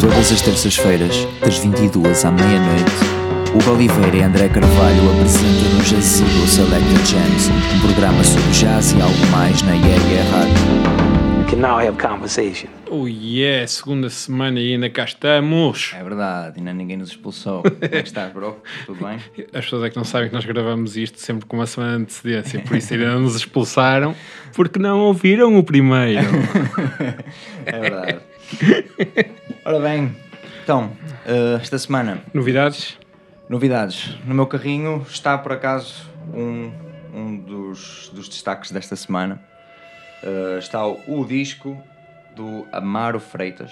Todas 0.00 0.30
as 0.30 0.40
terças-feiras, 0.42 1.26
das 1.40 1.58
22 1.58 2.24
à 2.24 2.30
meia-noite, 2.30 2.92
Hugo 3.52 3.72
Oliveira 3.72 4.16
e 4.16 4.22
André 4.22 4.48
Carvalho 4.48 5.10
apresentam 5.10 5.72
no 5.76 5.84
Jazigo 5.84 6.46
Selected 6.46 7.04
Jams, 7.04 7.50
um 7.74 7.80
programa 7.80 8.22
sobre 8.22 8.48
jazz 8.52 8.92
e 8.92 9.02
algo 9.02 9.26
mais 9.32 9.60
na 9.62 9.72
Yeah 9.72 10.30
Rádio. 10.30 11.03
Can 11.54 11.60
now 11.60 11.78
have 11.78 11.96
conversation. 11.98 12.68
Oh 12.90 13.06
yeah, 13.06 13.64
segunda 13.68 14.10
semana 14.10 14.58
e 14.58 14.72
ainda 14.72 14.90
cá 14.90 15.04
estamos. 15.04 15.92
É 15.96 16.02
verdade, 16.02 16.58
ainda 16.58 16.72
ninguém 16.72 16.96
nos 16.96 17.10
expulsou. 17.10 17.62
Como 17.62 17.76
é 17.80 17.88
que 18.02 18.08
estás, 18.08 18.32
bro? 18.32 18.60
Tudo 18.84 19.04
bem? 19.04 19.20
As 19.52 19.64
pessoas 19.64 19.84
é 19.84 19.90
que 19.90 19.96
não 19.96 20.02
sabem 20.02 20.30
que 20.30 20.34
nós 20.34 20.44
gravamos 20.44 20.96
isto 20.96 21.20
sempre 21.20 21.46
com 21.46 21.56
uma 21.56 21.66
semana 21.66 21.98
de 21.98 22.02
antecedência, 22.02 22.58
por 22.58 22.76
isso 22.76 22.92
ainda 22.92 23.12
não 23.12 23.20
nos 23.20 23.36
expulsaram, 23.36 24.16
porque 24.52 24.80
não 24.80 24.98
ouviram 25.02 25.56
o 25.56 25.62
primeiro. 25.62 26.22
É 27.66 27.78
verdade. 27.78 28.18
Ora 29.64 29.78
bem, 29.78 30.16
então, 30.64 30.90
eh, 31.24 31.58
esta 31.62 31.78
semana, 31.78 32.20
Novidades? 32.34 32.98
novidades. 33.48 34.18
No 34.26 34.34
meu 34.34 34.46
carrinho 34.48 35.06
está, 35.08 35.38
por 35.38 35.52
acaso, 35.52 36.04
um, 36.34 36.72
um 37.14 37.36
dos, 37.36 38.10
dos 38.12 38.28
destaques 38.28 38.72
desta 38.72 38.96
semana. 38.96 39.53
Eh, 40.24 40.58
está 40.58 40.86
o, 40.86 41.24
disco 41.24 41.76
do 42.34 42.66
Amaro 42.72 43.20
Freitas, 43.20 43.70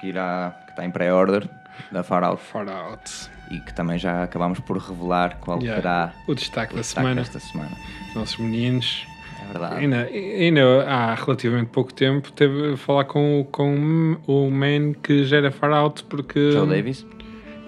que, 0.00 0.08
irá, 0.08 0.54
que 0.66 0.70
está 0.72 0.84
em 0.84 0.90
pré-order, 0.90 1.48
da 1.92 2.02
Far 2.02 2.24
Out, 2.24 2.42
Far 2.42 2.68
out. 2.68 3.10
e 3.50 3.58
que 3.60 3.72
também 3.74 3.98
já 3.98 4.22
acabamos 4.24 4.58
por 4.60 4.76
revelar 4.78 5.36
qual 5.40 5.58
Yeah. 5.60 5.80
será 5.82 6.12
O 6.26 6.34
destaque 6.34 6.72
o 6.72 6.76
da 6.76 6.80
destaque 6.82 7.02
semana. 7.06 7.20
desta 7.20 7.38
semana. 7.40 7.70
Os 8.08 8.14
nossos 8.14 8.36
meninos. 8.38 9.06
É 9.42 9.46
verdade. 9.52 9.74
Ainda, 9.76 10.02
ainda 10.02 10.84
há 10.88 11.14
relativamente 11.14 11.66
pouco 11.70 11.92
tempo 11.92 12.32
teve 12.32 12.72
a 12.72 12.76
falar 12.76 13.04
com, 13.04 13.40
o- 13.40 13.44
com 13.44 14.16
o 14.26 14.50
man 14.50 14.94
que 15.02 15.24
gera 15.24 15.50
Far 15.50 15.72
Out 15.72 16.04
porque, 16.04 16.50
Joe 16.52 16.66
Davis? 16.66 17.06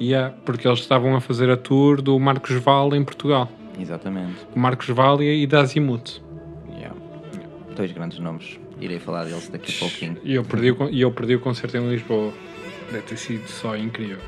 Yeah, 0.00 0.34
porque 0.44 0.66
eles 0.66 0.80
estavam 0.80 1.14
a 1.16 1.20
fazer 1.20 1.48
a 1.50 1.56
tour 1.56 2.00
do 2.02 2.18
Marcos 2.18 2.52
Vale 2.56 2.96
em 2.96 3.04
Portugal. 3.04 3.48
Exatamente. 3.78 4.46
O 4.54 4.58
Marcos 4.58 4.88
Vale 4.88 5.24
e 5.42 5.46
da 5.46 5.60
Azimuth. 5.60 6.20
Dois 7.76 7.92
grandes 7.92 8.18
nomes. 8.18 8.58
Irei 8.80 8.98
falar 8.98 9.24
deles 9.24 9.48
daqui 9.48 9.74
a 9.76 9.78
pouquinho. 9.78 10.16
E 10.24 10.34
eu 10.34 10.44
perdi, 10.44 10.70
o, 10.70 10.88
eu 10.90 11.10
perdi 11.12 11.34
o 11.36 11.40
concerto 11.40 11.76
em 11.76 11.88
Lisboa. 11.90 12.32
Deve 12.90 13.02
ter 13.04 13.16
sido 13.16 13.46
só 13.48 13.76
incrível. 13.76 14.18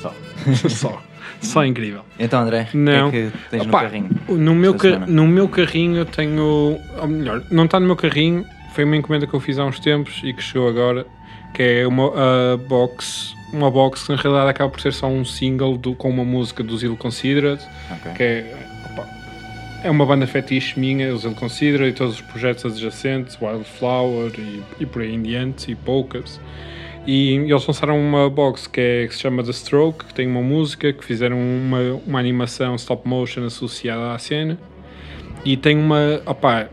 Só. 0.00 0.14
só. 0.68 1.02
Só 1.40 1.64
incrível. 1.64 2.02
Então, 2.18 2.40
André, 2.40 2.68
Não. 2.74 3.08
o 3.08 3.10
que 3.10 3.16
é 3.16 3.30
que 3.30 3.38
tens 3.50 3.62
Opa, 3.66 3.82
no 3.82 3.88
carrinho? 3.88 4.10
No 4.28 4.54
meu, 4.54 4.74
ca- 4.74 4.98
no 5.06 5.26
meu 5.28 5.48
carrinho 5.48 5.96
eu 5.98 6.04
tenho. 6.06 6.78
Ou 7.00 7.06
melhor, 7.08 7.42
não 7.50 7.64
está 7.64 7.78
no 7.80 7.86
meu 7.86 7.96
carrinho. 7.96 8.44
Foi 8.74 8.84
uma 8.84 8.96
encomenda 8.96 9.26
que 9.26 9.34
eu 9.34 9.40
fiz 9.40 9.58
há 9.58 9.64
uns 9.64 9.78
tempos 9.80 10.20
e 10.24 10.32
que 10.32 10.42
chegou 10.42 10.68
agora. 10.68 11.06
Que 11.54 11.62
é 11.62 11.86
uma 11.86 12.12
a 12.54 12.56
box. 12.56 13.34
Uma 13.52 13.70
box 13.70 14.04
que 14.04 14.12
na 14.12 14.16
realidade 14.20 14.50
acaba 14.50 14.70
por 14.70 14.80
ser 14.80 14.92
só 14.92 15.06
um 15.08 15.24
single 15.24 15.76
do- 15.78 15.94
com 15.94 16.10
uma 16.10 16.24
música 16.24 16.62
dos 16.62 16.82
Ill 16.82 16.96
Considered. 16.96 17.62
Ok. 17.90 18.12
que 18.14 18.22
é, 18.22 18.67
é 19.82 19.90
uma 19.90 20.04
banda 20.04 20.26
fetiche 20.26 20.78
minha, 20.78 21.14
os 21.14 21.24
Ill 21.24 21.34
Consider 21.34 21.86
e 21.88 21.92
todos 21.92 22.14
os 22.14 22.20
projetos 22.20 22.64
adjacentes, 22.64 23.38
Wildflower 23.40 24.32
e, 24.38 24.62
e 24.80 24.86
por 24.86 25.02
aí 25.02 25.14
em 25.14 25.22
diante, 25.22 25.70
e 25.70 25.74
Poucas. 25.74 26.40
E 27.06 27.36
eles 27.36 27.66
lançaram 27.66 27.98
uma 27.98 28.28
box 28.28 28.66
que, 28.66 28.80
é, 28.80 29.06
que 29.06 29.14
se 29.14 29.20
chama 29.20 29.42
The 29.42 29.52
Stroke, 29.52 30.04
que 30.04 30.14
tem 30.14 30.26
uma 30.26 30.42
música, 30.42 30.92
que 30.92 31.04
fizeram 31.04 31.38
uma, 31.38 32.02
uma 32.06 32.18
animação 32.18 32.74
stop 32.74 33.08
motion 33.08 33.44
associada 33.44 34.12
à 34.12 34.18
cena. 34.18 34.58
E 35.44 35.56
tem 35.56 35.78
uma. 35.78 36.20
Opá, 36.26 36.68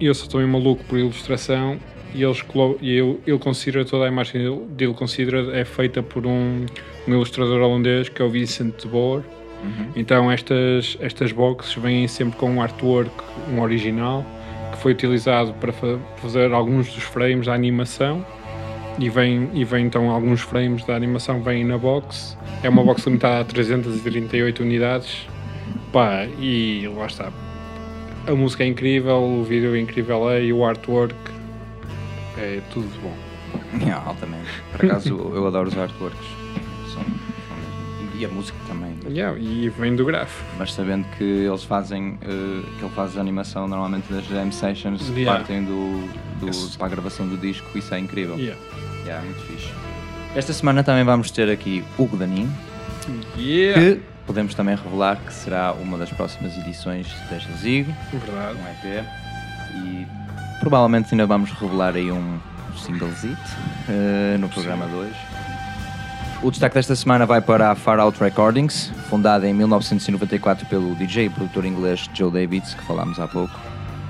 eu 0.00 0.14
sou 0.14 0.28
também 0.28 0.46
maluco 0.46 0.82
por 0.84 0.98
ilustração. 0.98 1.78
E 2.14 2.22
eles 2.22 2.42
e 2.80 2.94
eu, 2.94 3.20
eu 3.26 3.38
considero 3.38 3.84
toda 3.84 4.06
a 4.06 4.08
imagem 4.08 4.40
de 4.74 4.84
Ill 4.84 4.94
Consider 4.94 5.54
é 5.54 5.66
feita 5.66 6.02
por 6.02 6.26
um, 6.26 6.64
um 7.06 7.12
ilustrador 7.12 7.60
holandês 7.60 8.08
que 8.08 8.22
é 8.22 8.24
o 8.24 8.30
Vincent 8.30 8.74
de 8.78 8.88
Boer. 8.88 9.22
Então 9.94 10.30
estas, 10.30 10.96
estas 11.00 11.32
boxes 11.32 11.74
vêm 11.74 12.06
sempre 12.06 12.36
com 12.38 12.50
um 12.50 12.62
artwork, 12.62 13.10
um 13.52 13.60
original, 13.60 14.24
que 14.72 14.78
foi 14.78 14.92
utilizado 14.92 15.52
para 15.54 15.72
fa- 15.72 15.98
fazer 16.16 16.52
alguns 16.52 16.86
dos 16.92 17.02
frames 17.02 17.46
da 17.46 17.54
animação 17.54 18.24
e 18.98 19.08
vem, 19.10 19.50
e 19.54 19.64
vem 19.64 19.86
então 19.86 20.10
alguns 20.10 20.40
frames 20.40 20.84
da 20.84 20.94
animação 20.94 21.42
vêm 21.42 21.64
na 21.64 21.76
box. 21.78 22.36
É 22.62 22.68
uma 22.68 22.82
box 22.84 23.06
limitada 23.06 23.40
a 23.40 23.44
338 23.44 24.62
unidades. 24.62 25.26
Pá, 25.92 26.24
e 26.38 26.86
lá 26.96 27.06
está. 27.06 27.32
A 28.26 28.34
música 28.34 28.64
é 28.64 28.66
incrível, 28.66 29.16
o 29.22 29.42
vídeo 29.44 29.74
é 29.74 29.80
incrível 29.80 30.28
é, 30.30 30.42
e 30.44 30.52
o 30.52 30.64
artwork 30.64 31.14
é 32.38 32.60
tudo 32.72 32.88
de 32.88 32.98
bom. 32.98 33.14
Yeah, 33.80 34.02
altamente. 34.06 34.48
Por 34.72 34.84
acaso, 34.86 35.08
eu 35.34 35.46
adoro 35.46 35.68
os 35.68 35.76
artworks. 35.78 36.26
E 38.18 38.24
a 38.24 38.28
música 38.28 38.56
também. 38.66 38.96
Yeah, 39.08 39.38
e 39.38 39.68
vem 39.68 39.94
do 39.94 40.04
grafo. 40.04 40.42
Mas 40.58 40.72
sabendo 40.72 41.06
que 41.18 41.22
eles 41.24 41.64
fazem, 41.64 42.18
eh, 42.22 42.62
que 42.78 42.84
ele 42.84 42.94
faz 42.94 43.16
a 43.16 43.20
animação 43.20 43.68
normalmente 43.68 44.10
das 44.12 44.24
jam 44.26 44.50
sessions, 44.50 45.08
Yeah. 45.08 45.38
partem 45.38 45.64
do, 45.64 46.08
do, 46.40 46.48
Esse- 46.48 46.78
para 46.78 46.86
a 46.86 46.90
gravação 46.90 47.28
do 47.28 47.36
disco, 47.36 47.76
isso 47.76 47.94
é 47.94 47.98
incrível. 47.98 48.36
Yeah. 48.38 48.60
Yeah, 49.04 49.24
muito 49.24 49.40
fixe. 49.42 49.70
Esta 50.34 50.52
semana 50.52 50.82
também 50.82 51.04
vamos 51.04 51.30
ter 51.30 51.50
aqui 51.50 51.84
Hugo 51.98 52.16
Danin, 52.16 52.48
Yeah. 53.36 53.80
que 53.96 54.00
podemos 54.26 54.54
também 54.54 54.74
revelar 54.76 55.16
que 55.16 55.32
será 55.32 55.72
uma 55.74 55.96
das 55.98 56.10
próximas 56.10 56.56
edições 56.58 57.06
da 57.30 57.38
Jazigo. 57.38 57.92
Verdade. 58.12 58.58
um 58.58 58.88
EP 58.88 59.04
e 59.76 60.06
provavelmente 60.60 61.08
ainda 61.12 61.26
vamos 61.26 61.50
revelar 61.52 61.94
aí 61.94 62.10
um 62.10 62.38
singlezito 62.76 63.36
eh, 63.88 64.36
no 64.38 64.48
programa 64.48 64.86
2. 64.86 65.12
O 66.42 66.50
destaque 66.50 66.74
desta 66.74 66.94
semana 66.94 67.24
vai 67.24 67.40
para 67.40 67.70
a 67.70 67.74
Far 67.74 67.98
Out 67.98 68.20
Recordings, 68.20 68.92
fundada 69.08 69.48
em 69.48 69.54
1994 69.54 70.66
pelo 70.66 70.94
DJ 70.94 71.26
e 71.26 71.30
produtor 71.30 71.64
inglês 71.64 72.10
Joe 72.12 72.30
Davids, 72.30 72.74
que 72.74 72.84
falámos 72.84 73.18
há 73.18 73.26
pouco. 73.26 73.58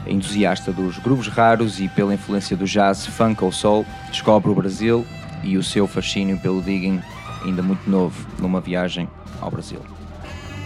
Entusiasta 0.06 0.72
dos 0.72 0.98
grupos 0.98 1.28
raros 1.28 1.78
e 1.81 1.88
pela 1.88 2.12
influência 2.12 2.56
do 2.56 2.65
jazz, 2.65 3.06
funk 3.06 3.42
ou 3.44 3.53
soul, 3.53 3.86
descobre 4.09 4.50
o 4.50 4.54
Brasil 4.54 5.06
e 5.44 5.56
o 5.56 5.62
seu 5.62 5.86
fascínio 5.86 6.36
pelo 6.38 6.60
digging 6.60 7.00
ainda 7.44 7.62
muito 7.62 7.88
novo 7.88 8.26
numa 8.41 8.60
viagem 8.60 9.09
ao 9.41 9.50
Brasil. 9.50 9.81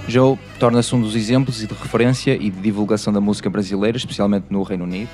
Joe 0.09 0.39
torna-se 0.59 0.95
um 0.95 1.01
dos 1.01 1.15
exemplos 1.15 1.59
de 1.59 1.67
referência 1.67 2.35
e 2.35 2.51
de 2.51 2.61
divulgação 2.61 3.13
da 3.13 3.21
música 3.21 3.51
brasileira, 3.51 3.99
especialmente 3.99 4.47
no 4.49 4.63
Reino 4.63 4.85
Unido. 4.85 5.11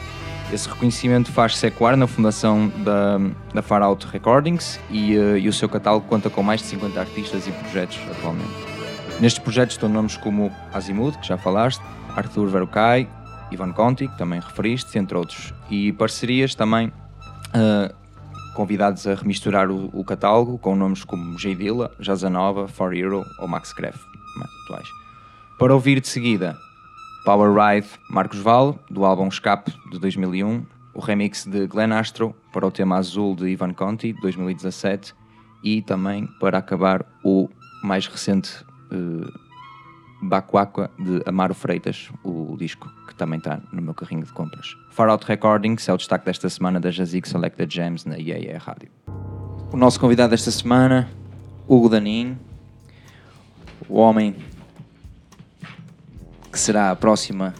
Esse 0.53 0.69
reconhecimento 0.69 1.33
faz-se 1.33 1.67
ecoar 1.67 1.97
na 1.97 2.07
fundação 2.07 2.69
da, 2.85 3.19
da 3.53 3.63
Far 3.63 3.83
Out 3.83 4.07
Recordings 4.07 4.79
e, 4.91 5.17
eh, 5.17 5.39
e 5.41 5.49
o 5.49 5.53
seu 5.53 5.69
catálogo 5.69 6.07
conta 6.07 6.31
com 6.31 6.43
mais 6.43 6.61
de 6.61 6.69
50 6.69 7.01
artistas 7.01 7.49
e 7.49 7.51
projetos 7.51 7.99
atualmente. 8.11 8.55
Nestes 9.21 9.43
projetos 9.43 9.75
estão 9.75 9.89
nomes 9.89 10.17
como 10.17 10.53
Azimuth, 10.73 11.17
que 11.19 11.27
já 11.27 11.37
falaste, 11.37 11.83
Arthur 12.15 12.47
Verocai, 12.49 13.09
Ivan 13.51 13.73
Conti, 13.73 14.07
que 14.07 14.17
também 14.17 14.39
referiste, 14.39 14.97
entre 14.99 15.17
outros. 15.17 15.53
E 15.69 15.93
parcerias 15.93 16.55
também 16.55 16.93
eh, 17.53 17.93
convidados 18.55 19.07
a 19.07 19.15
remisturar 19.15 19.71
o, 19.71 19.91
o 19.93 20.05
catálogo 20.05 20.59
com 20.59 20.77
nomes 20.77 21.03
como 21.03 21.37
J 21.37 21.55
Dilla, 21.57 21.91
Jazanova, 21.99 22.69
For 22.69 22.95
Hero 22.95 23.25
ou 23.41 23.49
Max 23.49 23.73
Greff, 23.73 23.99
mais 24.37 24.51
atuais. 24.65 24.89
Para 25.59 25.75
ouvir 25.75 26.01
de 26.01 26.09
seguida, 26.09 26.57
Power 27.27 27.53
Ride 27.53 27.89
Marcos 28.09 28.39
Val, 28.39 28.79
do 28.89 29.05
álbum 29.05 29.27
Escape 29.27 29.73
de 29.91 29.99
2001, 29.99 30.65
o 30.95 31.01
remix 31.01 31.45
de 31.45 31.67
Glenn 31.67 31.93
Astro 31.93 32.33
para 32.53 32.65
o 32.65 32.71
tema 32.71 32.99
Azul 32.99 33.35
de 33.35 33.49
Ivan 33.49 33.73
Conti, 33.73 34.13
de 34.13 34.21
2017, 34.21 35.13
e 35.61 35.83
também, 35.83 36.29
para 36.39 36.59
acabar, 36.59 37.05
o 37.25 37.49
mais 37.83 38.07
recente 38.07 38.65
eh, 38.93 39.29
Bacuacua 40.23 40.89
de 41.01 41.21
Amaro 41.27 41.53
Freitas, 41.53 42.11
o 42.23 42.57
disco 42.57 42.89
que 43.09 43.15
também 43.17 43.39
está 43.39 43.61
no 43.73 43.83
meu 43.83 43.93
carrinho 43.93 44.23
de 44.23 44.33
compras. 44.33 44.77
Far 44.93 45.09
Out 45.09 45.27
Recordings 45.27 45.89
é 45.89 45.93
o 45.93 45.97
destaque 45.97 46.27
desta 46.27 46.49
semana 46.49 46.79
da 46.79 46.93
Jazik 46.93 47.29
Selected 47.29 47.75
Jams 47.75 48.05
na 48.05 48.17
IAE 48.19 48.57
Rádio. 48.57 48.89
O 49.73 49.77
nosso 49.77 49.99
convidado 49.99 50.31
desta 50.31 50.53
semana, 50.53 51.11
Hugo 51.67 51.89
Danin, 51.89 52.39
o 53.89 53.99
homem 53.99 54.37
que 56.57 56.61
será 56.61 56.91
a 56.91 56.97
próxima 56.97 57.53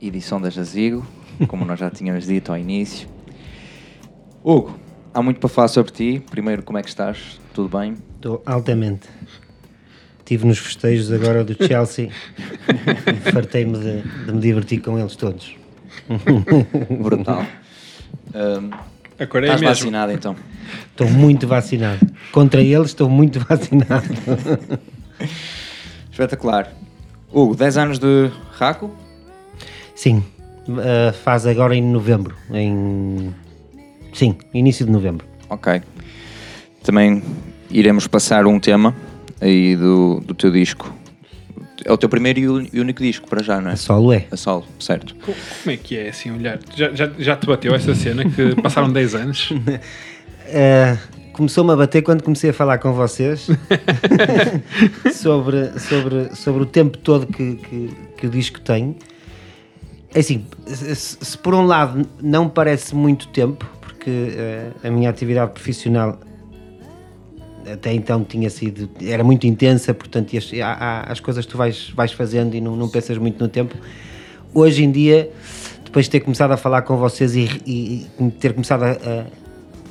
edição 0.00 0.40
da 0.40 0.48
Jazigo, 0.48 1.04
como 1.48 1.64
nós 1.64 1.76
já 1.80 1.90
tínhamos 1.90 2.26
dito 2.26 2.52
ao 2.52 2.56
início. 2.56 3.08
Hugo, 4.44 4.78
há 5.12 5.20
muito 5.20 5.40
para 5.40 5.48
falar 5.48 5.66
sobre 5.66 5.90
ti. 5.90 6.22
Primeiro, 6.30 6.62
como 6.62 6.78
é 6.78 6.82
que 6.84 6.88
estás? 6.88 7.40
Tudo 7.52 7.76
bem? 7.76 7.96
Estou 8.14 8.40
altamente. 8.46 9.08
Estive 10.20 10.46
nos 10.46 10.58
festejos 10.58 11.10
agora 11.10 11.42
do 11.42 11.52
Chelsea 11.66 12.10
e 12.68 13.14
fartei-me 13.32 13.76
de, 13.76 14.02
de 14.02 14.32
me 14.32 14.38
divertir 14.40 14.80
com 14.80 15.00
eles 15.00 15.16
todos. 15.16 15.56
Brutal. 17.02 17.44
A 19.18 19.26
Coreia 19.26 19.54
estás 19.54 19.62
mesmo. 19.62 19.74
vacinado 19.74 20.12
então? 20.12 20.36
Estou 20.92 21.10
muito 21.10 21.48
vacinado. 21.48 22.06
Contra 22.30 22.62
eles 22.62 22.90
estou 22.90 23.10
muito 23.10 23.40
vacinado. 23.50 24.06
Espetacular. 26.08 26.72
Hugo, 27.34 27.54
10 27.56 27.76
anos 27.76 27.98
de 27.98 28.30
Raco? 28.52 28.90
Sim, 29.94 30.22
eh, 30.68 31.12
faz 31.12 31.46
agora 31.46 31.74
em 31.74 31.82
novembro. 31.82 32.34
Em... 32.52 33.34
Sim, 34.12 34.36
início 34.52 34.86
de 34.86 34.92
novembro. 34.92 35.26
Ok. 35.50 35.82
Também 36.82 37.22
iremos 37.70 38.06
passar 38.06 38.46
um 38.46 38.60
tema 38.60 38.94
aí 39.40 39.74
do, 39.76 40.20
do 40.20 40.34
teu 40.34 40.50
disco. 40.50 40.92
É 41.84 41.92
o 41.92 41.98
teu 41.98 42.08
primeiro 42.08 42.40
e 42.72 42.80
único 42.80 43.02
disco 43.02 43.28
para 43.28 43.42
já, 43.42 43.60
não 43.60 43.70
é? 43.70 43.74
A 43.74 43.76
solo 43.76 44.12
é. 44.12 44.26
A 44.30 44.36
solo, 44.36 44.64
certo. 44.78 45.14
Co- 45.16 45.34
Como 45.62 45.74
é 45.74 45.76
que 45.76 45.96
é 45.98 46.08
assim 46.08 46.30
olhar? 46.30 46.58
Já, 46.74 46.92
já, 46.94 47.10
já 47.18 47.36
te 47.36 47.46
bateu 47.46 47.74
essa 47.74 47.94
cena 47.94 48.24
que 48.28 48.54
passaram 48.62 48.90
10 48.90 49.14
anos? 49.16 49.50
Uh, 49.50 50.98
Começou-me 51.34 51.72
a 51.72 51.76
bater 51.76 52.00
quando 52.02 52.22
comecei 52.22 52.50
a 52.50 52.52
falar 52.52 52.78
com 52.78 52.92
vocês 52.92 53.48
sobre, 55.12 55.78
sobre, 55.80 56.34
sobre 56.34 56.62
o 56.62 56.66
tempo 56.66 56.96
todo 56.98 57.26
que, 57.26 57.56
que, 57.56 57.90
que 58.16 58.26
o 58.26 58.30
disco 58.30 58.60
tem. 58.60 58.96
É 60.14 60.20
Assim, 60.20 60.46
se, 60.66 60.94
se 60.94 61.36
por 61.38 61.52
um 61.54 61.66
lado 61.66 62.08
não 62.22 62.48
parece 62.48 62.94
muito 62.94 63.26
tempo, 63.28 63.68
porque 63.80 64.10
uh, 64.10 64.86
a 64.86 64.90
minha 64.90 65.10
atividade 65.10 65.50
profissional 65.52 66.18
até 67.72 67.92
então 67.92 68.22
tinha 68.22 68.48
sido, 68.50 68.88
era 69.02 69.24
muito 69.24 69.44
intensa, 69.46 69.92
portanto 69.92 70.36
as, 70.36 70.50
há, 70.62 71.10
as 71.10 71.18
coisas 71.18 71.44
que 71.46 71.50
tu 71.50 71.58
vais, 71.58 71.90
vais 71.96 72.12
fazendo 72.12 72.54
e 72.54 72.60
não, 72.60 72.76
não 72.76 72.88
pensas 72.88 73.18
muito 73.18 73.42
no 73.42 73.48
tempo. 73.48 73.74
Hoje 74.52 74.84
em 74.84 74.90
dia, 74.92 75.30
depois 75.84 76.04
de 76.04 76.12
ter 76.12 76.20
começado 76.20 76.52
a 76.52 76.56
falar 76.56 76.82
com 76.82 76.96
vocês 76.96 77.34
e, 77.34 77.48
e- 77.66 78.06
e 78.20 78.30
ter 78.32 78.52
começado 78.52 78.84
a- 78.84 78.90
a 78.92 79.43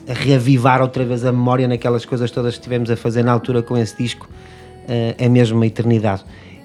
reavivar 0.07 0.81
outra 0.81 1.05
vez 1.05 1.23
a 1.25 1.31
memória 1.31 1.67
naquelas 1.67 2.05
coisas 2.05 2.29
todas 2.31 2.53
que 2.53 2.59
estivemos 2.59 2.89
a 2.89 2.97
fazer 2.97 3.23
na 3.23 3.31
altura 3.31 3.61
com 3.61 3.77
esse 3.77 3.95
disco, 3.97 4.29
eh, 4.87 5.15
é 5.17 5.29
mesmo 5.29 5.57
uma 5.57 5.65
eternidade. 5.65 6.23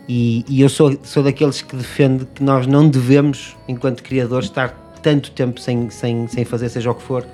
E, 0.08 0.44
e 0.48 0.60
eu 0.60 0.68
sou, 0.68 0.98
sou 1.02 1.22
daqueles 1.22 1.62
que 1.62 1.76
defende 1.76 2.26
que 2.34 2.42
nós 2.42 2.66
não 2.66 2.88
devemos, 2.88 3.56
enquanto 3.68 4.02
criadores, 4.02 4.48
estar 4.48 4.70
tanto 5.02 5.30
tempo 5.30 5.60
sem, 5.60 5.90
sem, 5.90 6.26
sem 6.26 6.44
fazer 6.44 6.68
seja 6.68 6.90
o 6.90 6.94
que 6.94 7.02
for, 7.02 7.24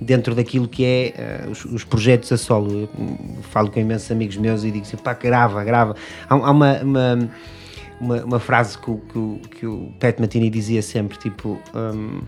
dentro 0.00 0.34
daquilo 0.34 0.66
que 0.66 0.84
é 0.84 1.14
eh, 1.16 1.46
os, 1.50 1.64
os 1.64 1.84
projetos 1.84 2.32
a 2.32 2.36
solo. 2.36 2.72
Eu, 2.72 2.88
hum, 2.98 3.16
falo 3.42 3.70
com 3.70 3.78
imensos 3.78 4.10
amigos 4.10 4.36
meus 4.36 4.64
e 4.64 4.70
digo 4.70 4.84
assim, 4.84 4.96
pá, 4.96 5.14
grava, 5.14 5.62
grava. 5.62 5.94
Há, 6.28 6.34
há 6.34 6.50
uma, 6.50 6.78
uma, 6.82 7.30
uma, 8.00 8.24
uma 8.24 8.40
frase 8.40 8.76
que, 8.78 8.92
que, 8.92 9.48
que 9.58 9.66
o 9.66 9.92
Pat 10.00 10.18
Matini 10.18 10.50
dizia 10.50 10.82
sempre, 10.82 11.16
tipo... 11.18 11.60
hum, 11.74 12.22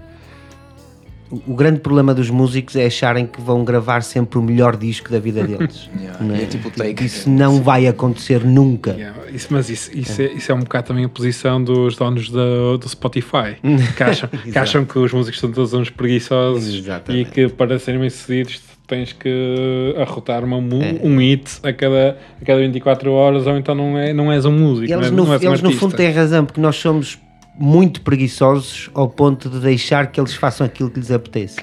o 1.31 1.55
grande 1.55 1.81
problema 1.81 2.15
dos 2.15 2.31
músicos 2.31 2.77
é 2.77 2.87
acharem 2.87 3.27
que 3.27 3.41
vão 3.41 3.65
gravar 3.65 4.03
sempre 4.03 4.39
o 4.39 4.43
melhor 4.43 4.77
disco 4.77 5.11
da 5.11 5.19
vida 5.19 5.43
deles. 5.47 5.91
Yeah, 5.99 6.25
Não 6.25 6.37
e 6.37 6.43
é 6.43 6.47
tipo 6.47 6.71
take. 6.71 7.05
Isso 7.05 7.29
não 7.29 7.63
vai 7.63 7.87
acontecer 7.87 8.45
nunca. 8.45 8.93
Yeah, 8.93 9.19
isso, 9.33 9.49
mas 9.51 9.69
isso, 9.69 9.91
isso, 9.97 10.23
é. 10.23 10.27
isso 10.27 10.53
é 10.53 10.55
um 10.55 10.61
bocado 10.61 10.89
também 10.89 11.05
a 11.05 11.09
posição 11.09 11.63
dos 11.63 11.97
donos 11.97 12.29
do, 12.31 12.79
do 12.79 12.89
Spotify, 12.89 13.57
que 13.97 14.03
acham, 14.03 14.29
que 14.29 14.59
acham 14.59 14.85
que 14.85 14.99
os 14.99 15.13
músicos 15.13 15.41
são 15.41 15.51
todos 15.51 15.73
uns 15.75 15.91
preguiçosos 15.91 16.75
Exatamente. 16.75 17.29
e 17.29 17.31
que 17.31 17.49
para 17.49 17.79
serem 17.79 18.01
bem 18.01 18.11
sucedidos 18.11 18.61
tens 18.87 19.13
que 19.13 19.95
arrotar 20.01 20.45
uma, 20.45 20.59
É. 20.59 21.01
um 21.03 21.19
hit 21.19 21.59
a 21.65 21.73
cada, 21.73 22.17
a 22.41 22.45
cada 22.45 22.61
24 22.61 23.11
horas 23.11 23.45
ou 23.47 23.57
então 23.57 23.75
não, 23.75 23.99
é, 23.99 24.13
não 24.13 24.31
és 24.31 24.45
um 24.45 24.53
músico, 24.53 24.93
eles, 24.93 24.97
não, 25.01 25.03
é- 25.09 25.11
no, 25.11 25.25
não 25.27 25.33
és 25.33 25.43
um 25.43 25.49
eles 25.49 25.61
no 25.63 25.73
fundo 25.73 25.97
têm 25.97 26.13
razão, 26.13 26.45
porque 26.45 26.61
nós 26.61 26.77
somos 26.77 27.19
muito 27.59 28.01
preguiçosos 28.03 28.91
ao 28.95 29.09
ponto 29.09 29.49
de 29.49 29.61
deixar 29.61 30.07
que 30.11 30.21
eles 30.21 30.35
façam 30.35 30.67
aquilo 30.67 30.91
que 30.91 30.99
lhes 31.01 31.11
apetece. 31.11 31.61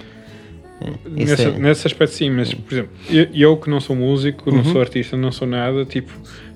É, 0.81 1.10
Nesse, 1.10 1.42
é- 1.44 1.51
nesse 1.51 1.88
aspecto 1.88 2.13
sim, 2.13 2.30
mas 2.30 2.54
por 2.54 2.74
exemplo, 2.74 2.92
eu, 3.10 3.28
eu 3.34 3.57
que 3.57 3.69
não 3.69 3.80
sou 3.80 3.95
músico, 3.95 4.50
Uhum. 4.50 4.57
não 4.57 4.63
sou 4.66 4.81
artista, 4.81 5.16
não 5.16 5.31
sou 5.31 5.48
nada, 5.48 5.86
tipo, 5.86 6.12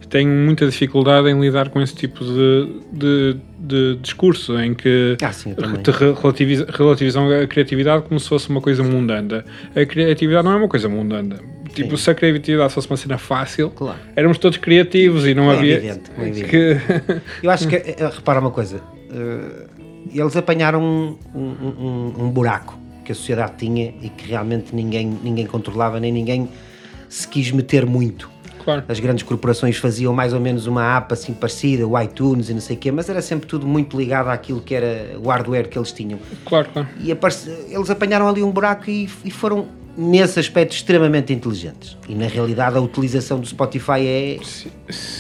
tenho 0.10 0.30
muita 0.30 0.66
dificuldade 0.66 1.30
em 1.30 1.39
lidar 1.39 1.69
com 1.69 1.81
esse 1.81 1.94
tipo 1.94 2.24
de, 2.24 2.80
de, 2.94 3.36
de 3.60 3.95
discurso 4.01 4.57
em 4.60 4.74
que 4.74 5.18
Ah, 5.22 5.31
sim, 5.34 5.54
relativizam 6.78 7.30
a 7.30 7.45
criatividade 7.48 8.04
como 8.04 8.19
se 8.19 8.28
fosse 8.30 8.50
uma 8.50 8.62
coisa 8.62 8.83
mundana. 8.83 9.44
A 9.75 9.86
criatividade 9.86 10.45
não 10.45 10.54
é 10.54 10.56
uma 10.56 10.68
coisa 10.69 10.88
mundana. 10.90 11.38
Tipo, 11.74 11.98
se 11.98 12.10
a 12.10 12.16
criatividade 12.16 12.74
fosse 12.74 12.90
uma 12.90 12.98
cena 12.98 13.18
fácil, 13.18 13.69
Claro. 13.69 14.00
éramos 14.16 14.38
todos 14.38 14.57
criativos 14.57 15.28
e 15.28 15.33
não 15.33 15.51
É 15.51 15.57
havia. 15.57 15.75
evidente, 15.75 16.12
é 16.18 16.22
evidente. 16.28 16.50
que- 16.50 17.22
Eu 17.44 17.51
acho 17.51 17.68
que, 17.68 17.75
eh, 18.00 18.10
repara 18.16 18.40
uma 18.40 18.51
coisa, 18.51 18.81
eles 20.13 20.36
apanharam 20.36 20.81
um, 20.81 21.15
um- 21.36 21.83
um- 22.19 22.24
um 22.25 22.30
buraco 22.30 22.77
que 23.06 23.12
a 23.12 23.15
sociedade 23.15 23.54
tinha 23.57 23.94
e 24.01 24.09
que 24.09 24.27
realmente 24.27 24.75
ninguém, 24.75 25.07
ninguém 25.24 25.45
controlava, 25.45 26.00
nem 26.00 26.12
ninguém 26.12 26.50
se 27.09 27.27
quis 27.27 27.51
meter 27.51 27.86
muito. 27.86 28.30
claro. 28.63 28.83
As 28.89 29.00
grandes 29.00 29.24
corporações 29.24 29.77
faziam 29.77 30.13
mais 30.13 30.33
ou 30.33 30.42
menos 30.42 30.68
uma 30.68 30.98
app 30.98 31.13
assim 31.13 31.33
parecida, 31.33 31.88
o 31.88 31.98
iTunes 32.01 32.50
e 32.50 32.54
não 32.54 32.59
sei 32.59 32.75
o 32.75 32.80
quê, 32.80 32.92
mas 32.92 33.07
era 33.07 33.21
sempre 33.21 33.48
tudo 33.48 33.65
muito 33.65 33.95
ligado 33.98 34.27
àquilo 34.27 34.59
que 34.59 34.75
era 34.75 35.18
o 35.18 35.30
hardware 35.30 35.69
que 35.69 35.77
eles 35.80 35.94
tinham. 35.94 36.19
Claro, 36.44 36.68
claro. 36.74 36.88
E 37.00 37.09
eles 37.09 37.89
apanharam 37.89 38.27
ali 38.27 38.44
um 38.44 38.51
buraco 38.51 38.89
e, 38.89 39.09
e 39.24 39.31
foram, 39.31 39.68
nesse 39.98 40.40
aspecto, 40.40 40.74
extremamente 40.74 41.34
inteligentes. 41.34 41.98
E 42.08 42.14
na 42.14 42.28
realidade 42.28 42.78
a 42.78 42.82
utilização 42.82 43.40
do 43.40 43.48
Spotify 43.48 44.06
é 44.06 44.38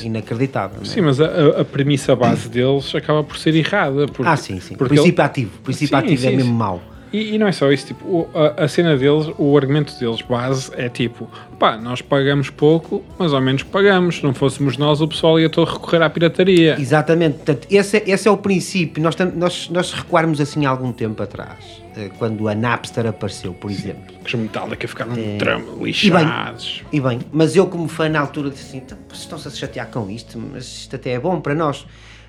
inacreditável. 0.03 0.81
é? 0.81 0.85
Sim, 0.85 1.01
mas 1.01 1.19
a, 1.19 1.61
a- 1.61 1.65
premissa 1.65 2.15
base 2.15 2.47
deles 2.47 2.93
acaba 2.93 3.23
por 3.23 3.37
ser 3.37 3.55
errada. 3.55 4.05
Porque, 4.07 4.29
Ah, 4.29 4.37
sim, 4.37 4.59
sim. 4.59 4.75
porque 4.75 4.93
princípio 4.95 5.23
ativo. 5.23 5.51
Princípio 5.63 5.97
Sim, 5.97 6.03
ativo 6.05 6.25
é 6.25 6.29
sim, 6.29 6.35
mesmo 6.37 6.51
sim. 6.51 6.57
mau. 6.57 6.81
E, 7.13 7.35
e 7.35 7.37
não 7.37 7.47
é 7.47 7.51
só 7.51 7.71
isso, 7.71 7.87
tipo, 7.87 8.27
a, 8.33 8.63
a 8.63 8.67
cena 8.67 8.95
deles, 8.97 9.29
o 9.37 9.55
argumento 9.57 9.97
deles 9.99 10.21
base 10.21 10.71
é 10.75 10.89
tipo, 10.89 11.29
pá, 11.59 11.77
nós 11.77 12.01
pagamos 12.01 12.49
pouco, 12.49 13.03
mas 13.17 13.33
ao 13.33 13.41
menos 13.41 13.63
pagamos. 13.63 14.17
Se 14.17 14.23
não 14.23 14.33
fôssemos 14.33 14.77
nós, 14.77 15.01
o 15.01 15.07
pessoal 15.07 15.39
ia 15.39 15.49
todo 15.49 15.71
recorrer 15.71 16.01
à 16.01 16.09
pirataria. 16.09 16.75
Exatamente. 16.79 17.35
Portanto, 17.37 17.67
esse, 17.69 17.97
é, 17.97 18.03
esse 18.09 18.27
é 18.27 18.31
o 18.31 18.37
princípio. 18.37 19.01
Nós, 19.01 19.15
nós, 19.35 19.69
nós 19.69 19.87
se 19.87 19.95
recuarmos 19.95 20.41
assim 20.41 20.65
há 20.65 20.69
algum 20.69 20.91
tempo 20.91 21.21
atrás, 21.23 21.81
eh, 21.95 22.09
quando 22.17 22.47
a 22.47 22.55
Napster 22.55 23.05
apareceu, 23.07 23.53
por 23.53 23.71
exemplo. 23.71 24.15
Que 24.23 24.35
os 24.35 24.41
Metallica 24.41 24.87
ficaram 24.87 25.13
É. 25.15 25.37
trama, 25.37 25.65
E 25.81 25.83
lixados. 25.85 26.83
E 26.91 26.99
bem, 26.99 27.19
mas 27.31 27.55
eu 27.55 27.67
como 27.67 27.87
fã 27.87 28.09
na 28.09 28.19
altura 28.19 28.49
disse 28.49 28.63
assim, 28.67 28.77
"Então, 28.79 28.97
estão-se 29.13 29.47
a 29.47 29.51
chatear 29.51 29.87
com 29.87 30.09
isto, 30.09 30.37
mas 30.37 30.65
isto 30.65 30.95
até 30.95 31.11
é 31.11 31.19
bom 31.19 31.39
para 31.39 31.55
nós. 31.55 31.85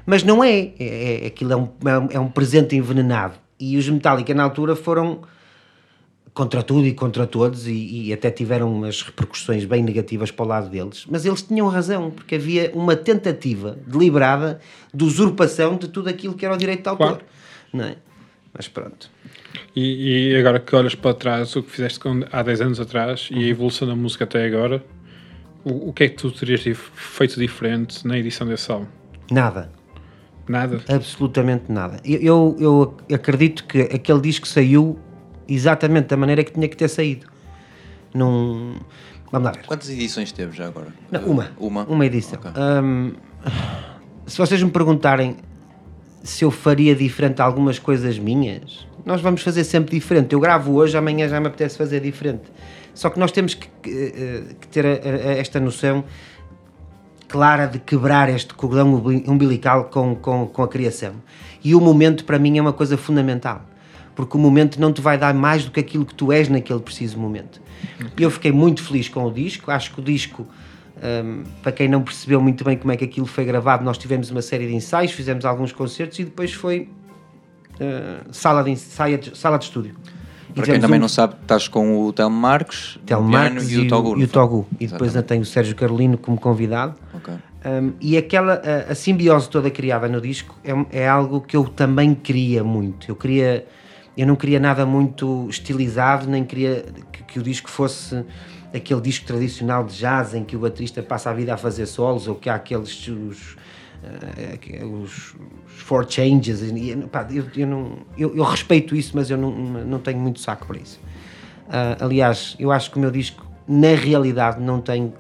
Mas 0.07 0.23
não 0.23 0.43
é, 0.43 0.71
é, 0.81 1.25
é- 1.25 1.27
aquilo 1.27 1.53
é 1.53 1.57
um, 1.57 1.69
é 1.85 1.99
um- 1.99 2.09
é 2.13 2.21
um 2.21 2.29
presente 2.29 2.75
envenenado. 2.75 3.35
E 3.59 3.77
os 3.77 3.89
Metallica 3.89 4.33
na 4.35 4.43
altura 4.45 4.77
foram 4.77 5.21
contra 6.33 6.63
tudo 6.63 6.87
e 6.87 6.93
contra 6.95 7.27
todos 7.27 7.67
e, 7.67 7.73
e 8.09 8.13
até 8.13 8.31
tiveram 8.31 8.73
umas 8.73 9.03
repercussões 9.03 9.65
bem 9.65 9.83
negativas 9.83 10.31
para 10.31 10.45
o 10.45 10.49
lado 10.49 10.69
deles. 10.69 11.05
Mas 11.11 11.25
eles 11.25 11.43
tinham 11.43 11.67
razão, 11.69 12.11
porque 12.13 12.37
havia 12.37 12.71
uma 12.75 12.95
tentativa 12.95 13.77
deliberada 13.87 14.61
de 14.95 15.05
usurpação 15.05 15.77
de 15.77 15.89
tudo 15.89 16.09
aquilo 16.09 16.35
que 16.35 16.45
era 16.45 16.55
o 16.55 16.57
direito 16.59 16.83
de 16.83 16.89
autor. 16.89 17.09
Claro. 17.09 17.25
Não 17.73 17.85
é? 17.85 17.97
Mas 18.55 18.69
pronto. 18.69 19.11
E, 19.75 20.31
e 20.33 20.37
agora 20.37 20.61
que 20.61 20.75
olhas 20.77 20.95
para 20.95 21.13
trás, 21.15 21.55
o 21.57 21.63
que 21.63 21.71
fizeste 21.71 21.99
com- 21.99 22.23
há 22.31 22.43
10 22.43 22.61
anos 22.61 22.81
atrás 22.81 23.29
Uhum. 23.31 23.39
e 23.39 23.45
a 23.45 23.49
evolução 23.49 23.89
da 23.89 23.97
música 23.97 24.23
até 24.25 24.45
agora, 24.47 24.85
o, 25.65 25.89
o 25.89 25.93
que 25.93 26.05
é 26.05 26.09
que 26.09 26.17
tu 26.17 26.31
terias 26.31 26.63
feito 26.95 27.39
diferente 27.39 28.07
na 28.07 28.17
edição 28.17 28.47
desse 28.47 28.71
álbum? 28.71 28.87
Nada. 29.31 29.71
Nada? 30.49 30.81
Absolutamente 30.89 31.65
nada. 31.71 31.99
Eu, 32.05 32.57
eu, 32.59 32.97
eu 33.09 33.17
acredito 33.17 33.65
que 33.65 33.83
aquele 33.83 34.21
disco 34.21 34.47
saiu 34.49 34.99
exatamente 35.47 36.07
da 36.09 36.17
maneira 36.17 36.43
que 36.45 36.53
tinha 36.53 36.69
que 36.69 36.77
ter 36.77 36.89
saído. 36.89 37.27
Não. 38.15 38.75
Vamos 39.31 39.47
lá 39.47 39.53
ver. 39.53 39.67
Quantas 39.67 39.91
edições 39.91 40.33
teve 40.33 40.57
já 40.57 40.67
agora? 40.69 40.89
Não, 41.11 41.21
uma. 41.27 41.51
Uma? 41.59 41.85
Uma 41.85 42.07
edição. 42.07 42.39
Ok. 42.39 42.51
Hum, 42.83 43.13
se 44.27 44.39
vocês 44.39 44.63
me 44.63 44.71
perguntarem 44.71 45.37
se 46.23 46.45
eu 46.45 46.51
faria 46.51 46.95
diferente 46.95 47.41
algumas 47.41 47.79
coisas 47.79 48.19
minhas, 48.19 48.87
nós 49.05 49.21
vamos 49.21 49.43
fazer 49.43 49.65
sempre 49.65 49.95
diferente. 49.99 50.33
Eu 50.33 50.41
gravo 50.41 50.75
hoje, 50.75 50.97
amanhã 50.97 51.29
já 51.29 51.39
me 51.41 51.47
apetece 51.47 51.77
fazer 51.77 52.01
diferente. 52.01 52.43
Só 52.95 53.09
que 53.11 53.19
nós 53.19 53.31
temos 53.31 53.55
que, 53.55 53.69
que, 53.83 53.91
eh, 53.91 54.43
que 54.61 54.69
ter 54.69 54.85
a- 54.85 54.89
a- 54.91 55.33
esta 55.39 55.61
noção 55.61 56.05
clara 57.29 57.67
de 57.67 57.79
quebrar 57.79 58.29
este 58.29 58.55
cordão 58.55 58.95
umbi- 58.95 59.25
umbilical 59.29 59.85
com, 59.85 60.17
com, 60.17 60.47
com 60.47 60.63
a 60.63 60.69
criação. 60.69 61.13
E 61.63 61.75
o 61.75 61.81
momento, 61.81 62.25
para 62.25 62.39
mim, 62.39 62.57
é 62.57 62.63
uma 62.63 62.73
coisa 62.73 62.97
fundamental. 62.97 63.65
Porque 64.17 64.37
o 64.37 64.41
momento 64.41 64.81
não 64.81 64.93
te 64.93 65.01
vai 65.01 65.17
dar 65.17 65.35
mais 65.35 65.65
do 65.65 65.71
que 65.71 65.79
aquilo 65.79 66.05
que 66.05 66.15
tu 66.15 66.33
és 66.33 66.49
naquele 66.49 66.81
preciso 66.81 67.19
momento. 67.19 67.61
E 68.17 68.23
eu 68.23 68.31
fiquei 68.31 68.51
muito 68.51 68.83
feliz 68.83 69.09
com 69.09 69.25
o 69.25 69.33
disco. 69.33 69.71
Acho 69.71 69.93
que 69.93 70.01
o 70.01 70.03
disco, 70.03 70.47
hum, 70.97 71.45
para 71.63 71.71
quem 71.71 71.87
não 71.87 72.03
percebeu 72.03 72.41
muito 72.41 72.65
bem 72.65 72.77
como 72.77 72.91
é 72.91 72.97
que 72.97 73.05
aquilo 73.05 73.27
foi 73.27 73.45
gravado, 73.45 73.85
nós 73.85 73.97
tivemos 73.99 74.31
uma 74.31 74.43
série 74.43 74.67
de 74.67 74.75
ensaios, 74.75 75.13
fizemos 75.13 75.45
alguns 75.45 75.71
concertos 75.71 76.19
e 76.19 76.25
depois 76.25 76.53
foi 76.53 76.89
uh, 77.75 78.33
sala, 78.33 78.65
de, 78.65 78.71
ensaio, 78.71 79.37
sala 79.37 79.57
de 79.57 79.65
estúdio. 79.67 79.95
Para 80.59 80.73
quem 80.73 80.81
também 80.81 80.99
um- 80.99 81.03
não 81.03 81.09
sabe, 81.09 81.35
estás 81.41 81.69
com 81.69 82.03
o 82.05 82.13
Telmo 82.13 82.37
Marcos, 82.37 82.99
Telmo 83.07 83.29
Marques 83.29 83.71
e 83.71 83.79
o 83.79 83.89
Togu. 83.89 84.19
e 84.19 84.25
o? 84.25 84.29
Togu. 84.29 84.67
E 84.79 84.87
depois 84.87 85.11
ainda 85.17 85.23
tem 85.27 85.41
o 85.41 85.45
Sérgio 85.45 85.75
Carolino 85.75 86.17
como 86.19 86.39
convidado. 86.39 86.95
Ok. 87.15 87.35
Um, 87.65 87.93
e 88.01 88.17
aquela 88.17 88.55
a, 88.89 88.93
a 88.93 88.95
simbiose 88.95 89.49
toda 89.51 89.69
criada 89.71 90.07
no 90.09 90.21
disco 90.21 90.55
é, 90.65 91.01
é 91.03 91.09
algo 91.09 91.41
que 91.41 91.57
eu 91.57 91.65
também 91.65 92.15
queria 92.15 92.63
muito. 92.63 93.11
Eu 93.11 93.17
queria, 93.17 93.67
eu 94.17 94.27
não 94.27 94.37
queria 94.37 94.61
nada 94.61 94.87
muito 94.87 95.47
estilizado, 95.51 96.29
nem 96.29 96.45
queria 96.45 96.85
que, 97.13 97.23
que 97.25 97.39
o 97.39 97.43
disco 97.43 97.69
fosse 97.69 98.25
aquele 98.73 99.01
disco 99.01 99.27
tradicional 99.27 99.83
de 99.85 99.97
jazz 99.97 100.35
em 100.35 100.45
que 100.45 100.55
o 100.55 100.61
baterista 100.61 101.03
passa 101.03 101.31
a 101.31 101.33
vida 101.33 101.55
a 101.55 101.57
fazer 101.57 101.87
solos 101.87 102.29
ou 102.29 102.35
que 102.37 102.49
há 102.49 102.55
aqueles 102.55 103.09
os, 103.09 103.57
eh, 104.05 104.85
os, 104.85 105.35
os 105.89 105.99
four 105.99 106.07
changes. 106.09 106.61
E, 106.63 106.97
pá, 107.11 107.27
eu, 107.31 107.45
eu, 107.57 107.67
não, 107.67 107.93
eu, 108.17 108.37
eu 108.37 108.45
respeito 108.45 108.95
isso, 108.95 109.13
mas 109.15 109.31
eu 109.31 109.39
não, 109.39 109.51
não 109.51 109.99
tenho 109.99 110.19
muito 110.19 110.41
saco 110.41 110.67
para 110.67 110.79
isso. 110.79 111.01
Uh, 111.69 112.05
aliás, 112.05 112.55
eu 112.59 112.71
acho 112.71 112.91
que 112.91 112.99
o 112.99 113.01
meu 113.01 113.11
disco, 113.11 113.47
na 113.67 113.95
realidade, 113.95 114.61
não 114.61 114.81
tem 114.81 115.13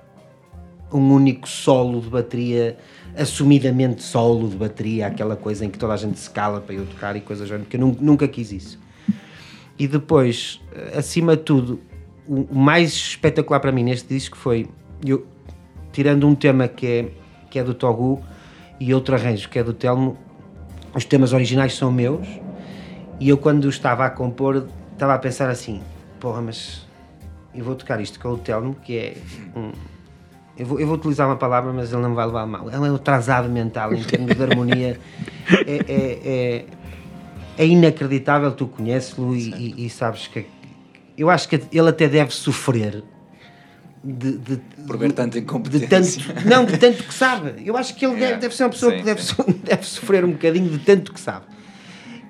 um 0.93 1.13
único 1.13 1.49
solo 1.49 2.01
de 2.01 2.09
bateria, 2.09 2.79
assumidamente 3.17 4.03
solo 4.03 4.49
de 4.49 4.57
bateria, 4.57 5.07
aquela 5.07 5.37
coisa 5.37 5.65
em 5.65 5.71
que 5.71 5.79
toda 5.79 5.95
a 5.95 5.97
gente 5.97 6.19
se 6.19 6.31
cala 6.31 6.61
para 6.61 6.75
eu 6.75 6.87
tocar 6.87 7.17
e 7.17 7.21
coisas 7.21 7.51
porque 7.51 7.77
eu 7.77 7.97
nunca 8.01 8.27
quis 8.29 8.53
isso. 8.53 8.79
E 9.79 9.87
depois, 9.87 10.61
acima 10.97 11.37
de 11.37 11.43
tudo, 11.43 11.81
o 12.27 12.55
mais 12.55 12.93
espetacular 12.93 13.61
para 13.61 13.71
mim 13.71 13.85
neste 13.85 14.09
disco 14.09 14.37
foi, 14.37 14.67
eu, 15.05 15.27
tirando 15.93 16.27
um 16.27 16.35
tema 16.35 16.67
que 16.67 16.87
é, 16.87 17.09
que 17.51 17.59
é 17.59 17.65
do 17.65 17.75
Togu 17.75 18.23
e 18.81 18.95
outro 18.95 19.15
arranjo 19.15 19.49
que 19.49 19.59
é 19.59 19.63
do 19.63 19.73
Telmo, 19.73 20.17
os 20.95 21.05
temas 21.05 21.33
originais 21.33 21.75
são 21.75 21.93
meus 21.93 22.27
e 23.21 23.29
eu 23.29 23.39
quando 23.39 23.69
estava 23.69 24.05
a 24.05 24.11
compor 24.11 24.67
estava 24.93 25.15
a 25.15 25.19
pensar 25.19 25.49
assim, 25.49 25.81
porra, 26.19 26.41
mas 26.41 26.87
eu 27.55 27.65
vou 27.65 27.75
tocar 27.75 28.01
isto 28.01 28.19
com 28.19 28.31
o 28.31 28.39
Telmo, 28.39 28.75
que 28.75 28.99
é 28.99 29.17
um, 29.57 29.73
eu, 30.59 30.67
vou, 30.67 30.81
eu 30.81 30.87
vou 30.89 30.97
utilizar 30.97 31.29
uma 31.29 31.37
palavra, 31.37 31.73
mas 31.73 31.93
ele 31.93 32.03
não 32.03 32.15
vai 32.15 32.27
levar 32.27 32.45
mal. 32.45 32.67
Ele 32.67 32.77
é 32.77 32.81
um 32.81 32.97
atrasado 32.97 33.49
mental 33.49 33.95
em 33.95 34.03
termos 34.03 34.35
de 34.35 34.43
harmonia. 34.43 34.99
É, 35.67 35.73
é, 35.73 36.19
é, 36.25 36.65
é 37.57 37.67
inacreditável, 37.67 38.51
tu 38.53 38.67
conheces-lo 38.67 39.35
e, 39.37 39.51
e, 39.55 39.87
e, 39.87 39.91
sabes 39.91 40.27
que. 40.27 40.47
Eu 41.17 41.31
acho 41.31 41.49
que 41.49 41.63
ele 41.73 41.89
até 41.89 42.09
deve 42.09 42.33
sofrer. 42.33 43.05
De, 44.03 44.39
de, 44.39 44.57
Por 44.87 44.97
ver 44.97 45.13
tanta 45.13 45.39
incompetência. 45.39 46.23
De 46.23 46.33
tanto, 46.33 46.49
não, 46.49 46.65
de 46.65 46.79
tanto 46.79 47.03
que 47.03 47.13
sabe. 47.13 47.55
Eu 47.65 47.77
acho 47.77 47.95
que 47.95 48.07
ele 48.07 48.17
deve, 48.21 48.37
deve 48.37 48.55
ser 48.55 48.65
uma 48.65 48.71
pessoa 48.71 48.93
sim, 48.93 48.99
que 48.99 49.05
deve, 49.05 49.23
deve 49.65 49.85
sofrer 49.85 50.25
um 50.25 50.33
bocadinho 50.33 50.71
de 50.71 50.79
tanto 50.79 51.13
que 51.13 51.21
sabe. 51.21 51.47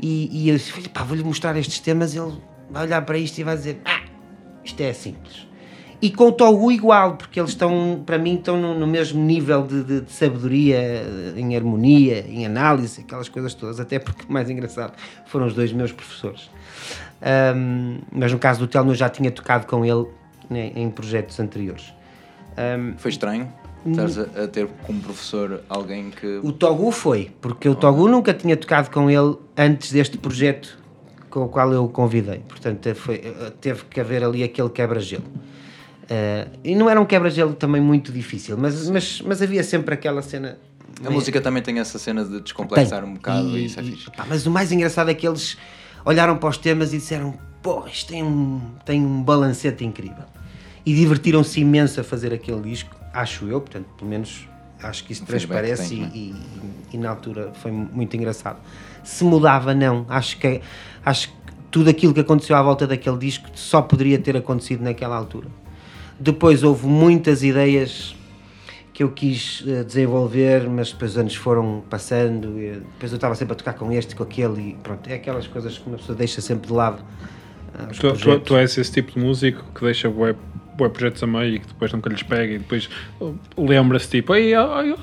E, 0.00 0.44
e 0.44 0.48
eu 0.48 0.56
disse, 0.56 0.88
pá, 0.88 1.02
vou-lhe 1.02 1.24
mostrar 1.24 1.56
estes 1.56 1.80
temas, 1.80 2.14
ele 2.14 2.32
vai 2.70 2.84
olhar 2.84 3.02
para 3.02 3.18
isto 3.18 3.38
e 3.38 3.44
vai 3.44 3.56
dizer, 3.56 3.80
ah, 3.84 4.02
isto 4.64 4.80
é 4.80 4.92
simples. 4.92 5.48
E 6.00 6.10
com 6.12 6.28
o 6.28 6.32
Togu 6.32 6.70
igual, 6.70 7.16
porque 7.16 7.40
eles 7.40 7.50
estão, 7.50 8.02
para 8.06 8.16
mim, 8.18 8.36
estão 8.36 8.56
no, 8.56 8.78
no 8.78 8.86
mesmo 8.86 9.20
nível 9.20 9.66
de, 9.66 9.82
de, 9.82 10.00
de, 10.02 10.12
sabedoria, 10.12 11.04
em 11.36 11.56
harmonia, 11.56 12.24
em 12.28 12.46
análise, 12.46 13.00
aquelas 13.00 13.28
coisas 13.28 13.52
todas, 13.52 13.80
até 13.80 13.98
porque, 13.98 14.24
mais 14.32 14.48
engraçado, 14.48 14.92
foram 15.26 15.46
os 15.46 15.54
dois 15.54 15.72
meus 15.72 15.90
professores. 15.90 16.48
Um, 17.56 17.98
mas 18.12 18.32
no 18.32 18.38
caso 18.38 18.60
do 18.60 18.68
Telmo 18.68 18.92
eu 18.92 18.94
já 18.94 19.08
tinha 19.08 19.28
tocado 19.32 19.66
com 19.66 19.84
ele 19.84 20.06
né, 20.48 20.72
em 20.74 20.90
projetos 20.90 21.38
anteriores. 21.40 21.92
Um, 22.56 22.96
Foi 22.98 23.10
estranho? 23.10 23.52
Estás 23.86 24.18
a, 24.18 24.22
a, 24.22 24.48
ter 24.48 24.66
como 24.86 25.00
professor 25.00 25.62
alguém 25.68 26.10
que. 26.10 26.40
O 26.42 26.52
Togu 26.52 26.90
foi, 26.90 27.30
porque 27.40 27.68
o 27.68 27.74
Togu 27.74 28.08
nunca 28.08 28.34
tinha 28.34 28.56
tocado 28.56 28.90
com 28.90 29.08
ele 29.08 29.36
antes 29.56 29.92
deste 29.92 30.18
projeto 30.18 30.78
com 31.30 31.44
o 31.44 31.48
qual 31.48 31.72
eu 31.72 31.84
o 31.84 31.88
convidei. 31.88 32.40
Portanto, 32.40 32.94
foi, 32.94 33.18
teve 33.60 33.84
que 33.84 34.00
haver 34.00 34.24
ali 34.24 34.42
aquele 34.42 34.68
quebra-gelo. 34.70 35.24
Uh, 35.24 36.58
e 36.64 36.74
não 36.74 36.88
era 36.88 37.00
um 37.00 37.04
quebra-gelo 37.04 37.52
também 37.52 37.82
muito 37.82 38.10
difícil, 38.10 38.56
mas, 38.56 38.88
mas, 38.88 39.20
mas 39.20 39.42
havia 39.42 39.62
sempre 39.62 39.94
aquela 39.94 40.22
cena. 40.22 40.58
A 41.04 41.10
música 41.10 41.40
também 41.40 41.62
tem 41.62 41.78
essa 41.78 41.98
cena 41.98 42.24
de 42.24 42.40
descomplexar 42.40 43.02
tem. 43.02 43.10
um 43.10 43.14
bocado 43.14 43.56
e, 43.56 43.60
e 43.60 43.64
isso 43.66 43.78
é 43.78 43.82
fixe. 43.82 44.10
Pá, 44.10 44.24
mas 44.26 44.46
o 44.46 44.50
mais 44.50 44.72
engraçado 44.72 45.10
é 45.10 45.14
que 45.14 45.28
eles 45.28 45.56
olharam 46.04 46.36
para 46.38 46.48
os 46.48 46.56
temas 46.56 46.94
e 46.94 46.96
disseram: 46.96 47.38
pô, 47.62 47.86
isto 47.86 48.08
tem 48.08 48.22
um, 48.22 48.60
tem 48.84 49.04
um 49.04 49.22
balancete 49.22 49.84
incrível. 49.84 50.24
E 50.84 50.94
divertiram-se 50.94 51.60
imenso 51.60 52.00
a 52.00 52.04
fazer 52.04 52.32
aquele 52.32 52.60
disco, 52.60 52.94
acho 53.12 53.46
eu, 53.46 53.60
portanto, 53.60 53.86
pelo 53.96 54.10
menos 54.10 54.48
acho 54.82 55.04
que 55.04 55.12
isso 55.12 55.24
transparece 55.24 55.96
tem, 55.96 56.10
e, 56.14 56.18
e, 56.18 56.34
e, 56.94 56.98
na 56.98 57.10
altura 57.10 57.52
foi 57.54 57.70
muito 57.70 58.16
engraçado. 58.16 58.58
Se 59.02 59.24
mudava, 59.24 59.74
não. 59.74 60.06
Acho 60.08 60.38
que, 60.38 60.60
acho 61.04 61.28
que 61.28 61.34
tudo 61.70 61.90
aquilo 61.90 62.14
que 62.14 62.20
aconteceu 62.20 62.56
à 62.56 62.62
volta 62.62 62.86
daquele 62.86 63.18
disco 63.18 63.48
só 63.54 63.82
poderia 63.82 64.18
ter 64.18 64.36
acontecido 64.36 64.82
naquela 64.82 65.16
altura. 65.16 65.48
Depois 66.18 66.62
houve 66.62 66.86
muitas 66.86 67.42
ideias 67.42 68.16
que 68.92 69.02
eu 69.04 69.10
quis 69.12 69.60
uh, 69.60 69.84
desenvolver, 69.84 70.68
mas 70.68 70.90
depois 70.92 71.12
os 71.12 71.18
anos 71.18 71.34
foram 71.36 71.84
passando, 71.88 72.48
depois 72.54 73.12
eu 73.12 73.16
estava 73.16 73.34
sempre 73.36 73.52
a 73.52 73.56
tocar 73.56 73.74
com 73.74 73.92
este, 73.92 74.16
com 74.16 74.24
aquele, 74.24 74.70
e 74.70 74.74
pronto, 74.82 75.08
é 75.08 75.14
aquelas 75.14 75.46
coisas 75.46 75.78
que 75.78 75.86
uma 75.86 75.98
pessoa 75.98 76.18
deixa 76.18 76.40
sempre 76.40 76.66
de 76.66 76.72
lado. 76.72 77.04
Uh, 77.74 77.92
tu, 77.98 78.12
tu, 78.16 78.40
tu, 78.40 78.56
és 78.56 78.76
esse 78.76 78.92
tipo 78.92 79.12
de 79.12 79.18
músico 79.18 79.64
que 79.74 79.84
deixa 79.84 80.08
web, 80.08 80.38
web 80.80 80.92
projetos 80.92 81.22
a 81.22 81.26
meio 81.26 81.56
e 81.56 81.58
que 81.58 81.66
depois 81.66 81.92
nunca 81.92 82.08
lhes 82.08 82.22
pega 82.22 82.54
e 82.54 82.58
depois 82.58 82.88
lembra-se 83.56 84.08
tipo, 84.08 84.34
Ei, 84.34 84.52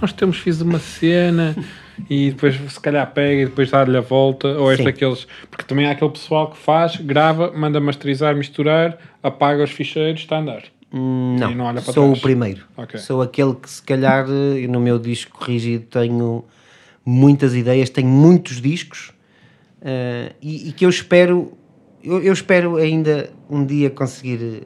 nós 0.02 0.14
temos 0.14 0.38
fiz 0.38 0.62
uma 0.62 0.80
cena 0.80 1.56
e 2.10 2.32
depois 2.32 2.56
se 2.56 2.80
calhar 2.80 3.10
pega 3.14 3.42
e 3.42 3.46
depois 3.46 3.70
dá-lhe 3.72 3.98
a 3.98 4.02
volta, 4.02 4.48
ou 4.48 4.72
és 4.72 4.84
daqueles, 4.84 5.28
porque 5.50 5.64
também 5.64 5.86
há 5.86 5.92
aquele 5.92 6.12
pessoal 6.12 6.52
que 6.52 6.58
faz, 6.58 6.98
grava, 6.98 7.52
manda 7.52 7.80
masterizar, 7.80 8.36
misturar, 8.36 8.98
apaga 9.22 9.64
os 9.64 9.72
ficheiros, 9.72 10.22
está 10.22 10.38
a 10.38 10.40
andar. 10.40 10.64
Não, 10.92 11.54
não 11.54 11.82
sou 11.82 12.06
trás. 12.06 12.20
o 12.20 12.22
primeiro. 12.22 12.64
Okay. 12.78 13.00
Sou 13.00 13.22
aquele 13.22 13.54
que, 13.56 13.70
se 13.70 13.82
calhar, 13.82 14.26
no 14.28 14.80
meu 14.80 14.98
disco 14.98 15.38
corrigido 15.38 15.86
tenho 15.86 16.46
muitas 17.06 17.54
ideias, 17.54 17.90
tenho 17.90 18.08
muitos 18.08 18.62
discos 18.62 19.12
uh, 19.82 20.34
e, 20.42 20.70
e, 20.70 20.72
que 20.72 20.86
eu 20.86 20.90
espero, 20.90 21.58
eu, 22.06 22.22
eu, 22.22 22.34
espero 22.34 22.78
ainda 22.78 23.30
um 23.50 23.66
dia 23.66 23.90
conseguir 23.90 24.64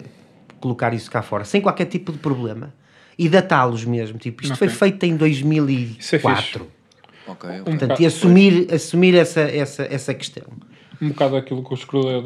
colocar 0.59 0.93
isso 0.93 1.09
cá 1.09 1.21
fora, 1.21 1.45
sem 1.45 1.61
qualquer 1.61 1.85
tipo 1.85 2.11
de 2.11 2.17
problema 2.17 2.73
e 3.17 3.29
datá-los 3.29 3.85
mesmo. 3.85 4.17
Tipo, 4.17 4.43
isto 4.43 4.53
okay. 4.53 4.67
foi 4.67 4.77
feito 4.77 5.03
em 5.03 5.15
2004. 5.15 6.67
É 7.27 7.31
okay, 7.31 7.49
okay. 7.49 7.63
Portanto, 7.63 8.01
e 8.01 8.05
assumir, 8.05 8.73
assumir 8.73 9.15
essa, 9.15 9.41
essa, 9.41 9.83
essa 9.83 10.13
questão 10.13 10.43
um 11.01 11.09
bocado 11.09 11.37
aquilo 11.37 11.63
que 11.63 11.73
os 11.73 11.85
Schröder 11.85 12.21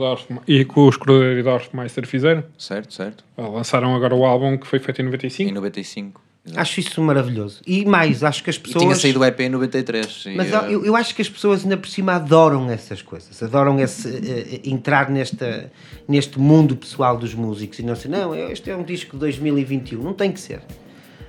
e 0.48 0.65
que 0.65 0.79
os 0.79 0.96
e 0.96 1.43
Dorfmeister 1.43 2.08
fizeram. 2.08 2.43
Certo, 2.58 2.93
certo. 2.93 3.24
Lançaram 3.38 3.96
agora 3.96 4.15
o 4.15 4.25
álbum 4.25 4.58
que 4.58 4.65
foi 4.65 4.79
feito 4.79 5.01
em 5.01 5.05
95. 5.05 5.50
Em 5.50 5.53
95. 5.53 6.22
Exato. 6.46 6.60
Acho 6.60 6.80
isso 6.82 7.02
maravilhoso. 7.02 7.62
E 7.66 7.86
mais, 7.86 8.22
acho 8.22 8.44
que 8.44 8.50
as 8.50 8.58
pessoas. 8.58 8.84
E 8.84 8.86
tinha 8.86 8.96
saído 8.96 9.22
o 9.22 9.26
EP 9.26 9.40
em 9.40 9.50
93. 9.50 10.26
Mas 10.36 10.50
e, 10.50 10.74
eu, 10.74 10.86
eu 10.86 10.96
acho 10.96 11.16
que 11.16 11.22
as 11.22 11.30
pessoas 11.30 11.64
ainda 11.64 11.78
por 11.78 11.88
cima 11.88 12.14
adoram 12.14 12.70
essas 12.70 13.02
coisas, 13.02 13.42
adoram 13.42 13.80
esse, 13.80 14.10
uh, 14.10 14.62
entrar 14.66 15.10
nesta, 15.10 15.72
neste 16.06 16.38
mundo 16.38 16.76
pessoal 16.76 17.18
dos 17.18 17.34
músicos 17.34 17.80
e 17.80 17.84
não 17.84 17.96
sei, 17.96 18.12
não, 18.12 18.36
este 18.36 18.70
é 18.70 18.76
um 18.76 18.84
disco 18.84 19.14
de 19.14 19.20
2021, 19.20 20.02
não 20.02 20.14
tem 20.14 20.34
que 20.34 20.40
ser. 20.40 20.62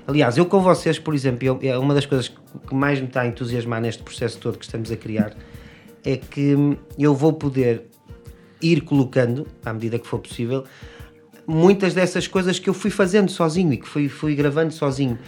Aliás, 0.06 0.37
eu 0.37 0.47
com 0.47 0.61
vocês, 0.61 0.99
por 0.99 1.14
exemplo, 1.14 1.47
eu, 1.47 1.59
é 1.62 1.78
uma 1.78 1.94
das 1.94 2.06
coisas 2.06 2.28
que 2.28 2.75
mais 2.75 3.00
me 3.00 3.06
está 3.06 3.23
a 3.23 3.26
entusiasmar 3.26 3.80
neste 3.80 4.02
processo 4.02 4.38
todo 4.38 4.59
que 4.59 4.64
estamos 4.64 4.90
a 4.90 4.97
criar 4.97 5.35
é 6.04 6.16
que 6.16 6.76
eu 6.99 7.14
vou 7.14 7.33
poder 7.33 7.85
ir 8.61 8.83
colocando, 8.83 9.47
à 9.64 9.73
medida 9.73 9.99
que 9.99 10.06
for 10.06 10.18
possível, 10.18 10.64
muitas 11.46 11.94
dessas 11.94 12.26
coisas 12.26 12.58
que 12.58 12.68
eu 12.68 12.74
fui 12.74 12.90
fazendo 12.90 13.30
sozinho 13.30 13.72
e 13.72 13.76
que 13.76 13.88
fui, 13.88 14.08
fui 14.08 14.34
gravando 14.34 14.72
sozinho. 14.72 15.18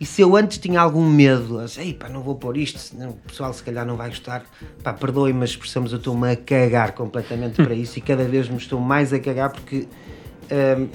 E 0.00 0.06
se 0.06 0.22
eu 0.22 0.34
antes 0.34 0.56
tinha 0.56 0.80
algum 0.80 1.04
medo, 1.04 1.58
assim, 1.58 1.92
pá, 1.92 2.08
não 2.08 2.22
vou 2.22 2.34
pôr 2.34 2.56
isto, 2.56 2.78
senão 2.78 3.10
o 3.10 3.16
pessoal 3.28 3.52
se 3.52 3.62
calhar 3.62 3.84
não 3.84 3.96
vai 3.96 4.08
gostar, 4.08 4.46
pá, 4.82 4.94
perdoem-me 4.94 5.44
as 5.44 5.50
expressões, 5.50 5.92
eu 5.92 5.98
estou-me 5.98 6.32
a 6.32 6.36
cagar 6.36 6.92
completamente 6.92 7.62
para 7.62 7.74
isso 7.74 7.98
e 7.98 8.00
cada 8.00 8.24
vez 8.24 8.48
me 8.48 8.56
estou 8.56 8.80
mais 8.80 9.12
a 9.12 9.18
cagar 9.18 9.52
porque 9.52 9.86
hum, 10.50 10.88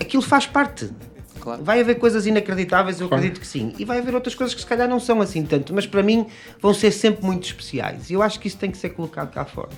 aquilo 0.00 0.22
faz 0.22 0.46
parte. 0.46 0.90
Claro. 1.38 1.62
Vai 1.62 1.80
haver 1.80 1.94
coisas 1.94 2.26
inacreditáveis, 2.26 3.00
eu 3.00 3.08
claro. 3.08 3.22
acredito 3.22 3.40
que 3.40 3.46
sim. 3.46 3.72
E 3.78 3.84
vai 3.84 3.98
haver 3.98 4.14
outras 4.16 4.34
coisas 4.34 4.52
que 4.52 4.60
se 4.60 4.66
calhar 4.66 4.88
não 4.88 4.98
são 4.98 5.20
assim 5.20 5.44
tanto, 5.44 5.72
mas 5.72 5.86
para 5.86 6.02
mim 6.02 6.26
vão 6.60 6.74
ser 6.74 6.90
sempre 6.90 7.24
muito 7.24 7.44
especiais. 7.44 8.10
E 8.10 8.14
eu 8.14 8.22
acho 8.22 8.40
que 8.40 8.48
isso 8.48 8.58
tem 8.58 8.70
que 8.70 8.78
ser 8.78 8.90
colocado 8.90 9.32
cá 9.32 9.44
fora. 9.44 9.70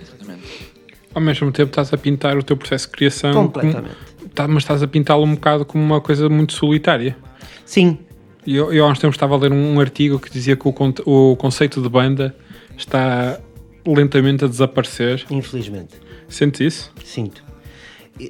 Exatamente. 0.00 0.79
Ao 1.14 1.20
mesmo 1.20 1.50
tempo 1.50 1.70
estás 1.70 1.92
a 1.92 1.98
pintar 1.98 2.36
o 2.36 2.42
teu 2.42 2.56
processo 2.56 2.86
de 2.86 2.92
criação. 2.92 3.32
Completamente. 3.32 3.96
Como, 4.18 4.30
tá, 4.30 4.46
mas 4.46 4.62
estás 4.62 4.82
a 4.82 4.88
pintá-lo 4.88 5.24
um 5.24 5.34
bocado 5.34 5.64
como 5.64 5.82
uma 5.82 6.00
coisa 6.00 6.28
muito 6.28 6.52
solitária. 6.52 7.16
Sim. 7.64 7.98
Eu, 8.46 8.72
eu 8.72 8.84
há 8.84 8.88
uns 8.88 8.98
tempos 8.98 9.16
estava 9.16 9.34
a 9.34 9.38
ler 9.38 9.52
um, 9.52 9.74
um 9.74 9.80
artigo 9.80 10.18
que 10.18 10.30
dizia 10.30 10.56
que 10.56 10.66
o, 10.66 10.74
o 11.06 11.36
conceito 11.36 11.82
de 11.82 11.88
banda 11.88 12.34
está 12.76 13.40
lentamente 13.86 14.44
a 14.44 14.48
desaparecer. 14.48 15.24
Infelizmente. 15.30 15.94
Sentes 16.28 16.60
isso? 16.60 16.92
Sinto. 17.04 17.42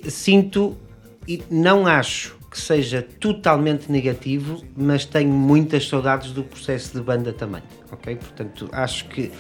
Sinto 0.09 0.77
e 1.29 1.43
não 1.51 1.87
acho 1.87 2.40
que 2.51 2.61
seja 2.61 3.01
totalmente 3.21 3.91
negativo, 3.91 4.65
mas 4.77 5.05
tenho 5.05 5.31
muitas 5.31 5.89
saudades 5.89 6.33
do 6.33 6.43
processo 6.43 6.99
de 6.99 7.01
banda 7.01 7.33
também, 7.33 7.63
ok? 7.93 8.17
Portanto, 8.17 8.69
acho 8.73 9.05
que 9.05 9.31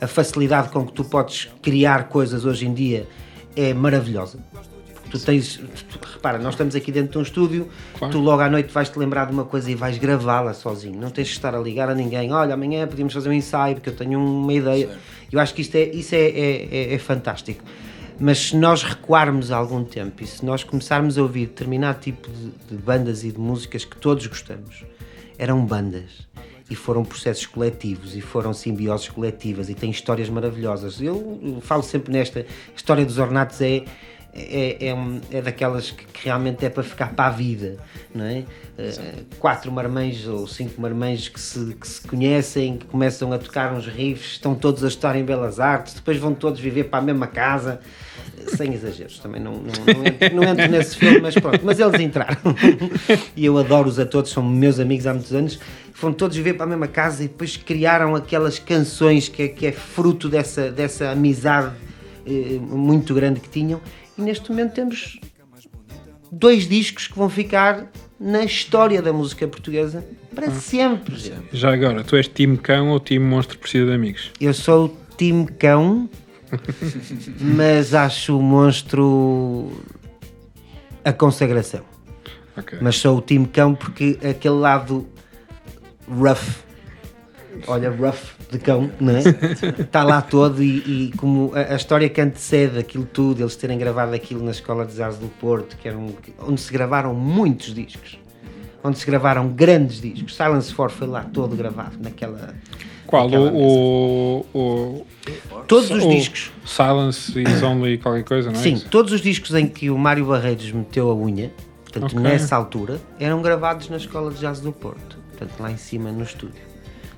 a 0.00 0.06
facilidade 0.06 0.68
com 0.68 0.86
que 0.86 0.92
tu 0.92 1.02
podes 1.04 1.48
criar 1.60 2.08
coisas 2.08 2.44
hoje 2.44 2.66
em 2.66 2.72
dia 2.72 3.08
é 3.56 3.74
maravilhosa. 3.74 4.38
Tu 5.10 5.18
tens, 5.18 5.56
tu, 5.56 5.98
repara, 6.00 6.38
nós 6.38 6.54
estamos 6.54 6.76
aqui 6.76 6.92
dentro 6.92 7.10
de 7.10 7.18
um 7.18 7.22
estúdio, 7.22 7.68
claro. 7.98 8.12
tu 8.12 8.20
logo 8.20 8.40
à 8.40 8.48
noite 8.48 8.72
vais 8.72 8.88
te 8.88 8.96
lembrar 8.96 9.24
de 9.24 9.32
uma 9.32 9.44
coisa 9.44 9.68
e 9.68 9.74
vais 9.74 9.98
gravá-la 9.98 10.54
sozinho. 10.54 11.00
Não 11.00 11.10
tens 11.10 11.26
que 11.26 11.34
estar 11.34 11.52
a 11.52 11.58
ligar 11.58 11.90
a 11.90 11.94
ninguém. 11.96 12.32
Olha, 12.32 12.54
amanhã 12.54 12.86
podíamos 12.86 13.12
fazer 13.12 13.28
um 13.28 13.32
ensaio 13.32 13.74
porque 13.74 13.88
eu 13.88 13.96
tenho 13.96 14.20
uma 14.20 14.52
ideia. 14.52 14.86
Certo. 14.86 15.00
Eu 15.32 15.40
acho 15.40 15.52
que 15.52 15.62
isto 15.62 15.74
é, 15.74 15.82
isso 15.82 16.14
é, 16.14 16.28
é, 16.28 16.68
é, 16.70 16.94
é 16.94 16.98
fantástico. 16.98 17.64
Mas 18.20 18.38
se 18.38 18.56
nós 18.56 18.82
recuarmos 18.82 19.50
algum 19.50 19.82
tempo 19.82 20.22
e 20.22 20.26
se 20.26 20.44
nós 20.44 20.62
começarmos 20.62 21.16
a 21.16 21.22
ouvir 21.22 21.46
determinado 21.46 22.00
tipo 22.00 22.28
de, 22.30 22.50
de 22.68 22.76
bandas 22.76 23.24
e 23.24 23.32
de 23.32 23.38
músicas 23.38 23.82
que 23.82 23.96
todos 23.96 24.26
gostamos, 24.26 24.84
eram 25.38 25.64
bandas 25.64 26.28
e 26.68 26.74
foram 26.74 27.02
processos 27.02 27.46
coletivos 27.46 28.14
e 28.14 28.20
foram 28.20 28.52
simbioses 28.52 29.08
coletivas 29.08 29.70
e 29.70 29.74
têm 29.74 29.90
histórias 29.90 30.28
maravilhosas. 30.28 31.00
Eu, 31.00 31.40
eu 31.42 31.60
falo 31.62 31.82
sempre 31.82 32.12
nesta 32.12 32.44
história 32.76 33.06
dos 33.06 33.16
Ornatos 33.16 33.58
é 33.62 33.84
é, 34.34 34.88
é, 34.88 34.94
um- 34.94 35.20
é 35.30 35.42
daquelas 35.42 35.90
que, 35.90 36.04
que 36.04 36.24
realmente 36.24 36.64
é 36.64 36.70
para 36.70 36.82
ficar 36.82 37.14
para 37.14 37.26
a 37.26 37.30
vida, 37.30 37.76
não 38.14 38.24
é? 38.24 38.44
Eh, 38.78 38.92
quatro 39.38 39.70
marmães 39.72 40.26
ou 40.26 40.46
cinco 40.46 40.80
marmães 40.80 41.28
que 41.28 41.40
se, 41.40 41.74
que 41.74 41.86
se 41.86 42.00
conhecem, 42.06 42.76
que 42.78 42.86
começam 42.86 43.32
a 43.32 43.38
tocar 43.38 43.72
uns 43.72 43.86
riffs, 43.86 44.32
estão 44.32 44.54
todos 44.54 44.84
a 44.84 44.88
estar 44.88 45.16
em 45.16 45.24
Belas 45.24 45.58
Artes, 45.58 45.94
depois 45.94 46.16
vão 46.18 46.32
todos 46.32 46.60
viver 46.60 46.84
para 46.84 47.00
a 47.00 47.02
mesma 47.02 47.26
casa, 47.26 47.80
sem 48.56 48.72
exageros, 48.72 49.18
também 49.18 49.40
não, 49.40 49.52
não, 49.52 49.94
não, 49.94 50.06
entro, 50.06 50.34
não 50.36 50.42
entro 50.44 50.68
nesse 50.68 50.96
filme, 50.96 51.20
mas 51.20 51.34
pronto, 51.34 51.60
mas 51.62 51.78
eles 51.78 52.00
entraram. 52.00 52.36
e 53.36 53.44
eu 53.44 53.58
adoro-os 53.58 53.98
a 53.98 54.06
todos, 54.06 54.30
são 54.30 54.42
meus 54.42 54.78
amigos 54.80 55.06
há 55.06 55.12
muitos 55.12 55.32
anos, 55.34 55.58
foram 55.92 56.14
todos 56.14 56.36
viver 56.36 56.54
para 56.54 56.64
a 56.64 56.68
mesma 56.68 56.86
casa 56.88 57.24
e 57.24 57.28
depois 57.28 57.56
criaram 57.56 58.14
aquelas 58.14 58.58
canções 58.58 59.28
que 59.28 59.42
é, 59.42 59.48
que 59.48 59.66
é 59.66 59.72
fruto 59.72 60.28
dessa, 60.28 60.70
dessa 60.70 61.10
amizade 61.10 61.74
eh, 62.26 62.58
muito 62.60 63.12
grande 63.12 63.40
que 63.40 63.48
tinham. 63.48 63.80
E 64.20 64.22
neste 64.22 64.50
momento 64.50 64.74
temos 64.74 65.18
dois 66.30 66.68
discos 66.68 67.06
que 67.06 67.16
vão 67.16 67.30
ficar 67.30 67.86
na 68.18 68.44
história 68.44 69.00
da 69.00 69.14
música 69.14 69.48
portuguesa 69.48 70.04
para 70.34 70.50
sempre. 70.50 71.16
gente. 71.16 71.48
Já 71.52 71.72
agora, 71.72 72.04
tu 72.04 72.16
és 72.16 72.28
time 72.28 72.58
cão 72.58 72.90
ou 72.90 73.00
time 73.00 73.24
monstro 73.24 73.58
precisa 73.58 73.86
de 73.86 73.92
amigos? 73.92 74.30
Eu 74.38 74.52
sou 74.52 74.86
o 74.86 74.96
time 75.16 75.46
cão, 75.46 76.08
mas 77.40 77.94
acho 77.94 78.38
o 78.38 78.42
monstro 78.42 79.72
a 81.02 81.14
consagração. 81.14 81.80
Ok. 82.56 82.78
Mas 82.82 82.96
sou 82.96 83.16
o 83.16 83.22
time 83.22 83.46
cão 83.46 83.74
porque 83.74 84.18
aquele 84.22 84.56
lado 84.56 85.08
rough, 86.06 86.62
olha, 87.66 87.90
rough 87.90 88.18
de 88.50 88.58
cão, 88.58 88.90
não 89.00 89.14
é? 89.16 89.20
Está 89.78 90.02
lá 90.02 90.20
todo 90.22 90.62
e, 90.62 91.08
e 91.08 91.12
como 91.16 91.52
a, 91.54 91.72
a 91.72 91.76
história 91.76 92.08
que 92.08 92.20
antecede 92.20 92.78
aquilo 92.78 93.04
tudo, 93.04 93.42
eles 93.42 93.56
terem 93.56 93.78
gravado 93.78 94.14
aquilo 94.14 94.44
na 94.44 94.50
Escola 94.50 94.84
de 94.84 94.94
Jazz 94.96 95.16
do 95.18 95.28
Porto, 95.28 95.76
que 95.76 95.88
era 95.88 95.96
um, 95.96 96.12
onde 96.46 96.60
se 96.60 96.72
gravaram 96.72 97.14
muitos 97.14 97.72
discos, 97.74 98.18
onde 98.82 98.98
se 98.98 99.06
gravaram 99.06 99.48
grandes 99.48 100.00
discos. 100.00 100.34
Silence 100.34 100.74
4 100.74 100.96
foi 100.96 101.06
lá 101.06 101.22
todo 101.24 101.54
gravado 101.56 101.96
naquela. 102.00 102.54
Qual? 103.06 103.28
O, 103.28 104.46
o, 104.54 105.06
Todos 105.66 105.90
os 105.90 106.04
o 106.04 106.08
discos. 106.10 106.52
Silence 106.64 107.40
is 107.40 107.62
only 107.62 107.98
qualquer 107.98 108.24
coisa, 108.24 108.50
não 108.50 108.58
é? 108.58 108.62
Sim, 108.62 108.74
isso? 108.74 108.88
todos 108.88 109.12
os 109.12 109.20
discos 109.20 109.54
em 109.54 109.66
que 109.66 109.90
o 109.90 109.98
Mário 109.98 110.24
Barreiros 110.26 110.70
meteu 110.72 111.10
a 111.10 111.14
unha, 111.14 111.52
portanto, 111.82 112.04
Ok. 112.16 112.20
nessa 112.20 112.54
altura, 112.54 113.00
eram 113.18 113.42
gravados 113.42 113.88
na 113.88 113.96
Escola 113.96 114.30
de 114.30 114.38
Jazz 114.40 114.60
do 114.60 114.72
Porto, 114.72 115.18
portanto, 115.30 115.58
lá 115.60 115.70
em 115.72 115.76
cima 115.76 116.12
no 116.12 116.22
estúdio. 116.22 116.69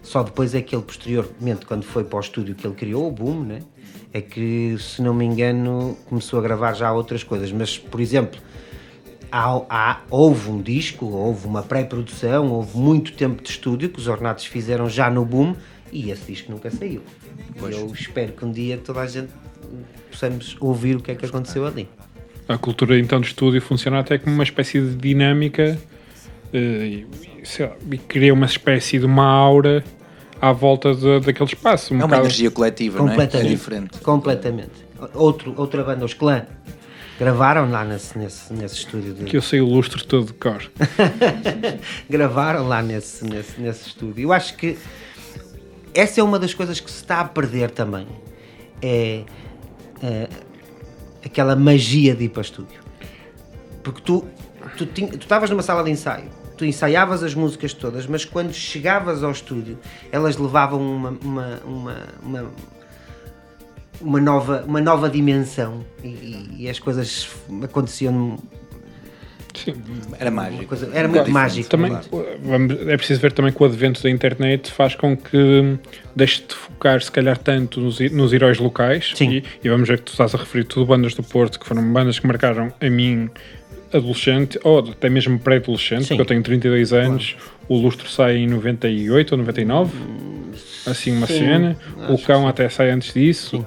Só 0.02 0.22
depois 0.22 0.54
é 0.54 0.60
que 0.60 0.74
ele, 0.74 0.82
posteriormente, 0.82 1.64
quando 1.64 1.84
foi 1.84 2.04
para 2.04 2.16
o 2.16 2.20
estúdio 2.20 2.54
que 2.54 2.66
ele 2.66 2.74
criou, 2.74 3.08
o 3.08 3.10
Boom, 3.12 3.44
né? 3.44 3.62
é 4.12 4.20
que, 4.20 4.76
se 4.78 5.00
não 5.00 5.14
me 5.14 5.24
engano, 5.24 5.96
começou 6.06 6.38
a 6.38 6.42
gravar 6.42 6.74
já 6.74 6.92
outras 6.92 7.22
coisas. 7.24 7.50
Mas, 7.50 7.78
por 7.78 7.98
exemplo, 8.00 8.38
há, 9.30 9.62
há- 9.70 10.00
houve 10.10 10.50
um 10.50 10.60
disco, 10.60 11.06
houve 11.06 11.46
uma 11.46 11.62
pré-produção, 11.62 12.50
houve 12.52 12.76
muito 12.76 13.12
tempo 13.14 13.42
de 13.42 13.48
estúdio 13.48 13.88
que 13.88 13.98
os 13.98 14.08
ornatos 14.08 14.44
fizeram 14.44 14.88
já 14.90 15.08
no 15.10 15.24
Boom 15.24 15.54
e 15.90 16.10
esse 16.10 16.30
disco 16.30 16.52
nunca 16.52 16.70
saiu. 16.70 17.00
E 17.56 17.72
Eu 17.74 17.90
espero 17.94 18.32
que 18.32 18.44
um 18.44 18.52
dia 18.52 18.76
toda 18.76 19.00
a 19.00 19.06
gente 19.06 19.30
possamos 20.10 20.56
ouvir 20.60 20.96
o 20.96 21.00
que 21.00 21.10
é 21.10 21.14
que 21.14 21.24
aconteceu 21.24 21.66
ali. 21.66 21.88
A 22.48 22.58
cultura 22.58 22.98
então 22.98 23.18
de 23.20 23.28
estúdio 23.28 23.62
funciona 23.62 24.00
até 24.00 24.18
como 24.18 24.34
uma 24.34 24.44
espécie 24.44 24.78
de 24.80 24.94
dinâmica 24.96 25.78
eh, 26.52 27.04
lá, 27.42 27.72
e 27.90 27.98
cria 27.98 28.32
uma 28.32 28.46
espécie 28.46 28.98
de 28.98 29.06
uma 29.06 29.24
aura 29.26 29.82
à 30.40 30.52
volta 30.52 30.94
de- 30.94 31.20
daquele 31.20 31.48
espaço. 31.48 31.92
Um 31.92 31.96
É 31.96 32.00
uma 32.00 32.06
bocado- 32.08 32.22
energia 32.26 32.50
coletiva, 32.50 32.98
não 32.98 33.04
é? 33.08 33.08
É 33.08 33.10
Completamente. 33.16 33.48
diferente. 33.50 33.98
Completamente. 34.00 34.70
Outro, 35.14 35.54
outra 35.56 35.82
banda, 35.82 36.04
os 36.04 36.14
Clã, 36.14 36.46
gravaram 37.18 37.70
lá 37.70 37.84
nesse, 37.84 38.16
nesse, 38.16 38.52
nesse 38.52 38.76
estúdio. 38.76 39.14
de- 39.14 39.24
que 39.24 39.36
eu 39.36 39.42
sei 39.42 39.60
o 39.60 39.66
lustre 39.66 40.04
todo 40.04 40.26
de 40.26 40.32
cor. 40.34 40.70
gravaram 42.08 42.66
lá 42.68 42.82
nesse, 42.82 43.24
nesse, 43.24 43.60
nesse 43.60 43.88
estúdio. 43.88 44.22
Eu 44.24 44.32
acho 44.32 44.56
que 44.56 44.76
essa 45.94 46.20
é 46.20 46.24
uma 46.24 46.38
das 46.38 46.54
coisas 46.54 46.80
que 46.80 46.90
se 46.90 46.98
está 46.98 47.20
a 47.20 47.24
perder 47.24 47.70
também. 47.70 48.06
É, 48.80 49.22
é, 50.02 50.28
aquela 51.24 51.54
magia 51.54 52.14
de 52.14 52.24
ir 52.24 52.28
para 52.28 52.42
estúdio. 52.42 52.80
Porque 53.82 54.00
tu 54.00 54.26
tu 54.76 54.84
estavas 55.20 55.50
numa 55.50 55.62
sala 55.62 55.82
de 55.82 55.90
ensaio, 55.90 56.28
tu 56.62 56.66
ensaiavas 56.66 57.24
as 57.24 57.34
músicas 57.34 57.74
todas, 57.74 58.06
mas 58.06 58.24
quando 58.24 58.52
chegavas 58.54 59.24
ao 59.24 59.32
estúdio, 59.32 59.76
elas 60.12 60.36
levavam 60.36 60.80
uma, 60.80 61.10
uma, 61.20 61.60
uma, 61.64 61.96
uma, 62.22 62.50
uma 64.00 64.20
nova, 64.20 64.64
uma 64.64 64.80
nova 64.80 65.10
dimensão 65.10 65.84
e, 66.04 66.46
e- 66.60 66.68
as 66.70 66.78
coisas 66.78 67.28
aconteciam 67.64 68.38
Sim. 69.54 69.74
Era 70.18 70.30
mágico. 70.30 70.64
coisa- 70.66 70.88
era 70.94 71.06
muito 71.08 71.30
mágico. 71.30 71.68
Também, 71.68 71.92
vamos- 72.42 72.86
é 72.88 72.96
preciso 72.96 73.20
ver 73.20 73.32
também 73.32 73.52
que 73.52 73.60
o 73.62 73.66
advento 73.66 74.02
da 74.02 74.08
internet 74.08 74.70
faz 74.72 74.94
com 74.94 75.14
que 75.16 75.78
deixe 76.16 76.42
de 76.46 76.54
focar, 76.54 77.02
se 77.02 77.10
calhar, 77.12 77.36
tanto 77.36 77.78
nos, 77.80 77.98
nos 78.12 78.32
heróis 78.32 78.58
locais. 78.58 79.12
Sim. 79.14 79.30
E, 79.30 79.44
e 79.62 79.68
vamos 79.68 79.86
ver 79.88 79.98
que 79.98 80.04
tu 80.04 80.12
estás 80.12 80.34
a 80.34 80.38
referir 80.38 80.64
tudo 80.64 80.86
bandas 80.86 81.12
do 81.14 81.22
Porto, 81.22 81.60
que 81.60 81.66
foram 81.66 81.92
bandas 81.92 82.18
que 82.18 82.26
marcaram 82.26 82.72
a 82.80 82.88
mim 82.88 83.28
adolescente, 83.92 84.58
ou 84.64 84.78
até 84.78 85.08
mesmo 85.08 85.38
pré-adolescente, 85.38 86.08
porque 86.08 86.20
eu 86.22 86.26
tenho 86.26 86.42
32 86.42 86.92
anos, 86.92 87.36
o 87.68 87.76
Lustro 87.76 88.08
sai 88.08 88.38
em 88.38 88.46
98 88.46 89.32
ou 89.32 89.38
99, 89.38 89.92
assim 90.86 91.12
uma 91.16 91.26
Sim, 91.26 91.38
cena, 91.38 91.76
o 92.08 92.18
Cão 92.18 92.48
até 92.48 92.68
sai 92.68 92.90
antes 92.90 93.12
disso, 93.14 93.64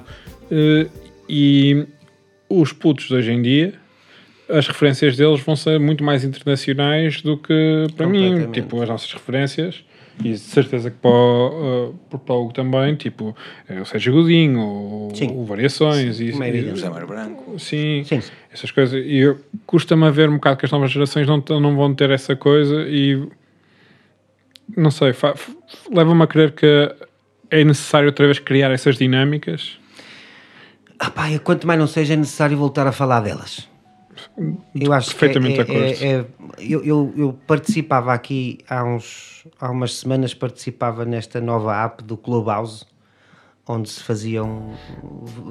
Eh, 0.51 0.87
e 1.27 1.87
os 2.47 2.71
putos 2.71 3.07
de 3.07 3.15
hoje 3.15 3.31
em 3.31 3.41
dia, 3.41 3.73
as 4.47 4.67
referências 4.67 5.17
deles 5.17 5.41
vão 5.41 5.55
ser 5.55 5.79
muito 5.79 6.03
mais 6.03 6.23
internacionais 6.23 7.19
do 7.23 7.35
que 7.35 7.87
para 7.97 8.05
mim, 8.05 8.51
tipo, 8.51 8.79
as 8.79 8.87
nossas 8.87 9.11
referências, 9.11 9.83
e 10.19 10.29
de 10.29 10.37
certeza 10.37 10.89
que 10.89 10.97
para 10.97 11.11
o, 11.11 11.89
uh, 11.89 12.19
para 12.19 12.35
o 12.35 12.51
também, 12.51 12.95
tipo, 12.95 13.35
eh, 13.67 13.81
o 13.81 13.85
Sérgio 13.85 14.13
Godinho, 14.13 14.59
o, 14.59 15.11
Sim. 15.13 15.31
o 15.35 15.43
Variações, 15.43 16.19
e, 16.21 16.31
como 16.31 16.43
é 16.43 16.49
e-. 16.49 16.69
José 16.69 16.89
Mário 16.89 17.07
Branco. 17.07 17.59
sim, 17.59 18.03
Sim. 18.05 18.21
essas 18.51 18.71
coisas. 18.71 19.03
E 19.05 19.35
custa-me 19.65 20.05
a 20.05 20.11
ver 20.11 20.29
um 20.29 20.35
bocado 20.35 20.57
que 20.57 20.65
as 20.65 20.71
novas 20.71 20.91
gerações 20.91 21.27
não, 21.27 21.43
não 21.59 21.75
vão 21.75 21.93
ter 21.93 22.09
essa 22.11 22.35
coisa 22.35 22.85
e 22.87 23.27
não 24.75 24.89
sei, 24.89 25.13
leva-me 25.91 26.23
a 26.23 26.27
crer 26.27 26.53
que 26.53 26.95
é 27.51 27.63
necessário 27.63 28.07
outra 28.07 28.25
vez 28.25 28.39
criar 28.39 28.71
essas 28.71 28.97
dinâmicas. 28.97 29.77
Ah 30.97 31.11
pá, 31.11 31.27
quanto 31.43 31.67
mais 31.67 31.79
não 31.79 31.87
seja 31.87 32.13
é 32.13 32.17
necessário 32.17 32.57
voltar 32.57 32.87
a 32.87 32.91
falar 32.91 33.19
delas. 33.19 33.67
Eu 34.73 34.91
acho 34.91 35.15
Perfeitamente 35.15 35.63
que 35.63 35.71
é, 35.71 35.91
é- 35.91 36.13
é- 36.19 36.25
eu, 36.59 36.83
eu, 36.83 37.13
eu 37.15 37.39
participava 37.47 38.13
aqui 38.13 38.59
há 38.69 38.83
uns 38.83 39.45
há 39.59 39.71
umas 39.71 39.95
semanas 39.95 40.33
participava 40.33 41.05
nesta 41.05 41.39
nova 41.39 41.75
app 41.83 42.03
do 42.03 42.17
Clubhouse 42.17 42.85
onde 43.67 43.89
se 43.89 44.03
faziam 44.03 44.73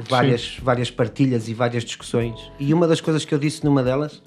várias, 0.08 0.58
várias 0.62 0.90
partilhas 0.90 1.48
e 1.48 1.54
várias 1.54 1.84
discussões 1.84 2.38
e 2.60 2.74
uma 2.74 2.86
das 2.86 3.00
coisas 3.00 3.24
que 3.24 3.34
eu 3.34 3.38
disse 3.38 3.64
numa 3.64 3.82
delas 3.82 4.22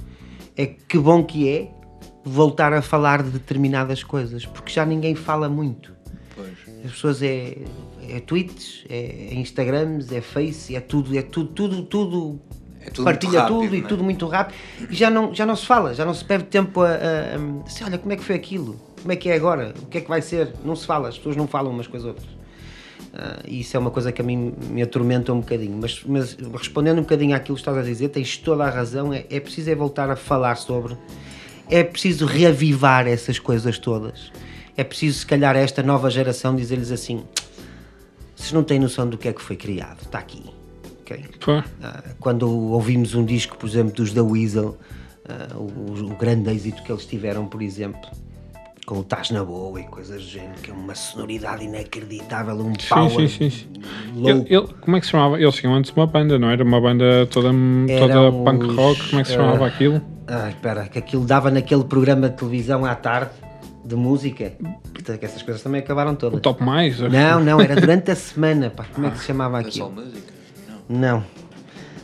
é 0.56 0.66
que 0.66 0.98
bom 0.98 1.24
que 1.24 1.48
é 1.48 1.72
voltar 2.24 2.74
a 2.74 2.82
falar 2.82 3.22
de 3.22 3.30
determinadas 3.30 4.04
coisas 4.04 4.46
porque 4.46 4.72
já 4.72 4.86
ninguém 4.86 5.14
fala 5.14 5.48
muito 5.48 5.94
Pois. 6.36 6.86
as 6.86 6.92
pessoas 6.92 7.22
é, 7.22 7.58
é 8.10 8.20
tweets, 8.20 8.86
é 8.90 9.34
Instagrams, 9.34 10.12
é 10.12 10.22
Face, 10.22 10.76
é 10.76 10.80
tudo, 10.80 11.18
é 11.18 11.22
tudo, 11.22 11.50
tudo, 11.52 11.84
tudo. 11.84 12.42
É 12.88 12.90
tudo 12.90 13.04
partilha 13.04 13.42
rápido, 13.42 13.60
tudo 13.60 13.76
e 13.76 13.80
é? 13.80 13.82
tudo 13.84 14.04
muito 14.04 14.28
rápido. 14.28 14.56
E 14.90 14.96
já 14.96 15.10
não, 15.10 15.36
já 15.36 15.46
não 15.46 15.58
se 15.58 15.66
fala, 15.66 15.94
já 15.94 16.06
não 16.06 16.14
se 16.14 16.24
perde 16.24 16.46
tempo 16.46 16.82
a, 16.82 16.88
a, 16.88 16.92
a 16.92 17.66
assim, 17.66 17.84
olha 17.84 17.98
como 17.98 18.14
é 18.14 18.16
que 18.16 18.24
foi 18.24 18.36
aquilo, 18.36 18.80
como 19.02 19.12
é 19.12 19.16
que 19.18 19.30
é 19.30 19.36
agora, 19.36 19.74
o 19.82 19.88
que 19.88 19.98
é 19.98 20.02
que 20.02 20.08
vai 20.08 20.22
ser, 20.22 20.54
não 20.64 20.74
se 20.74 20.86
fala, 20.86 21.10
as 21.10 21.18
pessoas 21.18 21.36
não 21.36 21.48
falam 21.48 21.72
umas 21.72 21.86
com 21.86 21.98
as 21.98 22.06
outras. 22.06 22.28
Ah, 23.14 23.42
e 23.46 23.60
isso 23.60 23.76
é 23.76 23.80
uma 23.80 23.92
coisa 23.92 24.12
que 24.12 24.22
a 24.22 24.24
mim 24.26 24.54
me 24.70 24.82
atormenta 24.82 25.34
um 25.34 25.42
bocadinho, 25.42 25.78
mas, 25.82 26.02
mas 26.06 26.38
respondendo 26.54 27.00
um 27.00 27.02
bocadinho 27.02 27.36
àquilo 27.36 27.56
que 27.56 27.62
estás 27.62 27.78
a 27.78 27.82
dizer, 27.82 28.08
tens 28.08 28.38
toda 28.38 28.64
a 28.64 28.70
razão, 28.70 29.14
é, 29.14 29.26
é 29.30 29.40
preciso 29.40 29.70
é 29.70 29.76
voltar 29.76 30.10
a 30.10 30.16
falar 30.16 30.56
sobre, 30.56 30.96
é 31.70 31.84
preciso 31.84 32.26
reavivar 32.26 33.06
essas 33.06 33.38
coisas 33.38 33.78
todas, 33.78 34.32
é 34.78 34.84
preciso 34.84 35.20
se 35.20 35.26
calhar 35.26 35.58
a 35.58 35.60
esta 35.60 35.84
nova 35.84 36.10
geração 36.10 36.56
dizer-lhes 36.56 36.92
assim, 36.92 37.24
vocês 38.34 38.54
não 38.54 38.64
têm 38.64 38.80
noção 38.80 39.10
do 39.10 39.18
que 39.18 39.28
é 39.28 39.34
que 39.34 39.42
foi 39.42 39.58
criado, 39.58 40.04
está 40.04 40.20
aqui, 40.20 40.44
ok? 41.14 41.24
Pá, 41.46 41.66
Ah, 41.82 42.04
quando 42.20 42.50
ouvimos 42.72 43.16
um 43.16 43.24
disco, 43.26 43.58
por 43.58 43.68
exemplo, 43.68 43.94
dos 43.94 44.12
The 44.14 44.22
Weasel, 44.22 44.78
ah, 45.28 45.56
o, 45.56 46.12
o 46.12 46.16
grande 46.16 46.50
êxito 46.52 46.84
que 46.84 46.92
eles 46.92 47.06
tiveram, 47.06 47.46
por 47.48 47.62
exemplo, 47.62 48.00
com 48.86 49.00
o 49.00 49.04
Tás 49.04 49.32
na 49.32 49.44
Boa 49.44 49.80
e 49.82 49.84
coisas 49.86 50.22
do 50.22 50.28
género, 50.30 50.54
que 50.62 50.72
é 50.72 50.74
uma 50.74 50.96
sonoridade 50.96 51.66
inacreditável, 51.66 52.56
um 52.56 52.74
sim, 52.80 52.88
power 52.90 53.10
sim, 53.10 53.28
sim, 53.28 53.50
sim. 53.50 53.68
louco. 54.16 54.30
Ele- 54.48 54.56
ele- 54.56 54.68
como 54.82 54.96
é 54.98 55.00
que 55.00 55.06
se 55.06 55.12
chamava? 55.12 55.42
Eles 55.42 55.56
tinham 55.56 55.74
antes 55.76 55.92
uma 55.92 56.08
banda, 56.08 56.40
não 56.40 56.50
era? 56.50 56.64
Uma 56.64 56.80
banda 56.80 57.26
toda, 57.28 57.50
toda 58.00 58.14
Eram 58.14 58.44
punk 58.46 58.66
os, 58.66 58.76
rock, 58.76 59.10
como 59.10 59.20
é 59.20 59.24
que 59.24 59.30
se 59.30 59.36
chamava 59.36 59.66
eh, 59.66 59.68
aquilo? 59.68 60.02
Ah, 60.28 60.50
espera, 60.50 60.88
que 60.88 61.00
aquilo 61.00 61.26
dava 61.26 61.50
naquele 61.52 61.84
programa 61.86 62.30
de 62.30 62.36
televisão 62.38 62.86
à 62.86 62.96
tarde, 62.96 63.32
de 63.84 63.96
música, 63.96 64.52
Portanto, 64.94 65.20
que 65.20 65.26
essas 65.26 65.42
coisas 65.42 65.64
também 65.64 65.80
acabaram 65.80 66.16
todas. 66.16 66.38
O 66.38 66.42
Top 66.42 66.62
Mais? 66.62 67.00
Não, 67.00 67.40
não, 67.42 67.62
era 67.62 67.76
durante 67.80 68.12
a 68.12 68.16
semana, 68.16 68.70
pá, 68.70 68.86
como 68.94 69.08
é 69.08 69.12
que 69.12 69.20
se 69.20 69.26
chamava 69.26 69.60
É 69.60 69.64
só 69.64 69.68
aquilo? 69.70 69.92
música? 69.92 70.37
Não. 70.90 71.24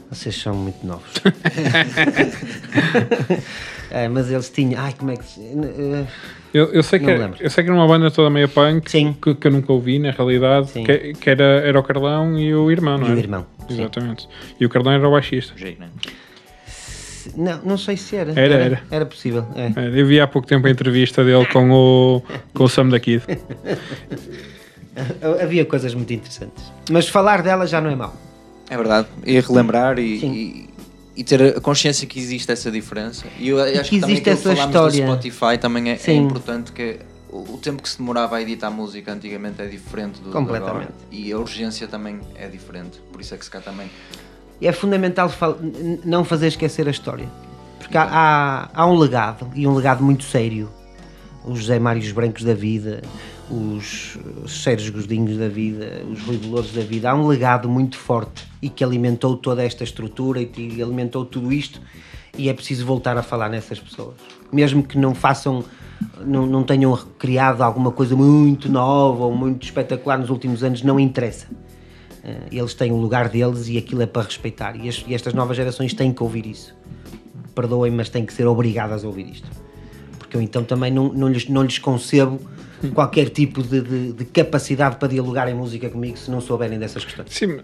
Vocês 0.09 0.35
são 0.35 0.53
muito 0.55 0.85
novos. 0.85 1.11
É, 3.91 4.07
mas 4.07 4.31
eles 4.31 4.49
tinham. 4.49 4.81
Ai, 4.81 4.91
como 4.97 5.11
é 5.11 5.17
que. 5.17 5.23
se- 5.23 5.39
eh, 5.39 6.05
Eu, 6.51 6.65
eu, 6.73 6.81
sei 6.81 6.97
que 6.97 7.05
Não 7.05 7.11
era, 7.13 7.21
lembro. 7.25 7.37
eu 7.39 7.47
sei 7.51 7.63
que 7.63 7.69
era 7.69 7.77
uma 7.79 7.87
banda 7.87 8.09
toda 8.09 8.27
meia 8.27 8.47
punk 8.47 8.89
Sim. 8.89 9.15
Que, 9.21 9.35
que 9.35 9.45
eu 9.47 9.51
nunca 9.51 9.71
ouvi, 9.71 9.99
na 9.99 10.09
realidade, 10.09 10.71
Sim. 10.71 10.83
que, 10.83 11.13
que 11.13 11.29
era, 11.29 11.43
era 11.43 11.79
o 11.79 11.83
Carlão 11.83 12.35
e 12.39 12.55
o 12.55 12.71
irmão, 12.71 12.97
não 12.97 13.05
E 13.05 13.09
o 13.09 13.11
era? 13.11 13.19
irmão, 13.19 13.45
sim. 13.67 13.79
Exatamente. 13.81 14.27
E 14.59 14.65
o 14.65 14.69
Carlão 14.69 14.93
era 14.93 15.07
o 15.07 15.11
baixista. 15.11 15.53
Né? 15.63 15.89
Não, 17.35 17.59
não 17.63 17.77
sei 17.77 17.95
se 17.95 18.15
era. 18.15 18.31
Era, 18.31 18.55
era. 18.55 18.81
Era 18.89 19.05
possível. 19.05 19.45
é. 19.55 19.67
É, 19.79 19.99
Eu 20.01 20.07
vi 20.07 20.19
há 20.19 20.25
pouco 20.25 20.47
tempo 20.47 20.65
a 20.65 20.71
entrevista 20.71 21.23
dele 21.23 21.45
com 21.45 21.69
o, 21.69 22.23
com 22.51 22.63
o 22.63 22.67
Sam 22.69 22.89
da 22.89 22.99
Kid. 22.99 23.21
Havia 25.39 25.65
coisas 25.65 25.93
muito 25.93 26.11
interessantes. 26.11 26.63
Mas 26.89 27.07
falar 27.07 27.43
dela 27.43 27.67
já 27.67 27.79
não 27.79 27.91
é 27.91 27.95
mau. 27.95 28.15
É 28.73 28.77
verdade. 28.77 29.07
E 29.25 29.39
relembrar 29.39 29.99
e, 29.99 30.25
e, 30.25 30.69
e 31.15 31.23
ter 31.23 31.57
a 31.57 31.61
consciência 31.61 32.07
que 32.07 32.19
existe 32.19 32.51
essa 32.51 32.71
diferença. 32.71 33.25
E 33.39 33.49
eu 33.49 33.61
acho 33.61 33.89
que, 33.89 33.95
Que 33.97 33.99
também 34.01 34.17
aquilo 34.17 34.35
que 34.35 34.41
falámos 34.43 34.65
história. 34.65 35.05
do 35.05 35.11
Spotify 35.11 35.57
também 35.59 35.91
é, 35.91 35.99
é 36.05 36.13
importante 36.13 36.71
que 36.71 36.99
o 37.29 37.37
o 37.53 37.57
tempo 37.57 37.81
que 37.81 37.89
se 37.89 37.97
demorava 37.97 38.37
a 38.37 38.41
editar 38.41 38.69
música 38.69 39.11
antigamente 39.11 39.61
é 39.61 39.65
diferente 39.67 40.21
do 40.21 40.31
Completamente. 40.31 40.69
agora. 40.69 40.93
E 41.11 41.31
a 41.31 41.37
urgência 41.37 41.87
também 41.87 42.19
é 42.35 42.47
diferente. 42.47 42.99
Por 43.11 43.21
isso 43.21 43.33
é 43.33 43.37
que 43.37 43.45
se 43.45 43.51
cá 43.51 43.59
também. 43.59 43.89
E 44.61 44.67
é 44.67 44.71
fundamental 44.71 45.31
não 46.05 46.23
fazer 46.23 46.47
esquecer 46.47 46.87
a 46.87 46.91
história. 46.91 47.27
Porque 47.79 47.97
há, 47.97 48.03
há, 48.03 48.69
há 48.73 48.87
um 48.87 48.95
legado, 48.97 49.51
e 49.55 49.67
um 49.67 49.73
legado 49.75 50.03
muito 50.03 50.23
sério. 50.23 50.69
Os 51.43 51.59
José 51.59 51.77
Mários 51.79 52.11
Brancos 52.11 52.43
da 52.43 52.53
vida, 52.53 53.01
os, 53.49 54.17
Sérgio 54.47 54.93
Godinhos 54.93 55.37
da 55.37 55.47
vida, 55.47 56.03
os 56.11 56.21
Rui 56.23 56.39
da 56.73 56.81
vida. 56.81 57.11
Há 57.11 57.15
um 57.15 57.27
legado 57.27 57.67
muito 57.69 57.97
forte 57.97 58.47
e 58.61 58.69
que 58.69 58.83
alimentou 58.83 59.35
toda 59.37 59.63
esta 59.63 59.83
estrutura 59.83 60.41
e 60.41 60.45
que 60.45 60.81
alimentou 60.81 61.25
tudo 61.25 61.51
isto. 61.51 61.81
E 62.37 62.49
é 62.49 62.53
preciso 62.53 62.85
voltar 62.85 63.17
a 63.17 63.21
falar 63.21 63.49
nessas 63.49 63.79
pessoas. 63.79 64.15
Mesmo 64.51 64.81
que 64.81 64.97
não 64.97 65.13
façam, 65.13 65.63
não, 66.25 66.45
não 66.47 66.63
tenham 66.63 66.97
criado 67.19 67.61
alguma 67.61 67.91
coisa 67.91 68.15
muito 68.15 68.69
nova 68.71 69.25
ou 69.25 69.35
muito 69.35 69.63
espetacular 69.63 70.17
nos 70.17 70.29
últimos 70.29 70.63
anos, 70.63 70.81
não 70.81 70.99
interessa. 70.99 71.47
Eh, 72.23 72.47
eles 72.51 72.73
têm 72.73 72.91
o 72.91 72.97
lugar 72.97 73.29
deles 73.29 73.67
e 73.67 73.77
aquilo 73.77 74.01
é 74.01 74.07
para 74.07 74.23
respeitar. 74.23 74.75
E, 74.75 74.89
as- 74.89 75.03
e 75.07 75.13
estas 75.13 75.33
novas 75.35 75.55
gerações 75.57 75.93
têm 75.93 76.11
que 76.11 76.23
ouvir 76.23 76.47
isso. 76.47 76.73
Perdoem, 77.53 77.91
mas 77.91 78.09
têm 78.09 78.25
que 78.25 78.33
ser 78.33 78.47
obrigadas 78.47 79.03
a 79.03 79.07
ouvir 79.07 79.29
isto. 79.29 79.47
Porque 80.17 80.35
eu 80.35 80.41
então 80.41 80.63
também 80.63 80.91
não, 80.91 81.13
não, 81.13 81.27
lhes, 81.27 81.47
não 81.47 81.61
lhes 81.61 81.77
concebo 81.77 82.39
qualquer 82.91 83.29
tipo 83.29 83.61
de, 83.63 83.81
de- 83.81 84.13
de 84.13 84.25
capacidade 84.25 84.97
para 84.97 85.07
dialogar 85.07 85.47
em 85.49 85.53
música 85.53 85.89
comigo 85.89 86.17
se 86.17 86.29
não 86.29 86.41
souberem 86.41 86.77
dessas 86.79 87.03
questões. 87.05 87.27
Sim, 87.31 87.57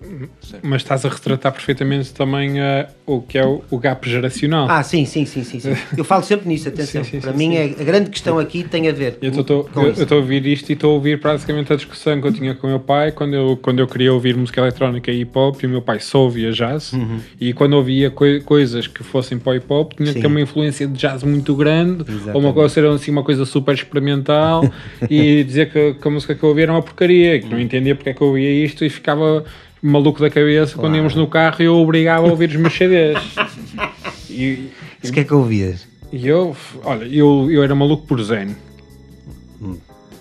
mas 0.63 0.81
estás 0.81 1.05
a 1.05 1.09
retratar 1.09 1.51
perfeitamente 1.51 2.13
também 2.13 2.59
eh, 2.59 2.87
o 3.05 3.21
que 3.21 3.37
é 3.37 3.45
o, 3.45 3.61
o 3.69 3.77
gap 3.77 4.07
geracional. 4.09 4.67
Ah, 4.69 4.81
sim, 4.83 5.05
sim, 5.05 5.25
sim, 5.25 5.43
sim, 5.43 5.59
sim. 5.59 5.73
Eu 5.97 6.03
falo 6.03 6.23
sempre 6.23 6.47
nisso, 6.47 6.67
atenção. 6.69 7.03
Sim, 7.03 7.11
sim, 7.11 7.19
para 7.19 7.33
mim. 7.33 7.55
É, 7.55 7.63
a 7.65 7.83
grande 7.83 8.09
questão 8.09 8.39
aqui 8.39 8.63
tem 8.63 8.87
a 8.87 8.91
ver 8.91 9.17
Eu 9.21 9.31
estou 9.31 9.69
a 9.73 10.15
ouvir 10.15 10.45
isto 10.45 10.69
e 10.69 10.73
estou 10.73 10.91
a 10.91 10.93
ouvir 10.95 11.19
praticamente 11.19 11.71
a 11.73 11.75
discussão 11.75 12.19
que 12.21 12.27
eu 12.27 12.31
tinha 12.33 12.53
com 12.55 12.67
o 12.67 12.69
meu 12.69 12.79
pai 12.79 13.11
quando 13.11 13.33
eu, 13.33 13.57
quando 13.61 13.79
eu 13.79 13.87
queria 13.87 14.13
ouvir 14.13 14.35
música 14.35 14.61
eletrónica 14.61 15.11
e 15.11 15.21
hip 15.21 15.37
hop 15.37 15.61
e 15.63 15.65
o 15.65 15.69
meu 15.69 15.81
pai 15.81 15.99
só 15.99 16.21
ouvia 16.21 16.51
jazz 16.51 16.91
e 17.39 17.53
quando 17.53 17.73
ouvia 17.73 18.09
coi- 18.11 18.39
coisas 18.41 18.87
que 18.87 19.03
fossem 19.03 19.37
para 19.37 19.51
o 19.51 19.55
hip 19.55 19.65
hop 19.71 19.93
tinha 19.93 20.13
que 20.13 20.19
ter 20.21 20.27
uma 20.27 20.41
influência 20.41 20.87
de 20.87 20.93
jazz 20.93 21.23
muito 21.23 21.55
grande 21.55 22.03
ou 22.03 22.05
uma 22.09 22.15
Exatamente. 22.21 22.53
coisa, 22.53 22.73
ser 22.73 22.85
assim, 22.85 23.11
uma 23.11 23.23
coisa 23.23 23.45
super 23.45 23.73
experimental 23.73 24.71
e 25.39 25.43
dizer 25.43 25.71
que, 25.71 25.93
que 25.95 26.07
a 26.07 26.11
música 26.11 26.35
que 26.35 26.43
eu 26.43 26.49
ouvia 26.49 26.65
era 26.65 26.71
uma 26.73 26.81
porcaria, 26.81 27.39
que 27.39 27.47
não 27.47 27.59
entendia 27.59 27.95
porque 27.95 28.09
é 28.09 28.13
que 28.13 28.21
eu 28.21 28.27
ouvia 28.27 28.51
isto 28.65 28.83
e 28.85 28.89
ficava 28.89 29.43
maluco 29.81 30.19
da 30.21 30.29
cabeça 30.29 30.73
quando 30.75 30.83
Claro. 30.91 30.95
íamos 30.97 31.15
no 31.15 31.27
carro 31.27 31.55
e 31.61 31.65
eu 31.65 31.75
obrigava 31.77 32.27
a 32.27 32.29
ouvir 32.29 32.49
os 32.49 32.55
meus 32.55 32.73
CDs. 32.73 33.17
E, 34.29 34.69
Isso 35.03 35.11
que 35.11 35.19
é 35.21 35.23
que 35.23 35.33
ouvias? 35.33 35.87
e 36.13 36.27
eu, 36.27 36.55
olha, 36.83 37.03
eu, 37.05 37.49
eu 37.51 37.61
era 37.63 37.73
maluco 37.75 38.05
por 38.07 38.21
Zen. 38.23 38.55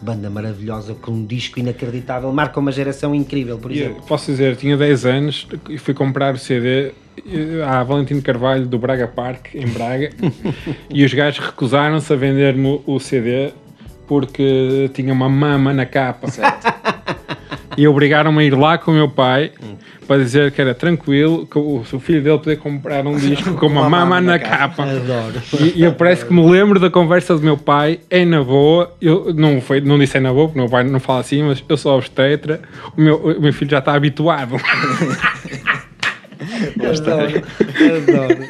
Banda 0.00 0.30
maravilhosa, 0.30 0.94
com 0.94 1.10
um 1.10 1.26
disco 1.26 1.58
inacreditável, 1.58 2.32
marca 2.32 2.58
uma 2.60 2.70
geração 2.70 3.14
incrível, 3.14 3.58
por 3.58 3.70
exemplo. 3.72 4.02
posso 4.06 4.30
dizer, 4.30 4.54
tinha 4.56 4.76
10 4.76 5.04
anos 5.06 5.46
e 5.68 5.76
fui 5.76 5.92
comprar 5.92 6.34
o 6.34 6.38
CD 6.38 6.92
eh, 7.26 7.62
à 7.66 7.82
Valentim 7.82 8.20
Carvalho 8.20 8.64
do 8.66 8.78
Braga 8.78 9.08
Park, 9.08 9.54
em 9.54 9.66
Braga, 9.66 10.10
e 10.88 11.04
os 11.04 11.12
gajos 11.12 11.44
recusaram-se 11.44 12.12
a 12.12 12.16
vender-me 12.16 12.80
o 12.86 12.98
CD 13.00 13.50
porque 14.08 14.90
tinha 14.94 15.12
uma 15.12 15.28
mama 15.28 15.72
na 15.72 15.84
capa. 15.84 16.26
E 17.76 17.86
obrigaram-me 17.86 18.40
a 18.40 18.44
ir 18.44 18.56
lá 18.56 18.76
com 18.78 18.90
o 18.90 18.94
meu 18.94 19.08
pai 19.08 19.52
para 20.08 20.22
dizer 20.22 20.50
que 20.50 20.60
era 20.60 20.74
tranquilo, 20.74 21.46
que 21.46 21.58
o, 21.58 21.80
o 21.80 22.00
filho 22.00 22.22
dele 22.22 22.38
podia 22.38 22.56
comprar 22.56 23.06
um 23.06 23.14
disco 23.16 23.54
com 23.54 23.66
uma 23.66 23.88
mama 23.88 24.20
na 24.20 24.38
capa. 24.38 24.84
Adoro. 24.84 25.34
E, 25.60 25.80
e 25.80 25.84
eu 25.84 25.92
parece 25.92 26.24
que 26.24 26.32
me 26.32 26.50
lembro 26.50 26.80
da 26.80 26.88
conversa 26.88 27.36
do 27.36 27.42
meu 27.42 27.58
pai, 27.58 28.00
é 28.08 28.24
na 28.24 28.42
boa, 28.42 28.96
eu 29.00 29.34
não, 29.34 29.60
foi, 29.60 29.82
não 29.82 29.98
disse 29.98 30.16
é 30.16 30.20
na 30.20 30.32
boa, 30.32 30.48
porque 30.48 30.58
o 30.58 30.62
meu 30.62 30.70
pai 30.70 30.82
não 30.82 30.98
fala 30.98 31.20
assim, 31.20 31.42
mas 31.42 31.62
eu 31.68 31.76
sou 31.76 31.94
obstetra, 31.94 32.60
o 32.96 33.00
meu, 33.00 33.16
o 33.16 33.40
meu 33.40 33.52
filho 33.52 33.70
já 33.70 33.78
está 33.78 33.92
habituado. 33.94 34.56
Adoro, 36.80 37.42
adoro. 37.96 38.48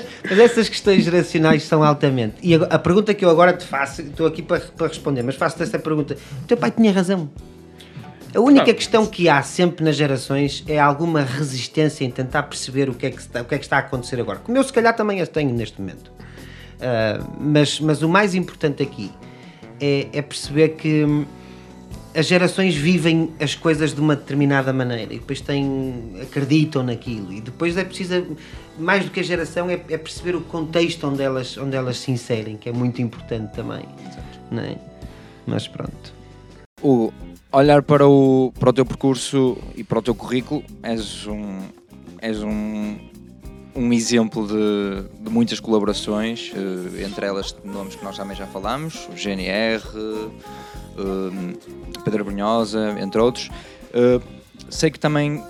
Mas 0.30 0.38
essas 0.38 0.68
questões 0.68 1.04
geracionais 1.04 1.64
são 1.64 1.82
altamente. 1.82 2.36
E 2.42 2.54
agora- 2.54 2.72
a 2.72 2.78
pergunta 2.78 3.12
que 3.12 3.24
eu 3.24 3.30
agora 3.30 3.52
te 3.52 3.64
faço, 3.66 4.00
estou 4.02 4.26
aqui 4.26 4.40
para, 4.42 4.60
para 4.60 4.86
responder, 4.86 5.22
mas 5.24 5.34
faço-te 5.34 5.62
esta 5.64 5.78
pergunta. 5.78 6.16
O 6.42 6.46
teu 6.46 6.56
pai 6.56 6.70
tinha 6.70 6.92
razão. 6.92 7.28
A 8.32 8.38
única 8.40 8.72
questão 8.72 9.04
que 9.06 9.28
há 9.28 9.42
sempre 9.42 9.84
nas 9.84 9.96
gerações 9.96 10.62
é 10.68 10.78
alguma 10.78 11.22
resistência 11.22 12.04
em 12.04 12.10
tentar 12.12 12.44
perceber 12.44 12.88
o 12.88 12.94
que 12.94 13.06
é 13.06 13.10
que 13.10 13.20
está, 13.20 13.42
o 13.42 13.44
que 13.44 13.54
é 13.56 13.58
que 13.58 13.64
está 13.64 13.76
a 13.76 13.80
acontecer 13.80 14.20
agora. 14.20 14.38
Como 14.38 14.56
eu, 14.56 14.62
se 14.62 14.72
calhar, 14.72 14.94
também 14.94 15.20
as 15.20 15.28
tenho 15.28 15.52
neste 15.52 15.80
momento. 15.80 16.12
Ah, 16.80 17.20
mas, 17.40 17.80
mas 17.80 18.02
o 18.02 18.08
mais 18.08 18.34
importante 18.36 18.82
aqui 18.84 19.10
é, 19.80 20.06
é 20.12 20.22
perceber 20.22 20.70
que 20.70 21.04
hum, 21.04 21.26
as 22.14 22.26
gerações 22.26 22.74
vivem 22.74 23.32
as 23.40 23.54
coisas 23.54 23.94
de 23.94 24.00
uma 24.00 24.16
determinada 24.16 24.72
maneira 24.72 25.14
e 25.14 25.18
depois 25.18 25.40
têm, 25.40 26.14
acreditam 26.20 26.82
naquilo 26.82 27.32
e 27.32 27.40
depois 27.40 27.76
é 27.76 27.84
preciso, 27.84 28.36
mais 28.78 29.04
do 29.04 29.10
que 29.10 29.20
a 29.20 29.22
geração, 29.22 29.70
é, 29.70 29.74
é 29.74 29.98
perceber 29.98 30.34
o 30.34 30.40
contexto 30.40 31.06
onde 31.06 31.22
elas, 31.22 31.56
onde 31.56 31.76
elas 31.76 31.98
se 31.98 32.10
inserem, 32.10 32.56
que 32.56 32.68
é 32.68 32.72
muito 32.72 33.00
importante 33.00 33.54
também. 33.54 33.84
Não 34.50 34.62
é? 34.62 34.76
Mas 35.46 35.68
pronto. 35.68 36.12
O 36.82 37.12
olhar 37.52 37.82
para 37.82 38.06
o, 38.06 38.52
para 38.58 38.70
o 38.70 38.72
teu 38.72 38.84
percurso 38.84 39.56
e 39.76 39.84
para 39.84 39.98
o 39.98 40.02
teu 40.02 40.14
currículo, 40.14 40.64
és 40.82 41.26
um, 41.26 41.58
és 42.20 42.42
um, 42.42 42.98
um 43.74 43.92
exemplo 43.92 44.46
de, 44.46 45.22
de 45.22 45.30
muitas 45.30 45.60
colaborações, 45.60 46.52
eh, 46.54 47.04
entre 47.04 47.26
elas 47.26 47.54
nomes 47.64 47.94
que 47.94 48.04
nós 48.04 48.16
também 48.16 48.36
já 48.36 48.46
falámos, 48.46 49.08
o 49.12 49.16
GNR, 49.16 49.82
Pedro 52.04 52.24
Brunhosa, 52.24 52.96
entre 53.00 53.20
outros. 53.20 53.50
Eh, 53.92 54.20
sei 54.68 54.90
que 54.90 54.98
também 54.98 55.42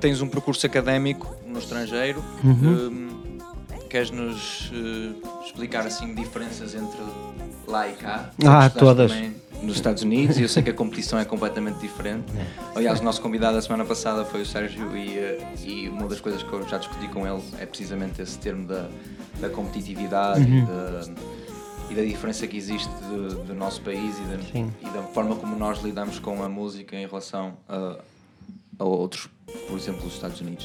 tens 0.00 0.20
um 0.20 0.28
percurso 0.28 0.66
académico 0.66 1.34
no 1.46 1.58
estrangeiro. 1.58 2.22
Eh, 2.44 3.16
Queres-nos 3.88 4.70
eh, 4.74 5.44
explicar 5.44 5.86
assim 5.86 6.14
diferenças 6.14 6.74
entre 6.74 6.98
lá 7.66 7.88
e 7.88 7.92
cá? 7.92 8.30
Ah, 8.44 8.68
todas. 8.68 9.12
nos 9.62 9.76
Estados 9.76 10.02
Unidos 10.02 10.36
e 10.38 10.42
eu 10.42 10.48
sei 10.48 10.62
que 10.62 10.68
a 10.70 10.74
competição 10.74 11.18
é 11.18 11.24
completamente 11.24 11.78
diferente. 11.78 12.24
Aliás, 12.74 13.00
o 13.00 13.04
nosso 13.04 13.22
convidado 13.22 13.54
da 13.54 13.62
semana 13.62 13.84
passada 13.86 14.24
foi 14.24 14.42
o 14.42 14.46
Sérgio 14.46 14.94
e, 14.96 15.16
eh, 15.16 15.48
e 15.64 15.88
uma 15.88 16.06
das 16.08 16.20
coisas 16.20 16.42
que 16.42 16.52
eu 16.52 16.68
já 16.68 16.78
discuti 16.78 17.08
com 17.08 17.26
ele 17.26 17.42
é 17.58 17.64
precisamente 17.64 18.20
esse 18.20 18.36
termo 18.38 18.66
da, 18.66 18.88
da 19.40 19.48
competitividade 19.48 20.42
e, 20.42 20.60
da, 20.62 21.04
e 21.90 21.94
da 21.94 22.02
diferença 22.02 22.46
que 22.46 22.56
existe 22.56 22.88
do, 23.08 23.44
do 23.44 23.54
nosso 23.54 23.80
país 23.82 24.16
e 24.18 24.22
da, 24.22 24.88
e 24.88 24.92
da 24.92 25.02
forma 25.02 25.36
como 25.36 25.56
nós 25.56 25.82
lidamos 25.82 26.18
com 26.18 26.42
a 26.42 26.48
música 26.48 26.96
em 26.96 27.06
relação 27.06 27.56
a, 27.68 27.98
a 28.78 28.84
outros, 28.84 29.28
por 29.68 29.76
exemplo, 29.76 30.06
os 30.06 30.14
Estados 30.14 30.40
Unidos. 30.40 30.64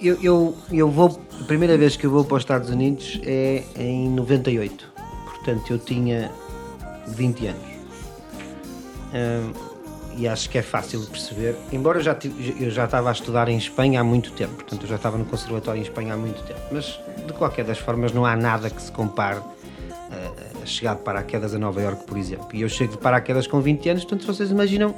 Eu, 0.00 0.16
eu, 0.22 0.56
eu 0.70 0.88
vou, 0.88 1.20
a 1.40 1.44
primeira 1.44 1.76
vez 1.76 1.96
que 1.96 2.06
eu 2.06 2.10
vou 2.10 2.24
para 2.24 2.36
os 2.36 2.42
Estados 2.42 2.70
Unidos 2.70 3.20
é 3.24 3.64
em 3.76 4.08
98. 4.10 4.92
Portanto, 5.24 5.72
eu 5.72 5.78
tinha 5.78 6.30
20 7.08 7.46
anos. 7.48 7.68
Hum, 9.12 9.68
e 10.16 10.26
acho 10.26 10.50
que 10.50 10.58
é 10.58 10.62
fácil 10.62 11.00
de 11.00 11.06
perceber. 11.06 11.56
Embora 11.72 11.98
eu 11.98 12.02
já, 12.02 12.16
eu 12.58 12.70
já 12.70 12.84
estava 12.84 13.08
a 13.08 13.12
estudar 13.12 13.48
em 13.48 13.56
Espanha 13.56 14.00
há 14.00 14.04
muito 14.04 14.32
tempo. 14.32 14.54
Portanto, 14.54 14.82
eu 14.82 14.88
já 14.88 14.96
estava 14.96 15.16
no 15.16 15.24
Conservatório 15.24 15.78
em 15.78 15.82
Espanha 15.82 16.14
há 16.14 16.16
muito 16.16 16.42
tempo. 16.42 16.60
Mas, 16.72 16.98
de 17.28 17.38
qualquer 17.38 17.64
das 17.64 17.78
formas, 17.78 18.12
não 18.12 18.24
há 18.26 18.34
nada 18.36 18.68
que 18.70 18.80
se 18.82 18.90
compare 18.92 19.40
eh, 20.10 20.30
a 20.62 20.66
chegar 20.66 20.96
de 20.96 21.02
paraquedas 21.02 21.54
a 21.54 21.58
Nova 21.58 21.80
Iorque, 21.80 22.04
por 22.04 22.16
exemplo. 22.18 22.48
E 22.52 22.62
eu 22.62 22.68
chego 22.68 22.92
de 22.92 22.98
paraquedas 22.98 23.46
com 23.46 23.60
20 23.60 23.88
anos, 23.90 24.04
portanto, 24.04 24.26
vocês 24.26 24.50
imaginam 24.50 24.94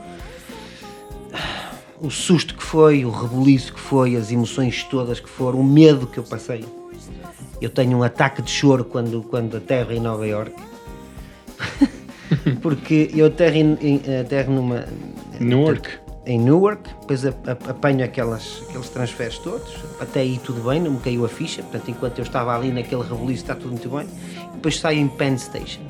o 2.01 2.11
susto 2.11 2.55
que 2.55 2.63
foi, 2.63 3.05
o 3.05 3.11
rebuliço 3.11 3.75
que 3.75 3.81
foi, 3.81 4.17
as 4.17 4.33
emoções 4.33 4.83
todas 4.85 5.21
que 5.21 5.29
foram, 5.29 5.61
o 5.61 5.65
medo 5.65 6.07
que 6.07 6.19
eu 6.19 6.25
passei. 6.25 6.65
Eu 7.61 7.69
tenho 7.69 7.99
um 7.99 8.03
ataque 8.03 8.41
de 8.41 8.51
choro 8.51 8.85
quando, 8.85 9.23
quando 9.23 9.59
aterro 9.59 9.93
em 9.93 10.01
Nova 10.01 10.27
York. 10.27 10.55
Porque 12.63 13.11
eu 13.15 13.27
aterro, 13.27 13.57
em- 13.57 14.01
aterro 14.21 14.53
numa. 14.55 14.87
Newark. 15.39 15.91
Em 16.27 16.39
Newark, 16.39 16.83
depois 17.01 17.25
apanho 17.25 18.05
aquelas, 18.05 18.63
aqueles 18.69 18.89
transferes 18.91 19.39
todos, 19.39 19.75
até 19.99 20.21
aí 20.21 20.39
tudo 20.45 20.69
bem, 20.69 20.81
não 20.81 20.93
me 20.93 21.01
caiu 21.01 21.25
a 21.25 21.29
ficha, 21.29 21.63
portanto, 21.63 21.91
enquanto 21.91 22.19
eu 22.19 22.25
estava 22.25 22.55
ali 22.55 22.71
naquele 22.71 23.03
rebuliço 23.03 23.43
está 23.43 23.55
tudo 23.55 23.71
muito 23.71 23.89
bem. 23.89 24.07
Depois 24.55 24.79
saio 24.79 25.01
em 25.01 25.09
Penn 25.09 25.37
Station. 25.39 25.81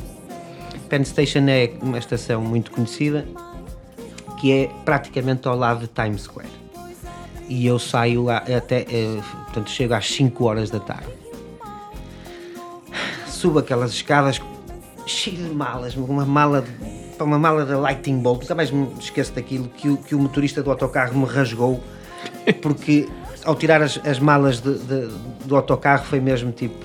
Penn 0.89 1.05
Station 1.05 1.49
é 1.49 1.73
uma 1.83 1.99
estação 1.99 2.41
muito 2.41 2.71
conhecida, 2.71 3.27
que 4.39 4.53
é 4.53 4.71
praticamente 4.85 5.47
ao 5.49 5.57
lado 5.57 5.81
de 5.81 5.89
Times 5.89 6.23
Square. 6.23 6.49
E 7.49 7.67
eu 7.67 7.79
saio 7.79 8.25
lá 8.25 8.39
até, 8.39 8.87
eh, 8.89 9.21
portanto, 9.47 9.71
chego 9.71 9.95
às 9.95 10.09
5 10.09 10.45
horas 10.45 10.71
da 10.71 10.79
tarde. 10.79 11.09
Subo 13.27 13.59
aquelas 13.59 13.93
escadas 13.93 14.41
cheio 15.07 15.37
de 15.37 15.55
malas, 15.55 15.97
uma 15.97 16.25
mala 16.25 16.63
de, 16.63 16.71
pá, 17.21 17.25
uma 17.25 17.39
mala 17.39 17.65
da 17.67 17.79
Lightning 17.79 18.19
Bolt, 18.21 18.41
nunca 18.43 18.55
mais 18.55 18.71
me 18.71 18.89
esqueço 18.99 19.33
daquilo 19.35 19.69
que 19.69 19.89
o, 19.89 19.97
que 19.99 20.15
o 20.15 20.19
motorista 20.19 20.63
do 20.63 20.71
autocarro 20.71 21.19
me 21.19 21.27
rasgou, 21.27 21.83
porque 22.63 23.09
ao 23.45 23.55
tirar 23.55 23.83
as, 23.83 24.01
as 24.07 24.19
malas 24.19 24.61
de- 24.61 24.79
de- 24.79 25.09
do 25.45 25.55
autocarro 25.57 26.05
foi 26.05 26.21
mesmo 26.21 26.51
tipo, 26.53 26.85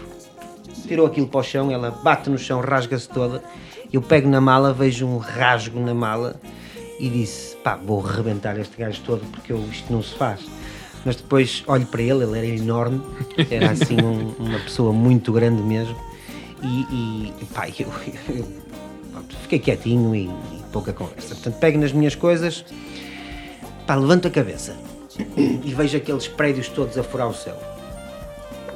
tirou 0.87 1.05
aquilo 1.07 1.27
para 1.27 1.39
o 1.39 1.43
chão, 1.43 1.71
ela 1.71 1.91
bate 1.91 2.29
no 2.29 2.37
chão, 2.37 2.59
rasga-se 2.61 3.09
toda, 3.09 3.41
eu 3.91 4.01
pego 4.01 4.29
na 4.29 4.41
mala, 4.41 4.73
vejo 4.73 5.05
um 5.07 5.17
rasgo 5.17 5.79
na 5.79 5.93
mala 5.93 6.35
e 6.99 7.09
disse, 7.09 7.55
pá, 7.57 7.75
vou 7.75 7.99
rebentar 8.01 8.57
este 8.59 8.77
gajo 8.77 9.01
todo 9.05 9.21
porque 9.31 9.51
eu, 9.53 9.59
isto 9.71 9.91
não 9.91 10.01
se 10.03 10.15
faz. 10.15 10.41
Mas 11.05 11.15
depois 11.17 11.63
olho 11.67 11.85
para 11.85 12.01
ele, 12.01 12.23
ele 12.23 12.37
era 12.37 12.47
enorme, 12.47 13.01
era 13.51 13.71
assim 13.71 13.95
um- 14.01 14.33
uma 14.39 14.59
pessoa 14.59 14.91
muito 14.91 15.31
grande 15.31 15.61
mesmo, 15.61 15.95
e, 16.63 17.31
e 17.41 17.45
pá, 17.53 17.67
eu, 17.77 17.87
eu- 18.29 18.64
pronto, 19.25 19.35
fiquei 19.41 19.59
quietinho 19.59 20.15
e, 20.15 20.25
e 20.25 20.63
pouca 20.71 20.93
conversa. 20.93 21.35
Portanto, 21.35 21.59
pego 21.59 21.79
nas 21.79 21.91
minhas 21.91 22.15
coisas, 22.15 22.65
pá, 23.85 23.95
levanto 23.95 24.27
a 24.27 24.31
cabeça 24.31 24.75
e 25.37 25.73
vejo 25.73 25.97
aqueles 25.97 26.27
prédios 26.27 26.69
todos 26.69 26.97
a 26.97 27.03
furar 27.03 27.27
o 27.27 27.33
céu. 27.33 27.57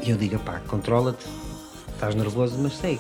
E 0.02 0.10
eu 0.10 0.18
digo, 0.18 0.40
pá, 0.40 0.62
controla-te, 0.68 1.26
estás 1.94 2.16
nervoso, 2.16 2.58
mas 2.60 2.78
segue. 2.78 3.00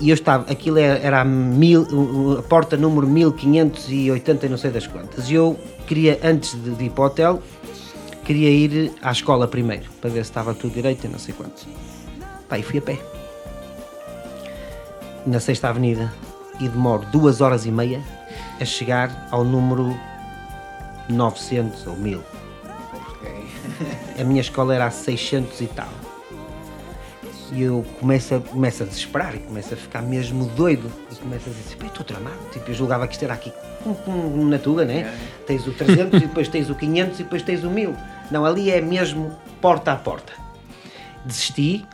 E 0.00 0.10
eu 0.10 0.14
estava, 0.14 0.50
aquilo 0.50 0.78
era, 0.78 1.20
a, 1.20 1.24
mil, 1.24 2.36
a 2.38 2.42
porta 2.42 2.76
número 2.76 3.06
1580 3.06 4.46
e 4.46 4.48
não 4.48 4.58
sei 4.58 4.70
das 4.70 4.86
quantas. 4.86 5.30
E 5.30 5.34
eu 5.34 5.58
queria, 5.86 6.18
antes 6.22 6.60
de, 6.62 6.70
de 6.72 6.84
ir 6.84 6.90
para 6.90 7.04
o 7.04 7.06
hotel, 7.06 7.42
queria 8.24 8.50
ir 8.50 8.92
à 9.00 9.12
escola 9.12 9.46
primeiro, 9.46 9.84
para 10.00 10.10
ver 10.10 10.24
se 10.24 10.30
estava 10.30 10.52
tudo 10.52 10.74
direito 10.74 11.06
e 11.06 11.08
não 11.08 11.18
sei 11.18 11.32
quantos. 11.32 11.66
Pá, 12.48 12.58
e 12.58 12.62
fui 12.62 12.80
a 12.80 12.82
pé. 12.82 13.23
Na 15.26 15.40
Sexta 15.40 15.68
Avenida. 15.68 16.12
E 16.60 16.68
demoro 16.68 17.04
duas 17.06 17.40
horas 17.40 17.66
e 17.66 17.70
meia 17.70 18.00
a 18.60 18.64
chegar 18.64 19.26
ao 19.30 19.42
número 19.44 19.98
900 21.08 21.86
ou 21.86 21.96
1000. 21.96 22.22
A 24.20 24.24
minha 24.24 24.40
escola 24.40 24.74
era 24.74 24.86
a 24.86 24.90
600 24.90 25.60
e 25.60 25.66
tal. 25.66 25.88
E 27.52 27.62
eu 27.62 27.84
começo 28.00 28.34
a, 28.34 28.40
começo 28.40 28.82
a 28.82 28.86
desesperar 28.86 29.34
e 29.34 29.38
começo 29.40 29.74
a 29.74 29.76
ficar 29.76 30.02
mesmo 30.02 30.46
doido. 30.50 30.90
E 31.10 31.16
começo 31.16 31.48
a 31.48 31.52
dizer, 31.52 31.76
"Pá, 31.76 31.86
estou 31.86 32.04
tramado. 32.04 32.36
Tipo, 32.52 32.70
eu 32.70 32.74
julgava 32.74 33.06
que 33.06 33.14
isto 33.14 33.24
era 33.24 33.34
aqui 33.34 33.52
como, 34.04 34.44
na 34.46 34.58
Tuga, 34.58 34.84
né? 34.84 35.12
Tens 35.46 35.66
o 35.66 35.72
300 35.72 36.22
e 36.22 36.26
depois 36.26 36.48
tens 36.48 36.70
o 36.70 36.74
500 36.74 37.20
e 37.20 37.22
depois 37.22 37.42
tens 37.42 37.64
o 37.64 37.70
1000. 37.70 37.94
Não, 38.30 38.44
ali 38.44 38.70
é 38.70 38.80
mesmo 38.80 39.36
porta 39.60 39.92
a 39.92 39.96
porta. 39.96 40.32
Desisti. 41.24 41.84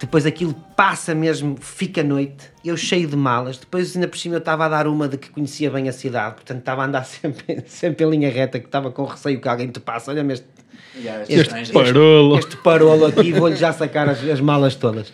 Depois 0.00 0.24
aquilo 0.24 0.54
passa 0.76 1.12
mesmo, 1.14 1.56
fica 1.60 2.04
noite, 2.04 2.46
eu 2.64 2.76
cheio 2.76 3.08
de 3.08 3.16
malas. 3.16 3.58
Depois, 3.58 3.96
ainda 3.96 4.06
por 4.06 4.16
cima, 4.16 4.36
eu 4.36 4.38
estava 4.38 4.64
a 4.66 4.68
dar 4.68 4.86
uma 4.86 5.08
de 5.08 5.18
que 5.18 5.28
conhecia 5.28 5.68
bem 5.70 5.88
a 5.88 5.92
cidade, 5.92 6.36
portanto, 6.36 6.58
estava 6.60 6.82
a 6.82 6.86
andar 6.86 7.02
sempre, 7.06 7.64
sempre 7.66 8.06
em 8.06 8.10
linha 8.10 8.30
reta, 8.30 8.60
que 8.60 8.66
estava 8.66 8.90
com 8.92 9.04
receio 9.04 9.40
que 9.40 9.48
alguém 9.48 9.68
te 9.68 9.80
passa. 9.80 10.12
Olha-me 10.12 10.34
este, 10.34 10.46
Este 11.28 11.72
parolo. 11.72 12.38
este 12.38 12.56
parolo 12.58 13.06
aqui, 13.06 13.32
vou-lhe 13.38 13.56
já 13.56 13.72
sacar 13.72 14.08
as, 14.08 14.22
as 14.24 14.40
malas 14.40 14.74
todas. 14.76 15.12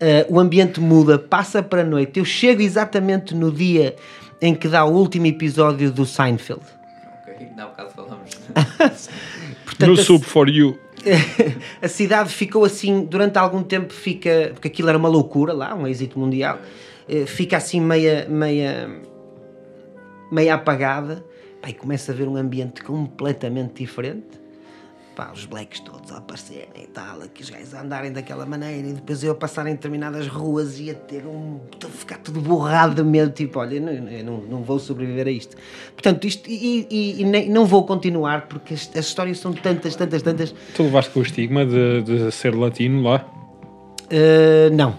Ah, 0.00 0.26
o 0.28 0.40
ambiente 0.40 0.80
muda, 0.80 1.18
passa 1.18 1.62
para 1.62 1.82
a 1.82 1.84
noite. 1.84 2.18
Eu 2.18 2.24
chego 2.24 2.62
exatamente 2.62 3.34
no 3.34 3.52
dia 3.52 3.94
em 4.42 4.54
que 4.54 4.66
dá 4.68 4.84
o 4.84 4.90
último 4.92 5.26
episódio 5.26 5.90
do 5.92 6.04
Seinfeld. 6.04 6.60
Ok, 7.28 7.48
há 7.56 7.64
bocado 7.66 7.90
falamos. 7.90 8.30
Portanto, 9.64 9.86
No 9.88 9.92
a- 10.00 10.04
Sub 10.04 10.24
for 10.24 10.48
You. 10.48 10.78
a 11.80 11.88
cidade 11.88 12.30
ficou 12.30 12.64
assim, 12.64 13.04
durante 13.04 13.38
algum 13.38 13.62
tempo 13.62 13.92
fica, 13.92 14.50
porque 14.52 14.68
aquilo 14.68 14.88
era 14.88 14.98
uma 14.98 15.08
loucura 15.08 15.52
lá, 15.52 15.74
um 15.74 15.86
êxito 15.86 16.18
mundial, 16.18 16.58
eh, 17.08 17.26
fica 17.26 17.56
assim 17.56 17.80
meia, 17.80 18.26
meia, 18.28 18.88
meia 20.30 20.54
apagada, 20.54 21.24
e 21.66 21.72
começa 21.72 22.12
a 22.12 22.14
ver 22.14 22.28
um 22.28 22.36
ambiente 22.36 22.82
completamente 22.82 23.82
diferente, 23.82 24.40
pá, 25.16 25.32
os 25.34 25.46
blacks 25.46 25.80
todos 25.80 26.12
a 26.12 26.18
aparecerem 26.18 26.84
e 26.84 26.86
tal, 26.88 27.22
aqui 27.22 27.42
os 27.42 27.48
gajos 27.50 27.74
a 27.74 27.80
andarem 27.80 28.12
daquela 28.12 28.44
maneira, 28.44 28.86
e 28.86 28.92
depois 28.92 29.24
eu 29.24 29.32
a 29.32 29.34
passar 29.34 29.66
em 29.66 29.72
determinadas 29.72 30.28
ruas 30.28 30.78
e 30.78 30.90
a 30.90 30.94
ter 30.94 31.24
um, 31.26 31.58
a 31.82 31.88
ficar 31.88 32.18
tudo 32.18 32.38
borrado 32.40 32.94
de 32.94 33.02
medo, 33.02 33.32
tipo, 33.32 33.58
olha, 33.58 33.76
eu 33.76 33.80
não, 33.82 33.92
não, 34.24 34.42
não 34.42 34.62
vou 34.62 34.78
sobreviver 34.78 35.26
a 35.26 35.30
isto. 35.30 35.56
Portanto, 35.94 36.26
isto, 36.26 36.48
e, 36.50 36.86
e- 36.90 37.22
e 37.22 37.24
nem- 37.24 37.48
não 37.48 37.64
vou 37.64 37.84
continuar, 37.86 38.46
porque 38.46 38.74
as, 38.74 38.90
as 38.94 39.06
histórias 39.06 39.38
são 39.38 39.52
tantas, 39.54 39.96
tantas, 39.96 40.20
tantas, 40.22 40.54
Tu 40.74 40.82
levaste 40.82 41.10
com 41.10 41.20
o 41.20 41.22
estigma 41.22 41.64
de, 41.64 42.02
de 42.02 42.30
ser 42.30 42.54
latino 42.54 43.02
lá? 43.02 43.26
Uh, 44.04 44.72
não, 44.74 44.98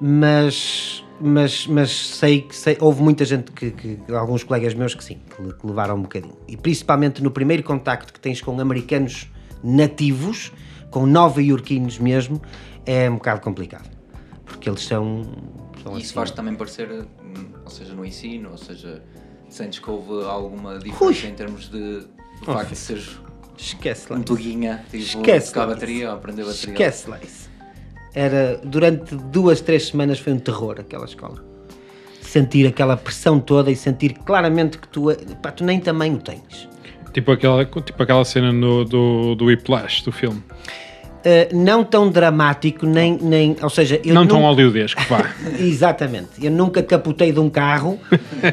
mas, 0.00 1.04
mas, 1.20 1.66
mas 1.66 1.90
sei 1.90 2.42
que 2.42 2.54
sei, 2.56 2.76
houve 2.80 3.02
muita 3.02 3.24
gente 3.24 3.50
que, 3.52 3.70
que- 3.70 3.98
alguns 4.12 4.42
colegas 4.42 4.74
meus 4.74 4.94
que 4.94 5.04
sim, 5.04 5.18
que, 5.36 5.54
que 5.54 5.66
levaram 5.66 5.96
um 5.96 6.02
bocadinho. 6.02 6.36
E 6.48 6.56
principalmente 6.56 7.22
no 7.22 7.30
primeiro 7.30 7.62
contacto 7.62 8.12
que 8.12 8.20
tens 8.20 8.40
com 8.40 8.58
americanos 8.60 9.28
nativos, 9.62 10.52
com 10.90 11.06
nova-iorquinos 11.06 11.98
mesmo, 11.98 12.40
é 12.86 13.08
um 13.10 13.14
bocado 13.14 13.40
complicado. 13.40 13.88
Porque 14.44 14.68
eles 14.68 14.82
são. 14.84 15.22
são 15.82 15.92
E 15.92 15.96
assim, 15.96 16.04
isso 16.04 16.14
faz 16.14 16.30
também 16.30 16.54
parecer, 16.54 16.90
hum, 16.90 17.34
ou 17.64 17.70
seja, 17.70 17.94
no 17.94 18.04
ensino, 18.04 18.50
ou 18.50 18.58
seja, 18.58 19.02
sentes 19.48 19.78
que 19.78 19.88
houve 19.90 20.24
alguma 20.26 20.78
diferença 20.78 21.26
em 21.26 21.34
termos 21.34 21.68
de 21.68 22.00
do 22.40 22.46
facto 22.46 22.70
de 22.70 22.76
seres 22.76 23.18
Esquece 23.58 24.06
lá. 24.10 24.18
um 24.18 24.22
tuguinha, 24.22 24.82
tipo, 24.90 24.96
Esquece 24.96 25.48
tocar 25.52 25.66
bateria 25.66 26.08
ou 26.08 26.16
aprender 26.16 26.44
bateria. 26.44 26.70
Esquece 26.72 27.10
lá 27.10 27.18
isso. 27.22 27.49
Era, 28.14 28.60
durante 28.64 29.14
duas, 29.14 29.60
três 29.60 29.88
semanas 29.88 30.18
foi 30.18 30.32
um 30.32 30.38
terror 30.38 30.76
aquela 30.80 31.04
escola. 31.04 31.44
Sentir 32.20 32.66
aquela 32.66 32.96
pressão 32.96 33.40
toda 33.40 33.70
e 33.70 33.76
sentir 33.76 34.14
claramente 34.24 34.78
que 34.78 34.88
tu, 34.88 35.06
pá, 35.42 35.50
tu 35.50 35.64
nem 35.64 35.80
tamanho 35.80 36.18
tens. 36.18 36.68
Tipo 37.12 37.32
aquela, 37.32 37.64
tipo 37.64 38.02
aquela 38.02 38.24
cena 38.24 38.52
no, 38.52 38.84
do, 38.84 39.34
do 39.34 39.46
Whiplash, 39.46 40.04
do 40.04 40.12
filme. 40.12 40.42
Uh, 41.20 41.54
não 41.54 41.84
tão 41.84 42.08
dramático, 42.10 42.86
nem, 42.86 43.18
nem 43.20 43.54
ou 43.60 43.68
seja, 43.68 44.00
eu 44.02 44.14
não 44.14 44.26
tão 44.26 44.38
nunca- 44.38 44.48
hollywoodesco, 44.48 45.02
vá. 45.08 45.30
Exatamente, 45.60 46.42
eu 46.42 46.50
nunca 46.50 46.82
capotei 46.82 47.30
de 47.30 47.38
um 47.38 47.50
carro 47.50 47.98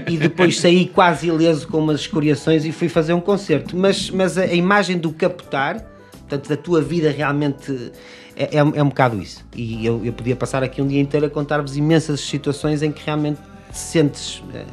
e 0.10 0.18
depois 0.18 0.60
saí 0.60 0.86
quase 0.86 1.28
ileso 1.28 1.66
com 1.68 1.78
umas 1.78 2.02
escoriações 2.02 2.66
e 2.66 2.74
fui 2.74 2.90
fazer 2.90 3.14
um 3.14 3.22
concerto. 3.22 3.78
Mas, 3.78 4.10
mas 4.10 4.38
a, 4.38 4.42
a 4.42 4.54
imagem 4.54 4.98
do 4.98 5.14
capotar, 5.14 5.82
portanto, 6.28 6.50
da 6.50 6.58
tua 6.58 6.82
vida 6.82 7.10
realmente 7.12 7.92
é, 8.36 8.58
é, 8.58 8.64
um- 8.64 8.76
é 8.76 8.84
um 8.84 8.90
bocado 8.90 9.22
isso. 9.22 9.44
E 9.56 9.86
eu, 9.86 10.04
eu 10.06 10.14
podia 10.14 10.36
passar 10.36 10.62
aqui 10.64 10.82
um 10.82 10.88
dia 10.88 11.00
inteiro 11.02 11.26
a 11.26 11.30
contar-vos 11.30 11.76
imensas 11.78 12.20
situações 12.22 12.82
em 12.84 12.92
que 12.92 13.04
realmente 13.06 13.40
te 13.72 13.78
sentes 13.78 14.44
eh, 14.54 14.66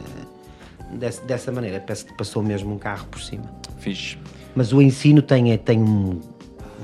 desse- 0.93 1.23
dessa 1.23 1.51
maneira. 1.53 1.81
Parece 1.81 2.05
que 2.05 2.13
passou 2.15 2.43
mesmo 2.43 2.75
um 2.75 2.79
carro 2.79 3.07
por 3.11 3.21
cima. 3.21 3.45
Fixe. 3.79 4.19
Mas 4.55 4.73
o 4.73 4.81
ensino 4.83 5.23
tem, 5.23 5.53
é- 5.53 5.57
tem 5.57 5.79
um, 5.83 6.21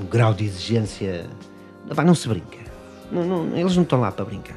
um 0.01 0.07
grau 0.11 0.33
de 0.35 0.45
exigência. 0.45 1.27
Pá, 1.95 2.05
não 2.05 2.15
se 2.15 2.29
brinca. 2.29 2.59
Não- 3.13 3.25
não- 3.25 3.57
eles 3.57 3.75
não 3.77 3.83
estão 3.83 4.01
lá 4.01 4.11
para 4.13 4.25
brincar. 4.25 4.57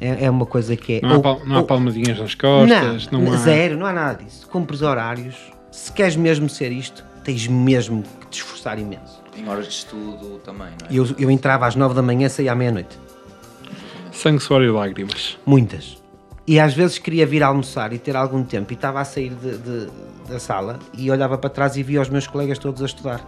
É, 0.00 0.24
é 0.24 0.30
uma 0.30 0.44
coisa 0.46 0.76
que 0.76 0.94
é. 0.94 1.00
Não 1.00 1.10
há, 1.10 1.14
ou- 1.16 1.22
pal- 1.22 1.40
não 1.46 1.56
há 1.56 1.60
ou- 1.60 1.64
palmadinhas 1.66 2.18
nas 2.18 2.34
costas, 2.34 3.08
não, 3.10 3.32
há... 3.32 3.36
Zero, 3.38 3.76
não 3.78 3.86
há 3.86 3.92
nada 3.92 4.22
disso. 4.24 4.46
Cumpres 4.48 4.82
horários. 4.82 5.36
Se 5.70 5.90
queres 5.92 6.16
mesmo 6.16 6.48
ser 6.48 6.70
isto, 6.72 7.04
tens 7.24 7.46
mesmo 7.46 8.02
que 8.20 8.23
te 8.34 8.42
esforçar 8.42 8.78
imenso. 8.78 9.22
Em 9.36 9.48
horas 9.48 9.66
de 9.66 9.72
estudo 9.72 10.38
também, 10.44 10.68
não 10.80 10.88
é? 10.88 10.92
Eu, 10.92 11.06
eu 11.18 11.30
entrava 11.30 11.66
às 11.66 11.74
nove 11.74 11.94
da 11.94 12.02
manhã, 12.02 12.28
saía 12.28 12.52
à 12.52 12.54
meia-noite. 12.54 12.98
Sangue, 14.12 14.40
suor 14.40 14.62
e 14.62 14.70
lágrimas. 14.70 15.38
Muitas. 15.44 15.98
E 16.46 16.60
às 16.60 16.74
vezes 16.74 16.98
queria 16.98 17.26
vir 17.26 17.42
almoçar 17.42 17.92
e 17.92 17.98
ter 17.98 18.14
algum 18.16 18.44
tempo 18.44 18.72
e 18.72 18.74
estava 18.74 19.00
a 19.00 19.04
sair 19.04 19.30
de- 19.34 19.58
de- 19.58 19.90
da 20.28 20.38
sala 20.38 20.78
e 20.92 21.10
olhava 21.10 21.36
para 21.38 21.50
trás 21.50 21.76
e 21.76 21.82
via 21.82 22.00
os 22.00 22.08
meus 22.08 22.26
colegas 22.26 22.58
todos 22.58 22.82
a 22.82 22.86
estudar. 22.86 23.20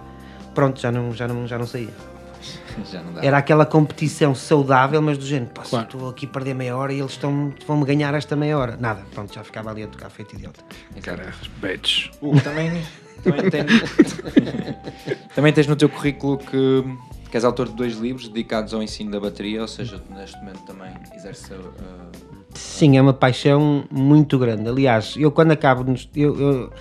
Pronto, 0.54 0.80
já 0.80 0.92
não, 0.92 1.12
já 1.12 1.26
não, 1.26 1.46
já 1.46 1.58
não 1.58 1.66
saía. 1.66 1.88
Já 2.92 3.02
não 3.02 3.14
dá. 3.14 3.24
Era 3.24 3.38
aquela 3.38 3.64
competição 3.64 4.34
saudável, 4.34 5.00
mas 5.00 5.16
do 5.16 5.24
género, 5.24 5.50
pá, 5.50 5.62
Claro. 5.62 5.86
estou 5.86 6.08
aqui 6.10 6.26
a 6.26 6.28
perder 6.28 6.54
meia 6.54 6.76
hora 6.76 6.92
e 6.92 7.00
eles 7.00 7.12
estão, 7.12 7.52
vão-me 7.66 7.84
ganhar 7.86 8.12
esta 8.14 8.36
meia 8.36 8.56
hora. 8.58 8.76
Nada, 8.78 9.00
pronto, 9.14 9.34
já 9.34 9.42
ficava 9.42 9.70
ali 9.70 9.82
a 9.82 9.86
tocar 9.88 10.10
feito 10.10 10.34
idiota. 10.36 10.60
Exato. 10.94 11.22
Betes. 11.56 12.10
O- 12.20 12.38
também, 12.40 12.82
também, 13.30 13.50
tem- 13.50 13.64
também 15.34 15.52
tens 15.52 15.66
no 15.66 15.76
teu 15.76 15.88
currículo 15.88 16.38
que, 16.38 16.84
que 17.30 17.36
és 17.36 17.44
autor 17.44 17.68
de 17.68 17.74
dois 17.74 17.96
livros 17.98 18.28
dedicados 18.28 18.72
ao 18.74 18.82
ensino 18.82 19.10
da 19.10 19.20
bateria, 19.20 19.60
ou 19.62 19.68
seja, 19.68 20.02
neste 20.14 20.36
momento 20.38 20.60
também 20.64 20.90
exerces 21.14 21.50
a, 21.52 21.54
a- 21.56 22.36
Sim, 22.54 22.96
é 22.96 23.02
uma 23.02 23.12
paixão 23.12 23.84
muito 23.90 24.38
grande. 24.38 24.66
Aliás, 24.68 25.14
eu 25.18 25.30
quando 25.30 25.50
acabo, 25.52 25.84
nos- 25.84 26.08
eu, 26.16 26.34
eu- 26.40 26.72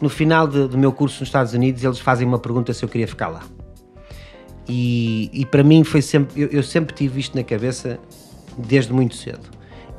no 0.00 0.08
final 0.08 0.46
de- 0.48 0.66
do 0.68 0.78
meu 0.78 0.92
curso 0.92 1.20
nos 1.20 1.28
Estados 1.28 1.52
Unidos, 1.52 1.84
eles 1.84 1.98
fazem 1.98 2.26
uma 2.26 2.38
pergunta 2.38 2.72
se 2.72 2.82
eu 2.82 2.88
queria 2.88 3.06
ficar 3.06 3.28
lá. 3.28 3.42
E, 4.68 5.28
e 5.32 5.44
para 5.44 5.62
mim 5.62 5.84
foi 5.84 6.00
sempre, 6.00 6.40
eu, 6.42 6.48
eu 6.48 6.62
sempre 6.62 6.94
tive 6.94 7.20
isto 7.20 7.36
na 7.36 7.42
cabeça 7.44 7.98
desde 8.56 8.92
muito 8.92 9.14
cedo. 9.16 9.50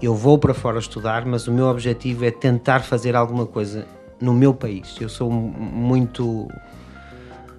Eu 0.02 0.16
vou 0.16 0.38
para 0.38 0.54
fora 0.54 0.80
estudar, 0.80 1.26
mas 1.26 1.48
o 1.48 1.52
meu 1.52 1.66
objetivo 1.68 2.26
é 2.26 2.32
tentar 2.32 2.80
fazer 2.80 3.16
alguma 3.16 3.46
coisa 3.46 3.86
no 4.24 4.34
meu 4.34 4.54
país. 4.54 4.96
Eu 5.02 5.10
sou 5.10 5.30
mu- 5.30 5.50
muito. 5.60 6.48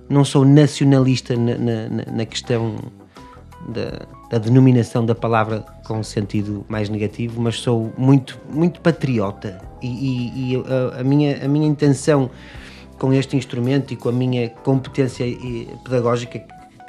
Não 0.08 0.24
sou 0.24 0.44
nacionalista 0.44 1.36
na, 1.36 1.56
na- 1.56 1.88
na- 2.12 2.26
questão 2.26 2.76
da, 3.68 4.06
da 4.30 4.38
denominação 4.38 5.04
da 5.04 5.14
palavra 5.14 5.64
com 5.86 5.98
um 5.98 6.02
sentido 6.02 6.64
mais 6.68 6.88
negativo, 6.88 7.40
mas 7.40 7.60
sou 7.60 7.92
muito, 7.96 8.38
muito 8.50 8.80
patriota. 8.80 9.60
E, 9.82 9.86
e- 9.88 10.52
e 10.52 10.56
a, 10.56 11.00
a 11.00 11.04
minha, 11.04 11.44
a 11.44 11.48
minha 11.48 11.66
intenção 11.66 12.30
com 12.98 13.12
este 13.12 13.36
instrumento 13.36 13.92
e 13.92 13.96
com 13.96 14.08
a 14.08 14.12
minha 14.12 14.48
competência 14.48 15.26
pedagógica 15.84 16.38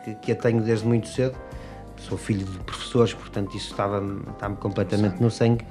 que, 0.04 0.14
que 0.16 0.32
eu 0.32 0.36
tenho 0.36 0.62
desde 0.62 0.86
muito 0.86 1.08
cedo, 1.08 1.36
sou 1.98 2.18
filho 2.18 2.46
de 2.46 2.60
professores, 2.60 3.14
portanto 3.14 3.56
isso 3.58 3.72
estava-me 3.72 4.22
estava 4.34 4.56
completamente 4.56 5.20
no 5.22 5.32
sangue. 5.32 5.66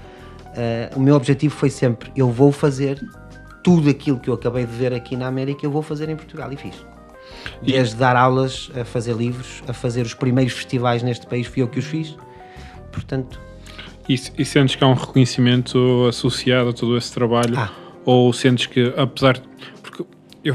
eh, 0.56 0.90
o 0.96 1.00
meu 1.00 1.14
objetivo 1.14 1.54
foi 1.54 1.70
sempre: 1.70 2.10
eu 2.16 2.30
vou 2.30 2.50
fazer 2.50 3.00
tudo 3.64 3.90
aquilo 3.90 4.20
que 4.20 4.28
eu 4.30 4.34
acabei 4.34 4.64
de 4.64 4.72
ver 4.72 4.92
aqui 4.94 5.16
na 5.16 5.26
América, 5.26 5.64
eu 5.66 5.70
vou 5.72 5.82
fazer 5.82 6.08
em 6.08 6.14
Portugal 6.14 6.52
e 6.52 6.56
fiz. 6.56 6.74
Desde 7.62 7.96
dar 7.96 8.14
aulas, 8.14 8.70
a 8.78 8.84
fazer 8.84 9.14
livros, 9.16 9.62
a 9.66 9.72
fazer 9.72 10.02
os 10.06 10.14
primeiros 10.14 10.52
festivais 10.52 11.02
neste 11.02 11.26
país, 11.26 11.46
fui 11.48 11.62
eu 11.62 11.68
que 11.68 11.78
os 11.80 11.84
fiz. 11.86 12.14
Portanto, 12.92 13.40
E, 14.08 14.14
e 14.14 14.44
sentes 14.44 14.76
que 14.76 14.84
há 14.84 14.86
um 14.86 14.92
reconhecimento 14.94 16.06
associado 16.08 16.68
a 16.68 16.72
todo 16.72 16.96
esse 16.96 17.12
trabalho? 17.12 17.58
Ah. 17.58 17.70
Ou 18.04 18.32
sentes 18.34 18.66
que, 18.66 18.92
apesar. 18.96 19.40
Porque 19.82 20.04
eu, 20.44 20.54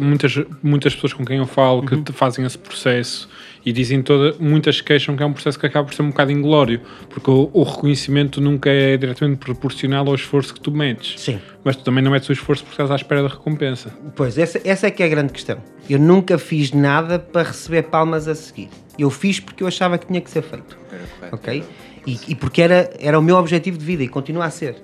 muitas, 0.00 0.34
muitas 0.62 0.94
pessoas 0.94 1.12
com 1.12 1.24
quem 1.24 1.36
eu 1.38 1.46
falo 1.46 1.84
que 1.84 1.94
Uhum. 1.94 2.02
te 2.02 2.12
fazem 2.12 2.44
esse 2.46 2.56
processo 2.56 3.28
e 3.64 3.72
dizem 3.72 4.02
toda. 4.02 4.36
Muitas 4.38 4.80
queixam 4.80 5.16
que 5.16 5.22
é 5.22 5.26
um 5.26 5.32
processo 5.32 5.58
que 5.58 5.66
acaba 5.66 5.86
por 5.86 5.94
ser 5.94 6.02
um 6.02 6.10
bocado 6.10 6.32
inglório, 6.32 6.80
porque 7.08 7.30
o, 7.30 7.50
o 7.52 7.62
reconhecimento 7.62 8.40
nunca 8.40 8.70
é 8.70 8.96
diretamente 8.96 9.38
proporcional 9.38 10.06
ao 10.08 10.14
esforço 10.14 10.54
que 10.54 10.60
tu 10.60 10.70
metes. 10.70 11.20
Sim. 11.20 11.40
Mas 11.62 11.76
tu 11.76 11.84
também 11.84 12.02
não 12.02 12.10
metes 12.10 12.28
o 12.28 12.32
esforço 12.32 12.62
porque 12.62 12.74
estás 12.74 12.90
à 12.90 12.96
espera 12.96 13.22
da 13.22 13.28
recompensa. 13.28 13.94
Pois, 14.16 14.38
essa, 14.38 14.60
essa 14.64 14.86
é 14.86 14.90
que 14.90 15.02
é 15.02 15.06
a 15.06 15.08
grande 15.08 15.32
questão. 15.32 15.58
Eu 15.88 15.98
nunca 15.98 16.38
fiz 16.38 16.72
nada 16.72 17.18
para 17.18 17.48
receber 17.48 17.84
palmas 17.84 18.28
a 18.28 18.34
seguir. 18.34 18.68
Eu 18.98 19.10
fiz 19.10 19.40
porque 19.40 19.62
eu 19.62 19.66
achava 19.66 19.98
que 19.98 20.06
tinha 20.06 20.20
que 20.20 20.30
ser 20.30 20.42
feito. 20.42 20.78
Correto. 20.88 21.34
Ok? 21.34 21.64
E, 22.06 22.18
e 22.28 22.34
porque 22.34 22.62
era, 22.62 22.90
era 22.98 23.18
o 23.18 23.22
meu 23.22 23.36
objetivo 23.36 23.76
de 23.76 23.84
vida 23.84 24.02
e 24.02 24.08
continua 24.08 24.46
a 24.46 24.50
ser. 24.50 24.76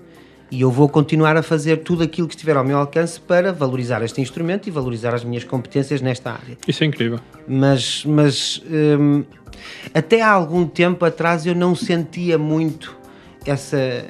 E 0.50 0.61
eu 0.61 0.70
vou 0.70 0.88
continuar 0.88 1.37
a 1.37 1.42
fazer 1.42 1.78
tudo 1.78 2.04
aquilo 2.04 2.28
que 2.28 2.35
estiver 2.35 2.56
ao 2.56 2.64
meu 2.64 2.78
alcance 2.78 3.18
para 3.18 3.52
valorizar 3.52 4.02
este 4.02 4.20
instrumento 4.20 4.68
e 4.68 4.70
valorizar 4.70 5.14
as 5.14 5.24
minhas 5.24 5.42
competências 5.42 6.00
nesta 6.00 6.30
área. 6.30 6.56
Isso 6.68 6.85
é 6.85 6.87
incrível. 6.87 7.18
mas, 7.48 8.04
mas 8.04 8.62
hum, 8.70 9.24
até 9.92 10.22
há 10.22 10.30
algum 10.30 10.66
tempo 10.66 11.04
atrás 11.04 11.46
eu 11.46 11.54
não 11.54 11.74
sentia 11.74 12.38
muito 12.38 12.96
essa, 13.44 14.04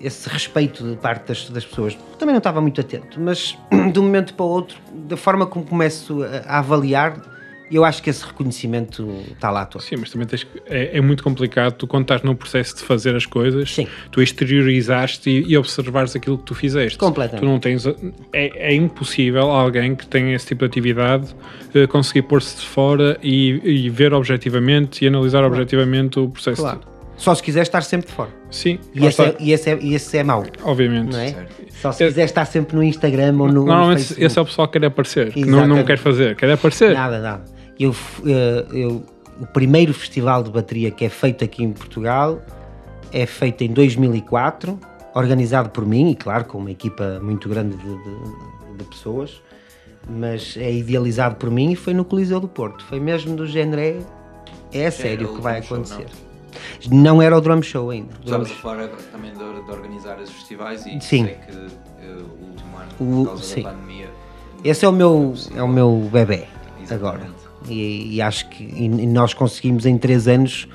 esse 0.00 0.28
respeito 0.28 0.88
de 0.88 0.96
parte 0.96 1.28
das, 1.28 1.48
das 1.50 1.64
pessoas. 1.64 1.98
Também 2.18 2.32
não 2.32 2.38
estava 2.38 2.60
muito 2.60 2.80
atento, 2.80 3.20
mas 3.20 3.58
de 3.92 3.98
um 3.98 4.02
momento 4.02 4.34
para 4.34 4.46
o 4.46 4.48
outro, 4.48 4.78
da 4.92 5.16
forma 5.16 5.46
como 5.46 5.64
começo 5.64 6.22
a, 6.22 6.54
a 6.54 6.58
avaliar, 6.58 7.20
eu 7.70 7.84
acho 7.84 8.02
que 8.02 8.10
esse 8.10 8.24
reconhecimento 8.24 9.08
está 9.32 9.50
lá 9.50 9.64
todo. 9.64 9.82
Sim, 9.82 9.96
mas 9.98 10.10
também 10.10 10.26
tens 10.26 10.44
que, 10.44 10.62
é, 10.66 10.98
é 10.98 11.00
muito 11.00 11.22
complicado 11.22 11.74
tu 11.74 11.86
quando 11.86 12.02
estás 12.02 12.22
no 12.22 12.34
processo 12.34 12.76
de 12.76 12.82
fazer 12.82 13.14
as 13.14 13.26
coisas, 13.26 13.72
Sim. 13.74 13.86
tu 14.10 14.20
exteriorizaste 14.20 15.30
e, 15.30 15.52
e 15.52 15.56
observares 15.56 16.14
aquilo 16.16 16.38
que 16.38 16.44
tu 16.44 16.54
fizeste. 16.54 16.98
Completamente. 16.98 17.40
Tu 17.42 17.46
não 17.46 17.58
tens, 17.58 17.86
é, 17.86 18.72
é 18.72 18.74
impossível 18.74 19.50
alguém 19.50 19.94
que 19.94 20.06
tenha 20.06 20.34
esse 20.34 20.46
tipo 20.46 20.60
de 20.60 20.66
atividade 20.66 21.34
eh, 21.74 21.86
conseguir 21.86 22.22
pôr-se 22.22 22.56
de 22.56 22.66
fora 22.66 23.18
e, 23.22 23.60
e 23.64 23.90
ver 23.90 24.12
objetivamente 24.12 25.04
e 25.04 25.08
analisar 25.08 25.44
objetivamente 25.44 26.18
o 26.18 26.28
processo. 26.28 26.62
Claro. 26.62 26.80
Só 27.16 27.34
se 27.34 27.42
quiser 27.42 27.62
estar 27.62 27.82
sempre 27.82 28.06
de 28.08 28.14
fora. 28.14 28.30
Sim, 28.50 28.78
E 28.94 29.04
esse, 29.04 29.20
é, 29.22 29.36
e, 29.38 29.52
esse 29.52 29.70
é, 29.70 29.78
e 29.80 29.94
esse 29.94 30.16
é 30.16 30.24
mau, 30.24 30.42
obviamente. 30.62 31.12
não 31.12 31.20
é? 31.20 31.28
Certo. 31.32 31.54
Só 31.80 31.92
se 31.92 32.06
quiser 32.06 32.24
estar 32.24 32.44
sempre 32.46 32.74
no 32.74 32.82
Instagram 32.82 33.32
ou 33.38 33.46
no, 33.46 33.52
no 33.52 33.64
Normalmente 33.66 33.98
Facebook. 33.98 34.24
esse 34.24 34.38
é 34.38 34.42
o 34.42 34.44
pessoal 34.46 34.68
que 34.68 34.78
quer 34.80 34.86
aparecer, 34.86 35.32
que 35.32 35.44
não, 35.44 35.66
não 35.66 35.84
quer 35.84 35.98
fazer, 35.98 36.34
quer 36.34 36.50
aparecer. 36.50 36.94
Nada, 36.94 37.20
nada. 37.20 37.44
Eu, 37.80 37.96
eh, 38.26 38.66
eu- 38.72 39.02
o 39.40 39.46
primeiro 39.46 39.94
festival 39.94 40.42
de 40.42 40.50
bateria 40.50 40.90
que 40.90 41.02
é 41.02 41.08
feito 41.08 41.42
aqui 41.42 41.64
em 41.64 41.72
Portugal 41.72 42.38
é 43.10 43.24
feito 43.24 43.64
em 43.64 43.72
2004, 43.72 44.78
organizado 45.14 45.70
por 45.70 45.86
mim 45.86 46.10
e, 46.10 46.14
claro, 46.14 46.44
com 46.44 46.58
uma 46.58 46.70
equipa 46.70 47.18
muito 47.22 47.48
grande 47.48 47.74
de, 47.78 47.82
de- 48.04 48.76
de 48.76 48.84
pessoas, 48.84 49.40
mas 50.08 50.56
é 50.58 50.70
idealizado 50.70 51.36
por 51.36 51.50
mim 51.50 51.72
e 51.72 51.76
foi 51.76 51.94
no 51.94 52.04
Coliseu 52.04 52.38
do 52.38 52.46
Porto. 52.48 52.84
Foi 52.84 53.00
mesmo 53.00 53.34
do 53.34 53.46
género, 53.46 53.80
é, 53.80 53.98
é 54.82 54.86
a 54.86 54.90
sério 54.92 55.32
o 55.32 55.36
que 55.36 55.40
vai 55.40 55.60
drum 55.62 55.66
show, 55.68 55.76
acontecer. 55.78 56.06
Não? 56.90 57.22
era 57.22 57.36
o 57.36 57.40
drum 57.40 57.62
show 57.62 57.88
ainda. 57.90 58.12
Estavas 58.22 58.50
a 58.50 58.54
falar 58.56 58.88
também 59.10 59.32
de, 59.32 59.38
de 59.38 59.70
organizar 59.70 60.20
esses 60.20 60.34
festivais 60.34 60.84
e 60.86 61.00
Sim. 61.00 61.24
sei 61.24 61.24
que 61.46 61.52
eh, 61.56 62.16
o 62.18 62.44
último 62.50 62.76
ano, 62.76 62.90
O- 63.00 63.24
por 63.24 63.26
causa 63.30 63.42
sim. 63.42 63.62
da 63.62 63.70
pandemia, 63.70 64.10
Esse 64.62 64.84
é 64.84 64.88
o 64.88 64.92
meu, 64.92 65.32
é 65.56 65.62
o 65.62 65.68
meu 65.68 66.08
bebê 66.12 66.44
Exatamente. 66.82 66.92
agora. 66.94 67.39
E, 67.68 68.16
e 68.16 68.22
acho 68.22 68.48
que 68.48 68.64
e, 68.64 68.88
nós 68.88 69.34
conseguimos 69.34 69.86
em 69.86 69.98
três 69.98 70.26
anos 70.26 70.68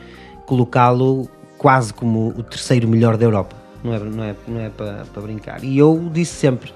colocá-lo 0.45 1.27
quase 1.57 1.93
como 1.93 2.29
o 2.29 2.43
terceiro 2.43 2.87
melhor 2.87 3.17
da 3.17 3.25
Europa. 3.25 3.55
Não 3.83 3.93
é, 3.93 3.99
não 3.99 4.23
é, 4.23 4.35
não 4.47 4.59
é 4.59 4.69
para, 4.69 5.21
brincar. 5.21 5.63
E 5.63 5.77
eu 5.77 6.09
disse 6.11 6.33
sempre: 6.33 6.73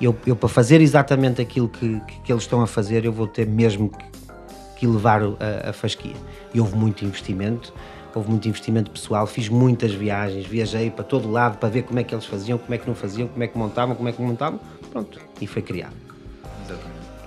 eu, 0.00 0.16
eu 0.26 0.36
para 0.36 0.48
fazer 0.48 0.80
exatamente 0.80 1.40
aquilo 1.40 1.68
que, 1.68 2.00
que, 2.00 2.20
que 2.20 2.32
eles 2.32 2.42
estão 2.44 2.60
a 2.62 2.66
fazer, 2.66 3.04
eu 3.04 3.12
vou 3.12 3.26
ter 3.26 3.46
mesmo 3.46 3.88
que, 3.88 4.04
que 4.76 4.86
levar 4.86 5.22
a, 5.22 5.70
a 5.70 5.72
fasquia. 5.72 6.14
E 6.52 6.60
houve 6.60 6.76
muito 6.76 7.04
investimento. 7.04 7.72
Houve 8.14 8.30
muito 8.30 8.46
investimento 8.46 8.92
pessoal, 8.92 9.26
fiz 9.26 9.48
muitas 9.48 9.92
viagens, 9.92 10.46
viajei 10.46 10.88
para 10.88 11.02
todo 11.02 11.28
lado 11.28 11.58
para 11.58 11.68
ver 11.68 11.82
como 11.82 11.98
é 11.98 12.04
que 12.04 12.14
eles 12.14 12.24
faziam, 12.24 12.56
como 12.56 12.72
é 12.72 12.78
que 12.78 12.86
não 12.86 12.94
faziam, 12.94 13.26
como 13.26 13.42
é 13.42 13.48
que 13.48 13.58
montavam, 13.58 13.96
como 13.96 14.08
é 14.08 14.12
que 14.12 14.22
montavam. 14.22 14.60
Pronto, 14.92 15.18
e 15.40 15.48
foi 15.48 15.62
criado. 15.62 16.13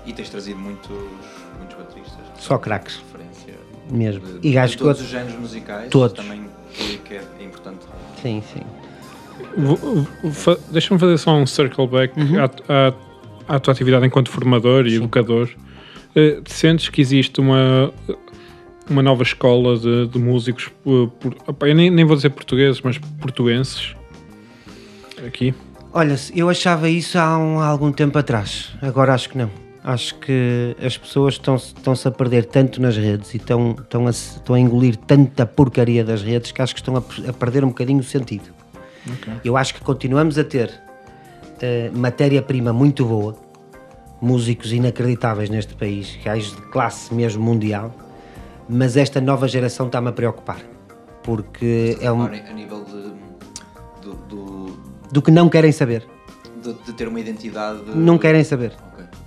E 0.07 0.13
tens 0.13 0.29
trazido 0.29 0.57
muitos, 0.59 0.89
muitos 1.59 1.77
bateristas. 1.77 2.19
Só 2.39 2.57
craques. 2.57 2.95
Referência 3.11 3.53
Mesmo. 3.91 4.39
de, 4.39 4.47
E 4.47 4.51
gajos 4.53 4.71
de 4.71 4.77
todos 4.81 4.97
que- 4.97 5.03
os 5.03 5.09
géneros 5.09 5.39
musicais. 5.39 5.89
Todos. 5.89 6.15
Também 6.17 6.43
que 6.73 6.97
que 6.99 7.13
é 7.15 7.43
importante. 7.43 7.79
Sim, 8.21 8.41
sim. 8.53 8.61
Deixa-me 10.71 10.99
fazer 10.99 11.17
só 11.17 11.35
um 11.35 11.45
circle 11.45 11.87
back 11.87 12.19
Uhum. 12.19 12.39
à, 12.39 12.45
à- 12.45 13.55
à 13.55 13.59
tua 13.59 13.71
atividade 13.73 14.05
enquanto 14.05 14.29
formador 14.31 14.87
e 14.87 14.95
educador. 14.95 15.49
Eh, 16.15 16.41
sentes 16.45 16.89
que 16.89 16.99
existe 17.01 17.39
uma, 17.39 17.93
uma 18.89 19.01
nova 19.03 19.23
escola 19.23 19.77
de, 19.77 20.07
de 20.07 20.19
músicos, 20.19 20.69
eh, 20.85 21.09
por- 21.19 21.35
opa, 21.47 21.67
eu 21.67 21.75
nem, 21.75 21.89
nem 21.89 22.03
vou 22.05 22.15
dizer 22.15 22.29
portugueses, 22.31 22.81
mas 22.81 22.97
portuenses? 22.97 23.95
Aqui? 25.25 25.53
Olha, 25.93 26.15
eu 26.35 26.49
achava 26.49 26.89
isso 26.89 27.17
há, 27.17 27.37
um- 27.37 27.59
há 27.59 27.67
algum 27.67 27.91
tempo 27.91 28.17
atrás. 28.17 28.73
Agora 28.81 29.13
acho 29.13 29.29
que 29.29 29.37
não. 29.37 29.49
Acho 29.89 30.15
que 30.15 30.75
as 30.85 30.97
pessoas 30.97 31.35
estão-se 31.35 31.67
estão-se 31.67 32.05
a 32.05 32.11
perder 32.11 32.43
tanto 32.43 32.81
nas 32.81 32.97
redes 32.97 33.33
e 33.33 33.37
estão, 33.37 33.71
estão, 33.79 34.05
a, 34.05 34.09
estão 34.09 34.53
a 34.55 34.59
engolir 34.59 34.97
tanta 34.97 35.45
porcaria 35.45 36.03
das 36.03 36.21
redes 36.21 36.51
que 36.51 36.61
acho 36.61 36.75
que 36.75 36.81
estão 36.81 36.97
a, 36.97 37.29
a 37.29 37.31
perder 37.31 37.63
um 37.63 37.69
bocadinho 37.69 37.99
o 37.99 38.03
sentido. 38.03 38.49
Eu 39.45 39.55
acho 39.55 39.73
que 39.73 39.79
continuamos 39.81 40.37
a 40.37 40.43
ter 40.43 40.69
eh, 41.61 41.89
matéria-prima 41.93 42.73
muito 42.73 43.05
boa, 43.05 43.37
músicos 44.21 44.73
inacreditáveis 44.73 45.49
neste 45.49 45.73
país, 45.75 46.19
gajos 46.21 46.53
de 46.53 46.61
classe 46.63 47.13
mesmo 47.13 47.41
mundial, 47.41 47.95
mas 48.67 48.97
esta 48.97 49.21
nova 49.21 49.47
geração 49.47 49.85
está-me 49.85 50.09
a 50.09 50.11
preocupar. 50.11 50.59
Porque 51.23 51.97
é 52.01 52.11
um, 52.11 52.23
A 52.23 52.27
nível 52.53 52.83
de, 52.83 54.05
do, 54.05 54.15
do- 54.27 54.77
do 55.13 55.21
que 55.21 55.31
não 55.31 55.47
querem 55.47 55.71
saber. 55.71 56.05
de, 56.61 56.73
de 56.73 56.91
ter 56.91 57.07
uma 57.07 57.21
identidade. 57.21 57.79
Não 57.95 58.17
querem 58.17 58.43
saber. 58.43 58.73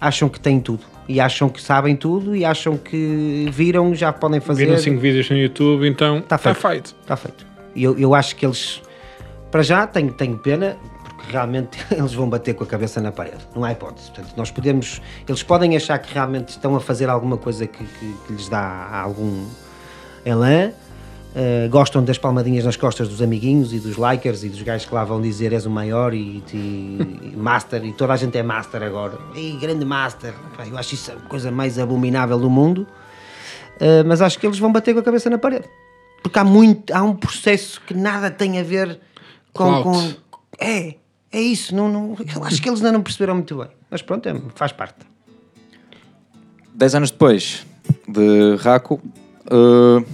Acham 0.01 0.29
que 0.29 0.41
têm 0.41 0.61
tudo. 0.61 0.85
E 1.09 1.21
acham 1.21 1.49
que 1.49 1.61
sabem 1.61 1.97
tudo 1.97 2.37
e 2.37 2.45
acham 2.45 2.77
que 2.77 3.47
viram, 3.53 3.95
já 3.95 4.13
podem 4.13 4.39
fazer. 4.41 4.67
Viram 4.67 4.79
5 4.79 5.01
vídeos 5.01 5.29
no 5.29 5.37
YouTube, 5.37 5.89
então 5.89 6.19
Está 6.19 6.37
está 6.37 6.55
feito. 6.55 6.69
feito. 6.69 6.97
Está 7.03 7.17
feito. 7.17 7.47
E 7.75 7.83
Eu, 7.83 7.99
eu 7.99 8.15
acho 8.15 8.37
que 8.37 8.47
eles, 8.47 8.81
para 9.51 9.63
já, 9.63 9.87
tenho, 9.89 10.13
tenho 10.13 10.39
pena, 10.39 10.77
porque 11.05 11.33
realmente 11.33 11.79
eles 11.91 12.15
vão 12.15 12.29
bater 12.31 12.55
com 12.55 12.63
a 12.63 12.67
cabeça 12.67 13.01
na 13.01 13.11
parede. 13.11 13.39
Não 13.55 13.65
há 13.65 13.73
hipótese. 13.73 14.11
Portanto, 14.13 14.35
nós 14.37 14.51
podemos. 14.53 15.03
Eles 15.29 15.43
podem 15.43 15.77
achar 15.77 15.99
que 15.99 16.15
realmente 16.15 16.51
estão 16.51 16.77
a 16.77 16.81
fazer 16.81 17.09
alguma 17.11 17.37
coisa 17.37 17.67
que, 17.67 17.85
que- 17.85 18.15
que 18.27 18.33
lhes 18.33 18.49
dá 18.49 18.89
algum 19.03 19.45
elan. 20.25 20.71
Eh, 21.35 21.69
gostam 21.71 22.03
das 22.05 22.19
palmadinhas 22.19 22.65
nas 22.65 22.77
costas 22.77 23.09
dos 23.09 23.23
amiguinhos 23.23 23.73
e 23.73 23.79
dos 23.79 23.97
likers 23.97 24.43
e 24.43 24.49
dos 24.49 24.63
gajos 24.63 24.87
que 24.87 24.95
lá 24.95 25.05
vão 25.05 25.21
dizer 25.21 25.53
és 25.53 25.65
o 25.67 25.71
maior 25.71 26.13
e, 26.13 26.43
e- 26.53 27.31
e 27.33 27.37
master 27.37 27.85
e 27.85 27.93
toda 27.93 28.13
a 28.13 28.17
gente 28.17 28.37
é 28.37 28.43
master 28.43 28.83
agora. 28.83 29.19
Ei, 29.35 29.57
grande 29.61 29.85
master. 29.85 30.35
Pá, 30.57 30.67
Eu 30.67 30.77
acho 30.77 30.95
isso 30.95 31.13
a 31.13 31.17
coisa 31.29 31.51
mais 31.51 31.79
abominável 31.79 32.39
do 32.39 32.51
mundo. 32.51 32.87
Uh, 33.77 34.05
mas 34.07 34.21
acho 34.21 34.39
que 34.39 34.47
eles 34.47 34.59
vão 34.59 34.71
bater 34.71 34.93
com 34.93 35.01
a 35.01 35.03
cabeça 35.03 35.31
na 35.31 35.39
parede. 35.39 35.67
Porque 36.23 36.39
há, 36.39 36.45
muito, 36.45 36.93
há 36.95 37.03
um 37.03 37.15
processo 37.17 37.81
que 37.87 37.95
nada 37.95 38.31
tem 38.31 38.59
a 38.61 38.63
ver 38.63 39.01
Com, 39.55 39.83
com- 39.83 40.13
é, 40.59 40.97
é 41.33 41.41
isso. 41.41 41.75
Não, 41.75 41.89
não, 41.89 42.15
eu 42.37 42.45
acho 42.45 42.61
que 42.61 42.69
eles 42.69 42.81
ainda 42.81 42.93
não 42.93 43.03
perceberam 43.03 43.35
muito 43.37 43.57
bem. 43.57 43.69
Mas 43.91 44.03
pronto, 44.03 44.29
é, 44.29 44.35
faz 44.55 44.73
parte. 44.73 44.99
Dez 46.75 46.95
anos 46.95 47.11
depois 47.11 47.67
de 48.07 48.57
Raco, 48.57 49.01
eh, 49.51 50.05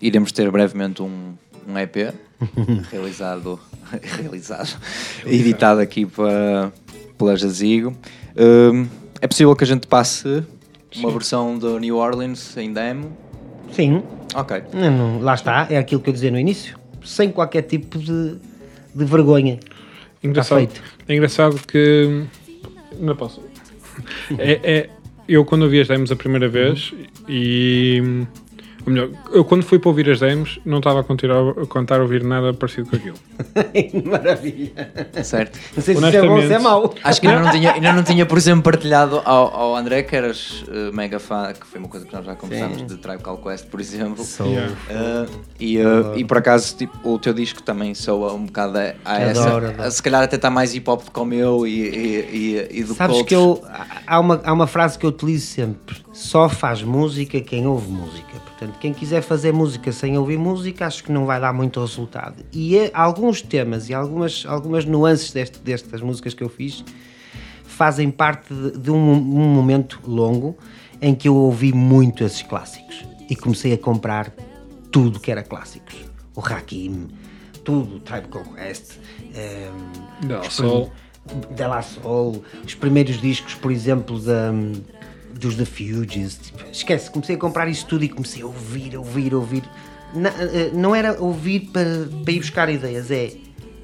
iremos 0.00 0.32
ter 0.32 0.50
brevemente 0.50 1.02
um, 1.02 1.34
um 1.66 1.78
EP 1.78 2.14
realizado, 2.90 3.58
realizado, 4.02 4.76
editado 5.26 5.80
aqui 5.80 6.06
para, 6.06 6.72
pela 7.16 7.36
Jazigo. 7.36 7.94
Eh, 8.36 8.86
é 9.20 9.26
possível 9.26 9.54
que 9.56 9.64
a 9.64 9.66
gente 9.66 9.86
passe 9.86 10.44
uma 10.96 11.10
versão 11.10 11.58
do 11.58 11.78
New 11.78 11.96
Orleans 11.96 12.56
em 12.56 12.72
demo? 12.72 13.16
Sim, 13.72 14.02
Ok. 14.34 14.62
não, 14.72 14.90
não, 14.90 15.20
lá 15.20 15.34
está. 15.34 15.66
É 15.70 15.76
aquilo 15.76 16.00
que 16.00 16.08
eu 16.08 16.14
dizia 16.14 16.30
no 16.30 16.38
início. 16.38 16.78
Sem 17.04 17.30
qualquer 17.30 17.62
tipo 17.62 17.98
de, 17.98 18.36
de 18.94 19.04
vergonha. 19.04 19.58
Engraçado, 20.22 20.68
é 21.06 21.14
engraçado 21.14 21.56
que. 21.66 22.24
Não 22.98 23.14
posso. 23.14 23.42
É, 24.38 24.60
é- 24.62 24.90
eu, 25.28 25.44
quando 25.44 25.62
ouvi 25.62 25.80
as 25.80 25.88
demos 25.88 26.10
a 26.10 26.16
primeira 26.16 26.48
vez, 26.48 26.92
e. 27.28 28.24
Ou 28.86 28.92
melhor, 28.92 29.10
eu 29.32 29.44
quando 29.44 29.62
fui 29.62 29.78
para 29.78 29.88
ouvir 29.88 30.08
as 30.10 30.20
demos, 30.20 30.60
não 30.64 30.78
estava 30.78 31.00
a 31.00 31.04
contar, 31.04 31.30
a 31.30 31.66
contar 31.66 32.00
a 32.00 32.02
ouvir 32.02 32.22
nada 32.22 32.54
parecido 32.54 32.88
com 32.88 32.96
aquilo. 32.96 33.16
Maravilha. 34.04 34.90
Certo. 35.22 35.58
Não 35.76 35.82
sei 35.82 35.94
se 35.94 36.06
isso 36.06 36.16
é 36.16 36.22
bom 36.22 36.36
ou 36.36 36.42
se 36.42 36.52
é 36.52 36.58
mau. 36.58 36.94
Acho 37.02 37.20
que 37.20 37.26
ainda 37.26 37.42
não 37.42 37.50
tinha, 37.50 37.72
ainda 37.72 37.92
não 37.92 38.02
tinha 38.02 38.26
por 38.26 38.38
exemplo, 38.38 38.62
partilhado 38.62 39.20
ao, 39.24 39.54
ao 39.54 39.76
André, 39.76 40.02
que 40.02 40.14
eras 40.14 40.64
eh, 40.68 40.90
mega 40.92 41.18
fã, 41.18 41.52
que 41.52 41.66
foi 41.66 41.80
uma 41.80 41.88
coisa 41.88 42.06
que 42.06 42.12
nós 42.12 42.24
já 42.24 42.34
conversámos, 42.34 42.86
de 42.86 42.96
Tribe 42.96 43.22
Called 43.22 43.42
Quest, 43.42 43.66
por 43.66 43.80
exemplo. 43.80 44.24
Sou. 44.24 44.46
Yeah. 44.46 44.72
Uh, 44.90 45.40
e, 45.58 45.78
uh, 45.78 46.16
e 46.16 46.24
por 46.24 46.38
acaso 46.38 46.76
tipo, 46.76 46.96
o 47.02 47.18
teu 47.18 47.32
disco 47.34 47.62
também 47.62 47.94
soa 47.94 48.32
um 48.32 48.46
bocado 48.46 48.78
a, 48.78 48.94
a 49.04 49.20
essa. 49.20 49.48
Adoro, 49.48 49.66
adoro. 49.68 49.90
Se 49.90 50.02
calhar 50.02 50.22
até 50.22 50.36
está 50.36 50.50
mais 50.50 50.74
hip 50.74 50.88
hop 50.88 51.04
do 51.04 51.10
que 51.10 51.20
o 51.20 51.24
meu 51.24 51.66
e, 51.66 51.70
e, 51.70 52.68
e, 52.70 52.78
e 52.80 52.84
do 52.84 52.94
Sabes 52.94 53.22
que 53.22 53.34
eu, 53.34 53.62
há, 54.06 54.20
uma, 54.20 54.40
há 54.44 54.52
uma 54.52 54.66
frase 54.66 54.98
que 54.98 55.06
eu 55.06 55.10
utilizo 55.10 55.46
sempre: 55.46 55.96
só 56.18 56.48
faz 56.48 56.82
música 56.82 57.40
quem 57.40 57.64
ouve 57.66 57.88
música. 57.90 58.40
Portanto, 58.40 58.76
quem 58.80 58.92
quiser 58.92 59.22
fazer 59.22 59.52
música 59.52 59.92
sem 59.92 60.18
ouvir 60.18 60.36
música, 60.36 60.84
acho 60.84 61.04
que 61.04 61.12
não 61.12 61.24
vai 61.24 61.40
dar 61.40 61.52
muito 61.52 61.80
resultado. 61.80 62.44
E 62.52 62.76
é- 62.76 62.90
alguns 62.92 63.40
temas 63.40 63.88
e 63.88 63.94
algumas, 63.94 64.44
algumas 64.46 64.84
nuances 64.84 65.32
deste, 65.32 65.60
destas 65.60 66.00
músicas 66.00 66.34
que 66.34 66.42
eu 66.42 66.48
fiz 66.48 66.84
fazem 67.64 68.10
parte 68.10 68.52
de, 68.52 68.72
de 68.78 68.90
um, 68.90 69.12
um 69.12 69.48
momento 69.48 70.00
longo 70.04 70.56
em 71.00 71.14
que 71.14 71.28
eu 71.28 71.36
ouvi 71.36 71.72
muito 71.72 72.24
esses 72.24 72.42
clássicos 72.42 73.04
e 73.30 73.36
comecei 73.36 73.72
a 73.72 73.78
comprar 73.78 74.32
tudo 74.90 75.20
que 75.20 75.30
era 75.30 75.44
clássicos. 75.44 75.94
O 76.34 76.40
Hakim, 76.40 77.06
tudo, 77.64 77.96
o 77.96 78.00
Tribe 78.00 78.26
Called 78.26 78.50
Quest. 78.54 78.94
ehm, 79.34 80.26
Da 80.26 80.40
os 80.40 80.52
Soul. 80.52 80.90
De 81.54 81.62
La 81.64 81.82
Soul, 81.82 82.42
os 82.64 82.74
primeiros 82.74 83.20
discos, 83.20 83.54
por 83.54 83.70
exemplo, 83.70 84.18
da, 84.18 84.50
dos 85.38 85.54
The 85.56 85.64
Fugees. 85.64 86.38
tipo, 86.38 86.64
esquece, 86.72 87.10
comecei 87.10 87.36
a 87.36 87.38
comprar 87.38 87.68
isso 87.68 87.86
tudo 87.86 88.04
e 88.04 88.08
comecei 88.08 88.42
a 88.42 88.46
ouvir, 88.46 88.96
ouvir, 88.96 89.34
ouvir. 89.34 89.62
Na- 90.14 90.30
eh, 90.30 90.70
não 90.72 90.94
era 90.94 91.20
ouvir 91.20 91.60
para, 91.72 92.08
para 92.24 92.32
ir 92.32 92.38
buscar 92.40 92.68
ideias, 92.68 93.10
é 93.10 93.32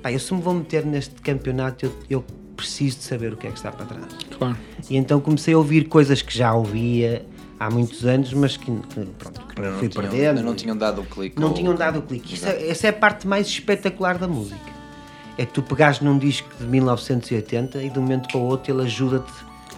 pá, 0.03 0.11
eu 0.13 0.19
se 0.19 0.33
me 0.35 0.41
vou 0.41 0.55
meter 0.55 0.85
neste 0.85 1.15
campeonato, 1.21 1.87
eu, 1.87 1.93
eu 2.11 2.25
preciso 2.57 2.99
de 2.99 3.05
saber 3.05 3.33
o 3.33 3.37
que 3.37 3.47
é 3.47 3.51
que 3.51 3.57
está 3.57 3.71
para 3.73 3.85
trás. 3.87 4.07
Claro. 4.39 4.57
E 4.89 4.97
então 4.97 5.21
comecei 5.21 5.55
a 5.55 5.59
ouvir 5.59 5.89
coisas 5.89 6.23
que 6.23 6.37
já 6.37 6.53
ouvia 6.55 7.25
há 7.61 7.69
muitos 7.71 8.05
anos, 8.07 8.33
mas 8.33 8.57
que, 8.57 8.65
que, 8.67 9.07
pronto, 9.19 9.41
que 9.55 9.61
não 9.61 9.79
fui 9.79 9.89
tinham- 9.89 10.03
perdendo. 10.11 10.43
não 10.43 10.55
tinham 10.55 10.77
dado 10.77 11.01
o 11.03 11.05
clique. 11.05 11.39
Não 11.41 11.49
ou- 11.49 11.55
tinham 11.55 11.75
dado 11.75 11.99
o 11.99 12.03
clique. 12.03 12.35
Isso 12.35 12.47
é- 12.47 12.69
essa 12.69 12.87
é 12.87 12.91
a 12.91 12.93
parte 12.93 13.27
mais 13.27 13.47
espetacular 13.47 14.19
da 14.19 14.27
música. 14.29 14.73
É 15.37 15.45
que 15.45 15.53
tu 15.53 15.63
pegares 15.63 16.01
num 16.01 16.17
disco 16.19 16.49
de 16.59 16.65
1980 16.65 17.83
e 17.83 17.91
de 17.91 17.99
um 17.99 18.03
momento 18.03 18.29
para 18.29 18.39
o 18.39 18.43
outro 18.45 18.73
ele 18.73 18.83
ajuda-te 18.83 19.33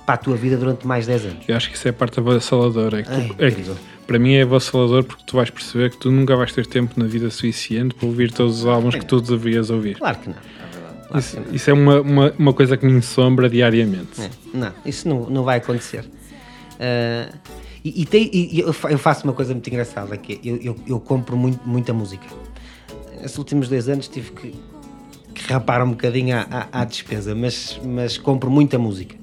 para 0.07 0.15
a 0.15 0.19
tua 0.19 0.37
vida 0.37 0.57
durante 0.57 0.87
mais 0.87 1.05
10 1.07 1.25
anos. 1.27 1.45
Eu 1.49 1.57
acho 1.57 1.69
que 1.69 1.77
isso 1.77 1.87
é 1.89 1.91
a 1.91 1.93
parte 1.93 2.19
avassaladora. 2.21 3.01
É 3.01 3.03
que 3.03 3.11
tu- 3.11 3.37
Ai, 3.41 3.49
é 3.49 3.51
que, 3.51 3.65
para 4.07 4.19
mim 4.21 4.35
é 4.35 4.43
avassalador 4.43 5.03
porque 5.05 5.25
tu 5.27 5.37
vais 5.37 5.51
perceber 5.51 5.91
que 5.91 5.97
tu 5.97 6.11
nunca 6.13 6.37
vais 6.37 6.53
ter 6.53 6.65
tempo 6.65 6.95
na 6.99 7.07
vida 7.07 7.29
suficiente 7.29 7.95
para 7.95 8.07
ouvir 8.07 8.31
todos 8.33 8.61
os 8.61 8.67
álbuns 8.67 8.95
que 8.95 9.05
tu 9.05 9.21
deverias 9.21 9.69
ouvir. 9.69 9.99
Claro 9.99 10.19
que 10.19 10.29
não. 10.31 11.19
Isso, 11.19 11.39
isso 11.53 11.71
é 11.71 11.73
uma, 11.73 12.01
uma, 12.01 12.35
uma 12.39 12.53
coisa 12.53 12.77
que 12.77 12.87
me 12.87 12.93
ensombra 12.93 13.49
diariamente. 13.51 14.21
É, 14.21 14.31
não, 14.55 14.73
isso 14.85 15.09
não, 15.09 15.29
não 15.29 15.43
vai 15.45 15.59
acontecer. 15.59 16.05
Ah, 16.79 17.33
e, 17.85 18.03
e 18.03 18.07
tem- 18.07 18.31
e 18.33 18.61
eu 18.61 18.73
faço 18.99 19.25
uma 19.25 19.33
coisa 19.33 19.53
muito 19.53 19.69
engraçada 19.69 20.17
que 20.17 20.35
é, 20.35 20.39
eu, 20.45 20.57
eu, 20.63 20.77
eu 20.87 21.01
compro 21.01 21.37
muito, 21.37 21.61
muita 21.69 21.93
música. 21.93 22.27
Nesses 23.21 23.39
últimos 23.39 23.69
dois 23.69 23.89
anos 23.89 24.09
tive 24.09 24.31
que, 24.33 24.55
que 25.35 25.53
rapar 25.53 25.83
um 25.85 25.91
bocadinho 25.91 26.37
à, 26.37 26.47
à- 26.71 26.81
à 26.83 26.85
despesa, 26.85 27.35
mas, 27.35 27.81
mas 27.85 28.19
compro 28.19 28.51
muita 28.51 28.79
música. 28.79 29.15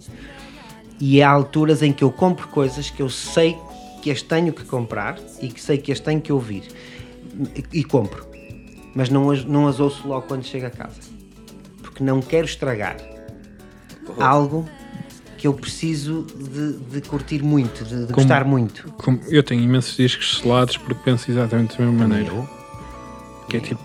E 0.99 1.21
há 1.21 1.29
alturas 1.29 1.81
em 1.81 1.91
que 1.91 2.03
eu 2.03 2.11
compro 2.11 2.47
coisas 2.47 2.89
que 2.89 3.01
eu 3.01 3.09
sei 3.09 3.57
que 4.01 4.11
as 4.11 4.21
tenho 4.21 4.51
que 4.53 4.63
comprar 4.65 5.17
e 5.41 5.47
que 5.47 5.61
sei 5.61 5.77
que 5.77 5.91
as 5.91 5.99
tenho 5.99 6.21
que 6.21 6.31
ouvir. 6.31 6.63
E, 7.71 7.83
compro. 7.83 8.25
Mas 8.95 9.09
não 9.09 9.31
as, 9.31 9.43
não 9.43 9.67
as 9.67 9.79
ouço 9.79 10.07
logo 10.07 10.27
quando 10.27 10.43
chego 10.43 10.67
a 10.67 10.69
casa. 10.69 10.99
Porque 11.81 12.03
não 12.03 12.21
quero 12.21 12.45
estragar 12.45 12.97
algo 14.19 14.67
que 15.37 15.47
eu 15.47 15.53
preciso 15.53 16.25
de, 16.35 16.73
de 17.01 17.07
curtir 17.07 17.43
muito, 17.43 17.83
de, 17.83 18.05
de 18.05 18.13
gostar 18.13 18.45
muito. 18.45 18.91
Como- 18.93 19.19
eu 19.27 19.43
tenho 19.43 19.61
imensos 19.61 19.97
discos 19.97 20.37
selados 20.39 20.77
porque 20.77 21.01
penso 21.03 21.29
exatamente 21.31 21.77
da 21.77 21.85
mesma 21.85 22.07
maneira. 22.07 22.29
Eu, 22.33 22.47
Que 23.49 23.57
é 23.57 23.59
tipo, 23.59 23.81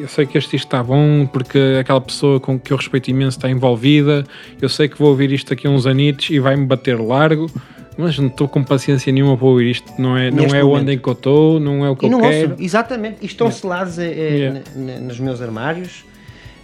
eu 0.00 0.08
sei 0.08 0.26
que 0.26 0.36
este 0.38 0.56
está 0.56 0.82
bom 0.82 1.26
porque 1.26 1.58
aquela 1.80 2.00
pessoa 2.00 2.40
com 2.40 2.58
que 2.58 2.72
eu 2.72 2.76
respeito 2.76 3.10
imenso 3.10 3.36
está 3.38 3.48
envolvida. 3.50 4.24
Eu 4.60 4.68
sei 4.68 4.88
que 4.88 4.98
vou 4.98 5.08
ouvir 5.08 5.30
isto 5.32 5.50
daqui 5.50 5.66
a 5.66 5.70
uns 5.70 5.86
anitos 5.86 6.30
e 6.30 6.38
vai-me 6.38 6.66
bater 6.66 6.98
largo. 7.00 7.50
Mas 7.98 8.18
não 8.18 8.28
estou 8.28 8.48
com 8.48 8.64
paciência 8.64 9.12
nenhuma 9.12 9.36
para 9.36 9.46
ouvir 9.46 9.70
isto. 9.72 9.92
Não 10.00 10.16
é, 10.16 10.30
não 10.30 10.44
é 10.44 10.62
momento. 10.62 10.70
onde 10.70 10.92
em 10.94 10.98
que 10.98 11.06
eu 11.08 11.12
estou, 11.12 11.60
não 11.60 11.84
é 11.84 11.90
o 11.90 11.96
que 11.96 12.06
E 12.06 12.08
eu 12.08 12.12
não 12.12 12.20
quero. 12.20 12.52
ouço, 12.52 12.62
exatamente. 12.62 13.18
E 13.20 13.26
estão 13.26 13.50
selados 13.50 13.98
eh, 13.98 14.10
Yeah. 14.10 14.60
nos 15.00 15.20
meus 15.20 15.42
armários. 15.42 16.04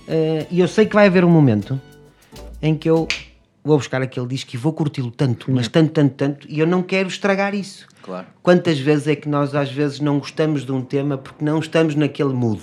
eh, 0.08 0.46
e 0.50 0.60
eu 0.60 0.68
sei 0.68 0.86
que 0.86 0.94
vai 0.94 1.06
haver 1.06 1.24
um 1.24 1.30
momento 1.30 1.78
em 2.62 2.74
que 2.74 2.88
eu 2.88 3.06
vou 3.62 3.76
buscar 3.76 4.00
aquele 4.00 4.26
disco 4.28 4.54
e 4.54 4.56
vou 4.56 4.72
curti-lo 4.72 5.10
tanto, 5.10 5.50
mas 5.50 5.66
tanto, 5.68 5.90
tanto, 5.90 6.14
tanto, 6.14 6.46
e 6.48 6.60
eu 6.60 6.66
não 6.66 6.82
quero 6.82 7.08
estragar 7.08 7.54
isso. 7.54 7.86
Claro, 8.02 8.26
Quantas 8.42 8.78
vezes 8.78 9.08
é 9.08 9.16
que 9.16 9.28
nós 9.28 9.52
às 9.54 9.70
vezes 9.70 9.98
não 10.00 10.20
gostamos 10.20 10.64
de 10.64 10.70
um 10.72 10.80
tema 10.80 11.18
porque 11.18 11.44
não 11.44 11.58
estamos 11.58 11.94
naquele 11.96 12.32
mood? 12.32 12.60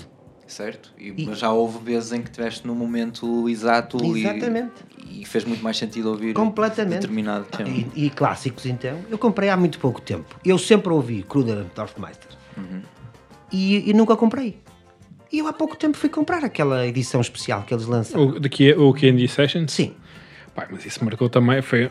Certo. 0.54 0.92
E, 0.98 1.26
Mas 1.26 1.40
já 1.40 1.52
houve 1.52 1.80
vezes 1.84 2.12
em 2.14 2.22
que 2.22 2.30
estiveste 2.30 2.66
no 2.66 2.74
momento 2.76 3.48
exato 3.50 3.98
e- 4.04 4.22
Exatamente. 4.22 4.72
E, 5.10 5.26
fez 5.26 5.44
muito 5.46 5.64
mais 5.64 5.78
sentido 5.78 6.10
ouvir 6.10 6.34
Completamente. 6.34 7.02
determinado 7.02 7.46
tema. 7.46 7.70
E, 7.70 8.06
e 8.06 8.10
clássicos 8.10 8.66
então, 8.66 9.00
eu 9.10 9.18
comprei 9.18 9.50
há 9.50 9.58
muito 9.58 9.80
pouco 9.80 10.00
tempo. 10.02 10.36
Eu 10.46 10.58
sempre 10.58 10.92
ouvi 10.94 11.24
Kruder 11.24 11.58
and 11.58 11.68
Dorfmeister. 11.76 12.30
E, 13.52 13.90
e 13.90 13.94
nunca 13.94 14.16
comprei. 14.16 14.58
E 15.32 15.40
eu 15.40 15.48
há 15.48 15.54
pouco 15.54 15.76
tempo 15.76 15.98
fui 15.98 16.10
comprar 16.10 16.44
aquela 16.44 16.86
edição 16.88 17.20
especial 17.22 17.64
que 17.64 17.74
eles 17.74 17.86
lançaram. 17.86 18.28
O, 18.28 18.40
daqui, 18.40 18.72
o 18.74 18.94
Candy 18.94 19.28
Sessions? 19.28 19.72
Sim. 19.72 19.94
Pá, 20.56 20.68
mas 20.70 20.86
isso 20.86 21.04
marcou 21.04 21.30
também. 21.30 21.62
Foi, 21.62 21.90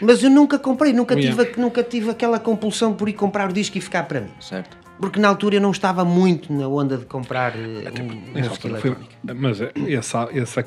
Mas 0.00 0.22
eu 0.22 0.30
nunca 0.30 0.58
comprei, 0.58 0.92
nunca, 0.92 1.14
Yeah. 1.18 1.44
tive, 1.44 1.60
nunca 1.60 1.82
tive 1.82 2.10
aquela 2.10 2.38
compulsão 2.38 2.92
por 2.94 3.08
ir 3.08 3.14
comprar 3.14 3.48
o 3.50 3.52
disco 3.52 3.76
e 3.78 3.80
ficar 3.80 4.02
para 4.04 4.20
mim. 4.20 4.30
Certo. 4.40 4.76
Porque 5.00 5.18
na 5.18 5.28
altura 5.28 5.56
eu 5.56 5.60
não 5.60 5.70
estava 5.72 6.04
muito 6.04 6.52
na 6.52 6.68
onda 6.68 6.96
de 6.96 7.04
comprar 7.04 7.52
eh, 7.56 7.90
música 8.32 8.76
foi- 8.78 8.96
mas 9.34 9.60
é, 9.60 9.72
essa, 9.92 10.28
essa, 10.32 10.64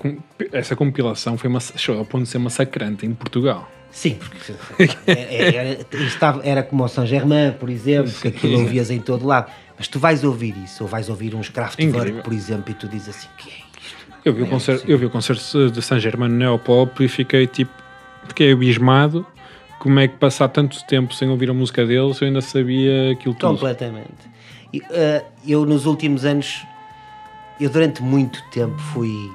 essa 0.52 0.76
compilação 0.76 1.38
foi 1.38 1.50
uma, 1.50 1.60
chegou 1.60 2.00
ao 2.00 2.06
ponto 2.06 2.24
de 2.24 2.30
ser 2.30 2.38
massacrante 2.40 3.06
em 3.06 3.14
Portugal. 3.14 3.70
Sim, 3.90 4.16
porque 4.20 4.92
era, 5.08 5.56
era, 5.56 5.80
estava, 6.06 6.42
era 6.46 6.62
como 6.62 6.84
o 6.84 6.88
Saint 6.88 7.08
Germain, 7.08 7.54
por 7.54 7.70
exemplo, 7.70 8.12
que 8.12 8.28
aquilo 8.28 8.60
ouvias 8.60 8.92
em 8.92 9.00
todo 9.00 9.26
lado. 9.26 9.50
Mas 9.78 9.88
tu 9.88 9.98
vais 9.98 10.24
ouvir 10.24 10.56
isso, 10.64 10.84
ou 10.84 10.90
vais 10.90 11.08
ouvir 11.10 11.34
uns 11.34 11.50
Kraftwerk, 11.50 12.22
por 12.22 12.34
exemplo, 12.34 12.72
e 12.72 12.74
tu 12.74 12.88
dizes 12.88 13.10
assim: 13.10 13.28
que 13.38 13.50
é 13.50 13.54
isto? 13.54 13.98
Eu 14.26 14.34
vi, 14.34 14.42
o 14.44 14.48
concerto, 14.48 14.84
eu 14.92 14.98
vi 14.98 15.06
o 15.06 15.10
concerto 15.10 15.72
de 15.72 15.82
Saint 15.82 16.02
Germain 16.02 16.30
no 16.30 16.36
Neopop 16.38 17.04
e 17.04 17.08
fiquei 17.08 17.48
tipo. 17.48 17.72
Fiquei 18.28 18.52
abismado. 18.52 19.26
Como 19.80 20.00
é 20.00 20.08
que 20.08 20.18
passar 20.18 20.48
tanto 20.50 20.84
tempo 20.86 21.14
sem 21.14 21.30
ouvir 21.30 21.50
a 21.50 21.54
música 21.54 21.86
deles 21.86 22.20
eu 22.20 22.28
ainda 22.28 22.42
sabia 22.42 23.12
aquilo 23.12 23.36
tudo. 23.36 23.54
Completamente. 23.54 24.38
E, 24.74 24.82
eh, 24.90 25.24
eu, 25.48 25.66
nos 25.66 25.86
últimos 25.86 26.26
anos, 26.26 26.66
eu 27.60 27.70
durante 27.70 28.02
muito 28.02 28.44
tempo 28.50 28.78
fui 28.78 29.32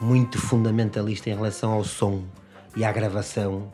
muito 0.00 0.38
fundamentalista 0.38 1.28
em 1.28 1.34
relação 1.34 1.72
ao 1.72 1.84
som 1.84 2.22
e 2.76 2.84
à 2.84 2.92
gravação 2.92 3.70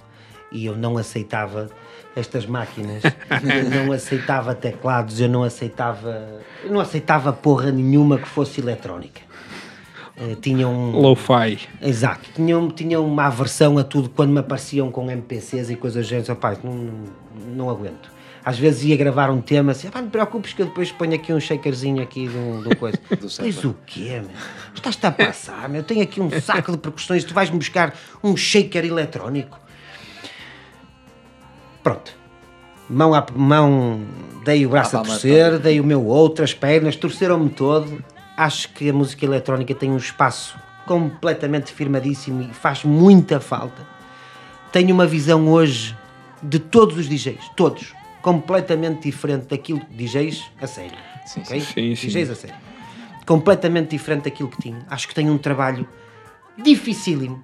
e 0.51 0.67
eu 0.67 0.77
não 0.77 0.97
aceitava 0.97 1.71
estas 2.15 2.47
máquinas, 2.47 3.03
eu 3.43 3.85
não 3.85 3.93
aceitava 3.93 4.55
teclados, 4.55 5.21
eu 5.21 5.29
não 5.29 5.43
aceitava, 5.43 6.41
eu 6.65 6.73
não 6.73 6.81
aceitava 6.81 7.33
porra 7.33 7.71
nenhuma 7.71 8.19
que 8.19 8.27
fosse 8.27 8.61
eletrónica. 8.61 9.21
Eh, 10.19 10.35
tinha 10.41 10.67
um, 10.67 10.93
Lo-fi. 10.99 11.59
Exato, 11.83 12.31
tinham, 12.35 12.71
tinham 12.71 13.05
uma 13.07 13.27
aversão 13.27 13.77
a 13.77 13.85
tudo 13.85 14.09
quando 14.09 14.31
me 14.33 14.39
apareciam 14.41 14.91
com 14.91 15.11
MPCs 15.11 15.69
e 15.71 15.77
coisas 15.77 16.07
do 16.07 16.09
género. 16.09 16.29
Rapaz, 16.29 16.59
não, 16.65 16.73
não, 16.73 16.95
não 17.55 17.71
aguento. 17.71 18.11
às 18.43 18.59
vezes 18.59 18.85
ia 18.85 18.97
gravar 18.97 19.29
um 19.29 19.41
tema 19.43 19.73
assim, 19.73 19.89
"Ah, 19.93 20.01
não 20.01 20.09
te 20.09 20.13
preocupes 20.13 20.53
que 20.53 20.63
eu 20.63 20.67
depois 20.67 20.91
ponho 20.93 21.15
aqui 21.15 21.33
um 21.33 21.41
shakerzinho 21.41 22.01
aqui 22.03 22.29
de 22.29 22.37
um, 22.37 22.61
de 22.63 22.69
uma 22.69 22.77
coisa. 22.77 22.97
Pois 23.21 23.33
sampler. 23.35 23.67
o 23.67 23.77
quê, 23.85 24.21
meu? 24.23 24.31
Estás-te 24.75 25.05
a 25.07 25.11
passar, 25.13 25.69
meu? 25.69 25.81
Eu 25.81 25.85
tenho 25.85 26.03
aqui 26.03 26.21
um 26.21 26.31
saco 26.41 26.71
de 26.73 26.79
percussões, 26.79 27.25
tu 27.25 27.35
vais-me 27.35 27.59
buscar 27.59 27.93
um 28.23 28.37
shaker 28.37 28.85
eletrónico. 28.85 29.59
Pronto. 31.83 32.15
Mão 32.89 33.13
a 33.15 33.27
mão, 33.35 34.01
dei 34.45 34.65
o 34.65 34.69
braço 34.71 34.97
À 34.97 35.01
a 35.01 35.05
torcer, 35.05 35.59
dei 35.59 35.81
o 35.81 35.85
meu 35.85 36.05
outro, 36.07 36.45
as 36.45 36.55
pernas, 36.55 36.95
torceram-me 36.97 37.51
todo. 37.51 38.03
Acho 38.37 38.69
que 38.71 38.91
a 38.91 38.93
música 38.93 39.25
eletrónica 39.25 39.75
tem 39.75 39.91
um 39.91 39.97
espaço 39.97 40.59
completamente 40.85 41.73
firmadíssimo 41.73 42.43
e 42.43 42.53
faz 42.53 42.85
muita 42.85 43.41
falta. 43.41 43.87
Tenho 44.71 44.95
uma 44.95 45.07
visão 45.07 45.49
hoje 45.49 45.97
de 46.43 46.59
todos 46.59 46.99
os 46.99 47.09
DJs, 47.09 47.51
todos, 47.57 47.95
completamente 48.21 49.03
diferente 49.03 49.47
daquilo 49.47 49.81
DJs 49.91 50.45
a 50.61 50.67
sério. 50.67 50.99
Sim, 51.25 51.41
ok? 51.41 51.61
sim, 51.61 51.97
sim. 51.97 52.09
DJs 52.09 52.31
a 52.31 52.35
sério. 52.35 52.57
Completamente 53.25 53.91
diferente 53.91 54.25
daquilo 54.25 54.51
que 54.51 54.61
tinha. 54.61 54.85
Acho 54.89 55.09
que 55.09 55.15
tem 55.15 55.31
um 55.31 55.39
trabalho 55.39 55.89
dificílimo. 56.63 57.43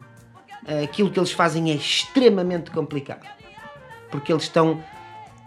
Aquilo 0.85 1.11
que 1.11 1.19
eles 1.19 1.33
fazem 1.33 1.71
é 1.71 1.75
extremamente 1.75 2.71
complicado. 2.71 3.27
Porque 4.11 4.31
eles 4.31 4.45
estão 4.45 4.85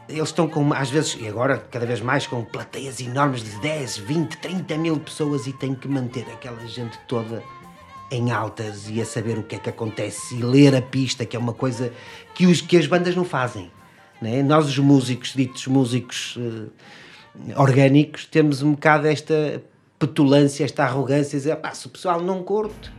eles 0.08 0.30
estão 0.30 0.48
com, 0.48 0.74
às 0.74 0.90
vezes, 0.90 1.18
e 1.20 1.28
agora 1.28 1.58
cada 1.58 1.86
vez 1.86 2.02
mais, 2.02 2.28
com 2.28 2.44
plateias 2.44 3.00
enormes 3.00 3.44
de 3.44 3.60
10, 3.60 3.98
20, 3.98 4.38
30 4.38 4.78
mil 4.78 5.00
pessoas 5.00 5.48
e 5.48 5.54
têm 5.54 5.74
que 5.74 5.88
manter 5.88 6.26
aquela 6.32 6.66
gente 6.68 6.98
toda 7.08 7.44
em 8.12 8.32
altas 8.32 8.88
e 8.90 9.02
a 9.02 9.06
saber 9.06 9.38
o 9.38 9.44
que 9.44 9.56
é 9.56 9.60
que 9.60 9.70
acontece 9.70 10.36
e 10.36 10.42
ler 10.42 10.76
a 10.76 10.82
pista, 10.82 11.26
que 11.26 11.36
é 11.36 11.40
uma 11.40 11.54
coisa 11.54 11.92
que, 12.34 12.46
os, 12.46 12.62
que 12.62 12.78
as 12.78 12.86
bandas 12.86 13.16
não 13.16 13.26
fazem. 13.26 13.72
Né? 14.22 14.44
Nós, 14.44 14.68
os 14.68 14.78
músicos, 14.78 15.34
ditos 15.34 15.66
músicos 15.68 16.38
eh, 16.38 17.54
orgânicos, 17.60 18.26
temos 18.26 18.62
um 18.62 18.72
bocado 18.72 19.08
esta 19.08 19.62
petulância, 19.98 20.64
esta 20.64 20.84
arrogância, 20.84 21.38
dizer, 21.38 21.58
se 21.74 21.88
o 21.88 21.90
pessoal 21.90 22.22
não 22.22 22.44
curte, 22.44 22.92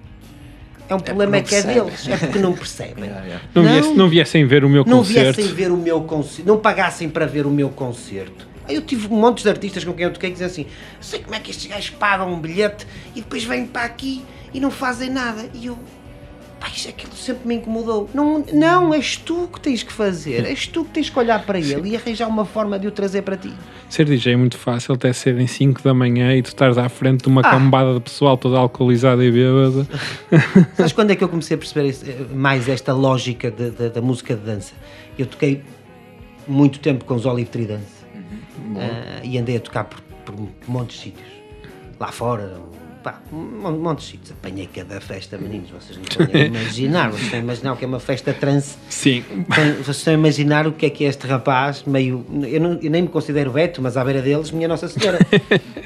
é 0.89 0.95
um 0.95 1.01
problema 1.01 1.32
não 1.32 1.39
é 1.39 1.43
que 1.43 1.55
é 1.55 1.62
percebe." 1.62 1.91
deles, 1.91 2.09
é 2.09 2.16
porque 2.16 2.39
não 2.39 2.53
percebem. 2.53 3.05
Yeah, 3.07 3.24
yeah. 3.26 3.45
Não, 3.55 3.62
Não. 3.62 3.72
Viesse, 3.72 3.95
não 3.95 4.09
viessem 4.09 4.47
ver 4.47 4.64
o 4.64 4.68
meu 4.68 4.84
não 4.84 4.99
concerto. 4.99 5.37
viessem 5.37 5.55
ver 5.55 5.70
o 5.72 5.76
meu 5.76 6.01
concerto, 6.03 6.49
não 6.49 6.59
pagassem 6.59 7.09
para 7.09 7.26
ver 7.26 7.47
o 7.47 7.51
meu 7.51 7.68
concerto. 7.70 8.47
Eu 8.68 8.82
tive 8.82 9.09
montes 9.09 9.45
de 9.45 9.51
artistas 9.51 9.84
com 9.84 9.93
quem 9.93 10.05
eu 10.05 10.12
toquei 10.12 10.30
que 10.30 10.34
diziam 10.34 10.49
assim: 10.51 10.66
sei 11.01 11.20
como 11.20 11.34
é 11.34 11.41
que 11.41 11.51
estes 11.51 11.66
gajos 11.66 11.91
pagam 11.91 12.32
um 12.32 12.39
bilhete 12.41 12.87
e 13.14 13.20
depois 13.20 13.45
vêm 13.45 13.64
para 13.66 13.82
aqui 13.84 14.24
e 14.53 14.59
não 14.59 14.70
fazem 14.70 15.09
nada. 15.11 15.49
E 15.55 15.66
eu, 15.66 15.78
isto 16.75 16.89
aquilo 16.91 17.13
sempre 17.15 17.47
me 17.49 17.55
incomodou. 17.55 18.09
Não, 18.13 18.45
não, 18.53 18.93
és 18.93 19.17
tu 19.17 19.49
que 19.53 19.61
tens 19.61 19.83
que 19.83 19.93
fazer, 19.93 20.45
és 20.45 20.67
tu 20.67 20.85
que 20.85 20.91
tens 20.91 21.09
que 21.09 21.19
olhar 21.19 21.45
para 21.47 21.59
ele 21.59 21.91
e 21.91 21.97
arranjar 21.97 22.29
uma 22.29 22.45
forma 22.45 22.79
de 22.79 22.87
o 22.87 22.91
trazer 22.91 23.23
para 23.23 23.37
ti. 23.37 23.53
Ser 23.89 24.05
DJ 24.05 24.33
é 24.35 24.37
muito 24.37 24.59
fácil, 24.59 24.95
até 24.95 25.13
serem 25.13 25.47
5 25.47 25.83
da 25.83 25.95
manhã 25.95 26.35
e 26.35 26.43
tu 26.43 26.47
estares 26.49 26.77
à 26.77 26.89
frente 26.89 27.23
de 27.23 27.29
uma 27.29 27.41
Ah. 27.43 27.51
cambada 27.51 27.95
de 27.95 28.01
pessoal 28.01 28.37
toda 28.37 28.59
alcoolizada 28.59 29.25
e 29.25 29.31
bêbada. 29.31 29.87
Sabes 30.77 30.93
quando 30.93 31.11
é 31.13 31.17
que 31.17 31.23
eu 31.25 31.29
comecei 31.29 31.55
a 31.55 31.59
perceber 31.59 31.89
esse- 31.89 32.11
mais 32.35 32.69
esta 32.69 32.93
lógica 32.93 33.51
de- 33.51 33.71
de- 33.71 33.89
da 33.91 34.03
música 34.03 34.35
de 34.35 34.43
dança? 34.43 34.75
Eu 35.19 35.27
toquei 35.27 35.63
muito 36.49 36.79
tempo 36.81 37.05
com 37.05 37.15
os 37.15 37.25
Olive 37.27 37.49
Tree 37.51 37.67
Dance 37.67 37.97
Ah, 38.77 39.21
e 39.23 39.39
andei 39.39 39.57
a 39.57 39.61
tocar 39.61 39.85
por, 39.85 40.01
por 40.25 40.35
montes 40.69 40.97
de 40.97 41.03
sítios. 41.05 41.29
Lá 42.01 42.09
fora, 42.13 42.61
pá, 43.11 43.21
um 43.33 43.79
monte 43.79 43.99
de 44.01 44.05
sítios. 44.05 44.33
Apanhei 44.33 44.69
cada 44.75 45.01
festa, 45.01 45.39
meninos, 45.39 45.71
vocês 45.71 45.97
não 45.97 46.05
a 46.27 46.39
imaginar. 46.47 47.11
Vocês 47.11 47.23
estão 47.25 47.39
a 47.39 47.43
imaginar 47.43 47.73
o 47.73 47.77
que 47.77 47.85
é 47.85 47.89
uma 47.89 48.01
festa 48.01 48.33
trance. 48.33 48.77
Sim. 48.89 49.23
Vocês 49.79 49.99
estão 49.99 50.13
a 50.15 50.17
imaginar 50.17 50.67
o 50.67 50.73
que 50.73 50.87
é 50.87 50.91
que 50.91 51.05
é 51.05 51.09
este 51.09 51.27
rapaz, 51.27 51.85
meio. 51.87 52.27
Eu, 52.49 52.61
não- 52.61 52.79
eu 52.83 52.91
nem 52.91 53.03
me 53.03 53.09
considero 53.09 53.53
Beto, 53.53 53.81
mas 53.81 53.97
à 53.97 54.05
beira 54.05 54.21
deles, 54.21 54.51
minha 54.51 54.67
Nossa 54.67 54.89
Senhora. 54.89 55.19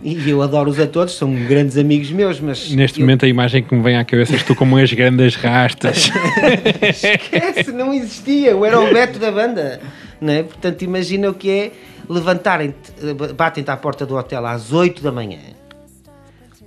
E 0.02 0.30
eu 0.30 0.40
adoro-os 0.40 0.80
a 0.80 0.86
todos, 0.86 1.14
são 1.14 1.30
grandes 1.44 1.76
amigos 1.76 2.10
meus, 2.10 2.40
mas. 2.40 2.70
Neste 2.70 2.98
eu- 3.00 3.04
momento 3.04 3.26
a 3.26 3.28
imagem 3.28 3.62
que 3.62 3.74
me 3.74 3.82
vem 3.82 3.98
à 3.98 4.04
cabeça 4.04 4.32
és 4.32 4.42
tu 4.42 4.54
com 4.54 4.64
umas 4.64 4.90
grandes 4.90 5.34
rastas. 5.36 6.10
Esquece, 6.82 7.70
não 7.72 7.92
existia. 7.92 8.50
Eu 8.52 8.64
era 8.64 8.80
o 8.80 8.90
Beto 8.92 9.18
da 9.18 9.30
banda. 9.30 9.80
Não 10.20 10.32
é? 10.32 10.42
Portanto, 10.42 10.82
imagina 10.82 11.28
o 11.30 11.34
que 11.34 11.50
é 11.50 11.72
levantarem, 12.08 12.74
batem-te 13.36 13.70
à 13.70 13.76
porta 13.76 14.04
do 14.06 14.16
hotel 14.16 14.44
às 14.46 14.72
8 14.72 15.02
da 15.02 15.12
manhã, 15.12 15.38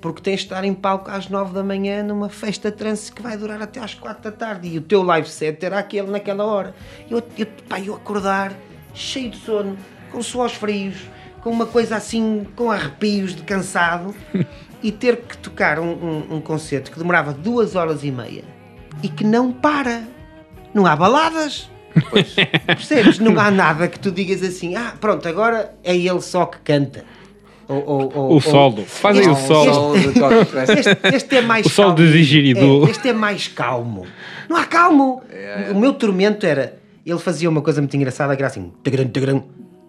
porque 0.03 0.21
tens 0.21 0.39
de 0.41 0.47
estar 0.47 0.65
em 0.65 0.73
palco 0.73 1.09
às 1.09 1.29
9 1.29 1.53
da 1.53 1.63
manhã 1.63 2.03
numa 2.03 2.27
festa 2.27 2.69
trance 2.69 3.09
que 3.09 3.21
vai 3.21 3.37
durar 3.37 3.61
até 3.61 3.79
às 3.79 3.93
4 3.93 4.21
da 4.21 4.31
tarde 4.35 4.67
e 4.67 4.77
o 4.77 4.81
teu 4.81 5.01
live 5.01 5.29
set 5.29 5.65
era 5.65 5.79
aquele 5.79 6.11
naquela 6.11 6.43
hora. 6.43 6.75
Eu, 7.09 7.23
eu, 7.37 7.47
pá, 7.69 7.79
eu 7.79 7.95
acordar 7.95 8.51
cheio 8.93 9.29
de 9.29 9.37
sono, 9.37 9.77
com 10.11 10.21
suores 10.21 10.55
frios, 10.55 10.97
com 11.41 11.49
uma 11.49 11.65
coisa 11.65 11.95
assim, 11.95 12.45
com 12.53 12.69
arrepios 12.69 13.33
de 13.33 13.43
cansado 13.43 14.13
e 14.83 14.91
ter 14.91 15.21
que 15.21 15.37
tocar 15.37 15.79
um, 15.79 15.91
um- 15.93 16.35
um 16.35 16.41
concerto 16.41 16.91
que 16.91 16.97
demorava 16.99 17.31
duas 17.31 17.73
horas 17.73 18.03
e 18.03 18.11
meia 18.11 18.43
e 19.01 19.07
que 19.07 19.23
não 19.23 19.53
para. 19.53 20.03
Não 20.73 20.85
há 20.85 20.97
baladas. 20.97 21.69
Percebes? 22.67 23.19
Não 23.19 23.39
há 23.39 23.49
nada 23.49 23.87
que 23.87 23.97
tu 23.99 24.11
digas 24.11 24.43
assim, 24.43 24.75
ah, 24.75 24.95
pronto, 24.99 25.25
agora 25.29 25.73
é 25.81 25.95
ele 25.95 26.19
só 26.21 26.45
que 26.45 26.57
canta. 26.59 27.05
Ou, 27.67 27.77
ou- 27.77 28.01
ou- 28.13 28.29
O 28.29 28.33
ou- 28.33 28.41
solo. 28.41 28.83
Faz 28.85 29.17
aí 29.17 29.27
o 29.27 29.35
solo. 29.35 29.93
Press. 30.45 30.69
Este, 30.85 31.15
este 31.15 31.35
é 31.37 31.41
mais 31.41 31.65
O 31.65 31.69
sol 31.69 31.85
calmo. 31.85 31.97
de 31.97 32.11
didgeridoo. 32.11 32.87
É, 32.87 32.91
este 32.91 33.09
é 33.09 33.13
mais 33.13 33.47
calmo. 33.47 34.05
Não 34.49 34.57
há 34.57 34.65
calmo. 34.65 35.21
É, 35.29 35.69
é. 35.69 35.71
O 35.71 35.79
meu 35.79 35.93
tormento 35.93 36.45
era. 36.45 36.77
Ele 37.05 37.19
fazia 37.19 37.49
uma 37.49 37.61
coisa 37.61 37.81
muito 37.81 37.95
engraçada 37.95 38.35
que 38.35 38.41
era 38.41 38.47
assim. 38.49 38.71
Tagram, 38.83 39.07
tagram. 39.07 39.43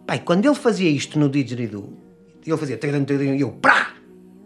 Pai, 0.07 0.21
quando 0.25 0.45
ele 0.47 0.55
fazia 0.55 0.89
isto 0.91 1.19
no 1.19 1.29
didgeridoo, 1.29 1.93
ele 2.47 2.57
fazia 2.57 2.77
tagram, 2.77 3.05
tagram, 3.05 3.35
e 3.35 3.41
eu 3.41 3.51
prá! 3.51 3.95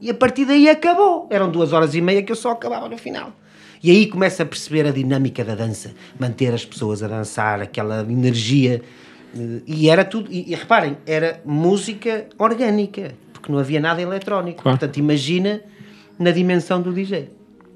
E 0.01 0.09
a 0.11 0.15
partir 0.15 0.45
daí 0.45 0.69
acabou. 0.69 1.27
Eram 1.31 1.51
duas 1.51 1.73
horas 1.73 1.95
e 1.95 2.01
meia 2.01 2.23
que 2.23 2.31
eu 2.31 2.37
só 2.37 2.53
acabava 2.53 2.89
no 2.89 2.97
final. 2.97 3.33
E 3.83 3.91
aí 3.91 4.07
começa 4.07 4.43
a 4.43 4.47
perceber 4.47 4.87
a 4.87 4.91
dinâmica 4.91 5.45
da 5.45 5.55
dança, 5.55 5.93
manter 6.19 6.53
as 6.55 6.65
pessoas 6.65 7.03
a 7.03 7.09
dançar, 7.09 7.61
aquela 7.61 8.01
energia. 8.03 8.83
Eh, 9.37 9.63
E 9.67 9.89
era 9.91 10.05
tudo. 10.05 10.31
E, 10.33 10.51
e 10.51 10.55
reparem, 10.55 10.97
era 11.07 11.41
música 11.45 12.27
orgânica, 12.39 13.15
porque 13.33 13.51
não 13.51 13.59
havia 13.59 13.81
nada 13.81 14.01
eletrónico. 14.01 14.63
Claro. 14.63 14.79
Portanto, 14.79 14.97
imagina 14.99 15.61
na 16.19 16.31
dimensão 16.31 16.81
do 16.83 16.93
DJ. 16.93 17.31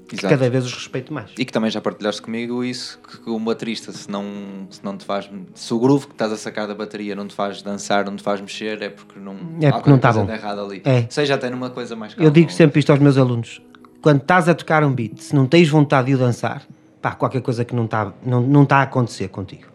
Que 0.05 0.17
cada 0.17 0.47
vez 0.47 0.65
os 0.65 0.73
respeito 0.73 1.11
mais. 1.11 1.31
E 1.39 1.43
que 1.45 1.51
também 1.51 1.71
já 1.71 1.81
partilhaste 1.81 2.21
comigo 2.21 2.63
isso, 2.63 2.99
que 3.23 3.29
um 3.31 3.43
baterista, 3.43 3.91
se 3.91 4.11
não, 4.11 4.23
se 4.69 4.83
não 4.83 4.95
te 4.95 5.05
faz. 5.05 5.27
Se 5.55 5.73
o 5.73 5.79
groove 5.79 6.05
que 6.05 6.11
estás 6.11 6.31
a 6.31 6.37
sacar 6.37 6.67
da 6.67 6.75
bateria 6.75 7.15
não 7.15 7.25
te 7.25 7.33
faz 7.33 7.63
dançar, 7.63 8.05
não 8.05 8.15
te 8.15 8.21
faz 8.21 8.39
mexer, 8.39 8.79
é 8.81 8.89
porque 8.89 9.19
não. 9.19 9.35
É 9.59 9.69
há 9.69 9.73
porque 9.73 9.89
não 9.89 9.97
tá 9.97 10.09
coisa 10.13 10.19
bom. 10.19 10.31
de 10.31 10.37
errado 10.39 10.61
ali. 10.61 10.81
É. 10.85 11.07
Seja 11.09 11.33
até 11.33 11.49
numa 11.49 11.71
coisa 11.71 11.95
mais 11.95 12.11
Eu 12.11 12.17
calma. 12.17 12.31
digo 12.31 12.51
sempre 12.51 12.79
isto 12.79 12.91
aos 12.91 12.99
meus 12.99 13.17
alunos: 13.17 13.59
quando 14.01 14.21
estás 14.21 14.47
a 14.47 14.53
tocar 14.53 14.83
um 14.83 14.93
beat, 14.93 15.17
se 15.17 15.33
não 15.33 15.47
tens 15.47 15.67
vontade 15.69 16.07
de 16.07 16.15
o 16.15 16.17
dançar, 16.19 16.61
pá, 17.01 17.15
qualquer 17.15 17.41
coisa 17.41 17.65
que 17.65 17.73
não 17.73 17.85
está 17.85 18.13
não, 18.23 18.41
não 18.41 18.65
tá 18.65 18.77
a 18.77 18.81
acontecer 18.83 19.29
contigo. 19.29 19.72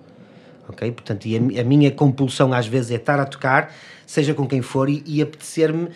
Ok? 0.69 0.91
Portanto, 0.93 1.27
e 1.27 1.37
a, 1.37 1.61
a 1.61 1.65
minha 1.65 1.91
compulsão 1.91 2.53
às 2.53 2.67
vezes 2.67 2.91
é 2.91 2.95
estar 2.97 3.19
a 3.19 3.25
tocar, 3.25 3.73
seja 4.07 4.35
com 4.35 4.47
quem 4.47 4.63
for, 4.63 4.89
e, 4.89 5.03
e 5.07 5.23
apetecer-me 5.23 5.89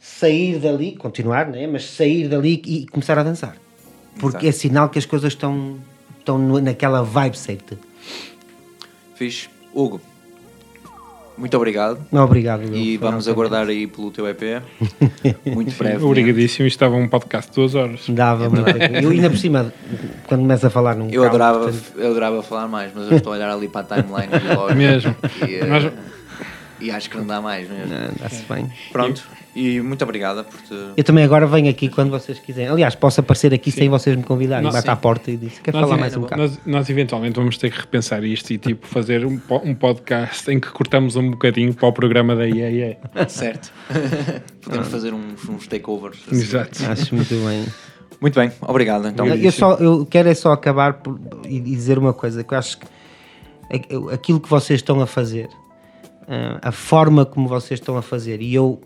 sair 0.00 0.58
dali, 0.58 0.96
continuar, 0.96 1.48
né? 1.48 1.66
mas 1.66 1.84
sair 1.84 2.28
dali 2.28 2.62
e 2.66 2.86
começar 2.86 3.18
a 3.18 3.22
dançar. 3.22 3.56
Porque 4.18 4.46
Exato. 4.46 4.48
é 4.48 4.52
sinal 4.52 4.88
que 4.88 4.98
as 4.98 5.06
coisas 5.06 5.32
estão, 5.32 5.78
estão 6.18 6.38
naquela 6.60 7.02
vibe 7.02 7.36
certa. 7.36 7.78
Fiz. 9.14 9.48
Hugo, 9.74 10.00
muito 11.38 11.56
obrigado. 11.56 11.98
Obrigado. 12.12 12.62
E 12.74 12.98
Foi 12.98 13.08
vamos 13.08 13.28
aguardar 13.28 13.66
aí 13.66 13.86
pelo 13.86 14.10
teu 14.10 14.26
EP. 14.28 14.62
Muito 15.46 15.74
breve. 15.76 16.04
Obrigadíssimo. 16.04 16.66
Isto 16.66 16.76
estava 16.76 16.96
um 16.96 17.08
podcast 17.08 17.50
de 17.50 17.54
duas 17.56 17.74
horas. 17.74 18.00
Dava 18.08 18.48
muito. 18.50 18.68
Eu 19.02 19.10
ainda 19.10 19.30
por 19.30 19.38
cima, 19.38 19.72
quando 20.26 20.40
começo 20.40 20.66
a 20.66 20.70
falar 20.70 20.94
num 20.96 21.06
Eu 21.10 21.22
carro, 21.22 21.26
adorava, 21.36 21.58
portanto, 21.60 21.92
eu 21.96 22.10
adorava 22.10 22.42
falar 22.42 22.68
mais, 22.68 22.92
mas 22.94 23.10
eu 23.10 23.16
estou 23.16 23.32
a 23.32 23.36
olhar 23.36 23.50
ali 23.50 23.68
para 23.68 23.80
a 23.96 24.02
timeline 24.02 24.32
e 24.50 24.54
logo. 24.54 24.74
Mesmo. 24.74 25.14
E, 25.48 25.54
eh, 25.54 25.64
Nós- 25.66 25.92
e 26.80 26.90
acho 26.90 27.10
que 27.10 27.16
não 27.16 27.26
dá 27.26 27.40
mais 27.40 27.68
mesmo. 27.68 27.92
ah, 27.94 28.10
dá-se 28.20 28.42
bem. 28.44 28.70
Pronto. 28.92 29.22
E 29.56 29.80
muito 29.80 30.02
obrigada 30.04 30.44
por 30.44 30.60
te. 30.60 30.74
Eu 30.96 31.02
também 31.02 31.24
agora 31.24 31.44
venho 31.46 31.68
aqui 31.68 31.88
quando 31.88 32.10
vocês 32.10 32.38
quiserem. 32.38 32.70
Aliás, 32.70 32.94
posso 32.94 33.18
aparecer 33.20 33.52
aqui 33.52 33.72
sem 33.72 33.88
vocês 33.88 34.14
me 34.14 34.22
convidarem. 34.22 34.62
Nós- 34.64 34.74
Bate 34.74 34.86
sim. 34.86 34.92
à 34.92 34.96
porta 34.96 35.30
e 35.30 35.36
diz: 35.36 35.58
Quer 35.58 35.72
Nós, 35.74 35.82
falar 35.82 35.96
mais 35.96 36.16
um 36.16 36.20
bocado? 36.20 36.42
nós, 36.42 36.60
nós 36.64 36.88
eventualmente 36.90 37.34
vamos 37.36 37.58
ter 37.58 37.70
que 37.72 37.80
repensar 37.80 38.22
isto 38.22 38.50
e 38.52 38.58
tipo 38.58 38.86
fazer 38.86 39.24
um, 39.26 39.40
um 39.64 39.74
podcast 39.74 40.48
em 40.52 40.60
que 40.60 40.68
cortamos 40.68 41.16
um 41.16 41.30
bocadinho 41.32 41.74
para 41.74 41.88
o 41.88 41.92
programa 41.92 42.36
da 42.36 42.46
IEE. 42.46 42.96
Certo. 43.28 43.72
Podemos 44.62 44.88
fazer 44.88 45.12
uns, 45.12 45.48
uns 45.48 45.66
takeovers. 45.66 46.18
assim. 46.26 46.36
Exato. 46.40 46.78
Acho 46.90 47.14
muito 47.14 47.34
bem. 47.34 47.66
Muito 48.20 48.38
bem, 48.38 48.50
obrigado. 48.62 49.06
Então, 49.08 49.26
eu, 49.26 49.52
só, 49.52 49.74
eu 49.74 50.04
quero 50.06 50.28
é 50.28 50.34
só 50.34 50.52
acabar 50.52 50.94
por, 50.94 51.18
e 51.46 51.56
e 51.56 51.60
dizer 51.60 51.98
uma 51.98 52.12
coisa: 52.12 52.42
que 52.44 52.52
eu 52.54 52.58
acho 52.58 52.78
que 52.78 52.86
a- 53.72 54.14
aquilo 54.14 54.40
que 54.40 54.48
vocês 54.48 54.80
estão 54.80 55.00
a 55.00 55.06
fazer, 55.06 55.48
ah, 55.48 55.67
a 56.60 56.72
forma 56.72 57.24
como 57.24 57.48
vocês 57.48 57.80
estão 57.80 57.96
a 57.96 58.02
fazer, 58.02 58.42
e 58.42 58.54
eu 58.54 58.80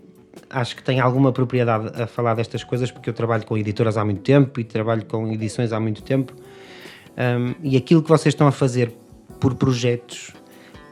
acho 0.48 0.76
que 0.76 0.82
tenho 0.82 1.04
alguma 1.04 1.32
propriedade 1.32 2.00
a 2.00 2.06
falar 2.06 2.34
destas 2.34 2.62
coisas 2.64 2.90
porque 2.90 3.10
eu 3.10 3.14
trabalho 3.14 3.44
com 3.44 3.56
editoras 3.58 3.96
há 3.96 4.04
muito 4.04 4.22
tempo 4.22 4.60
e 4.60 4.64
trabalho 4.64 5.04
com 5.04 5.30
edições 5.32 5.72
há 5.72 5.80
muito 5.80 6.02
tempo. 6.02 6.34
Um, 7.16 7.54
e 7.62 7.76
aquilo 7.76 8.02
que 8.02 8.08
vocês 8.08 8.32
estão 8.32 8.46
a 8.46 8.52
fazer 8.52 8.92
por 9.38 9.54
projetos 9.54 10.32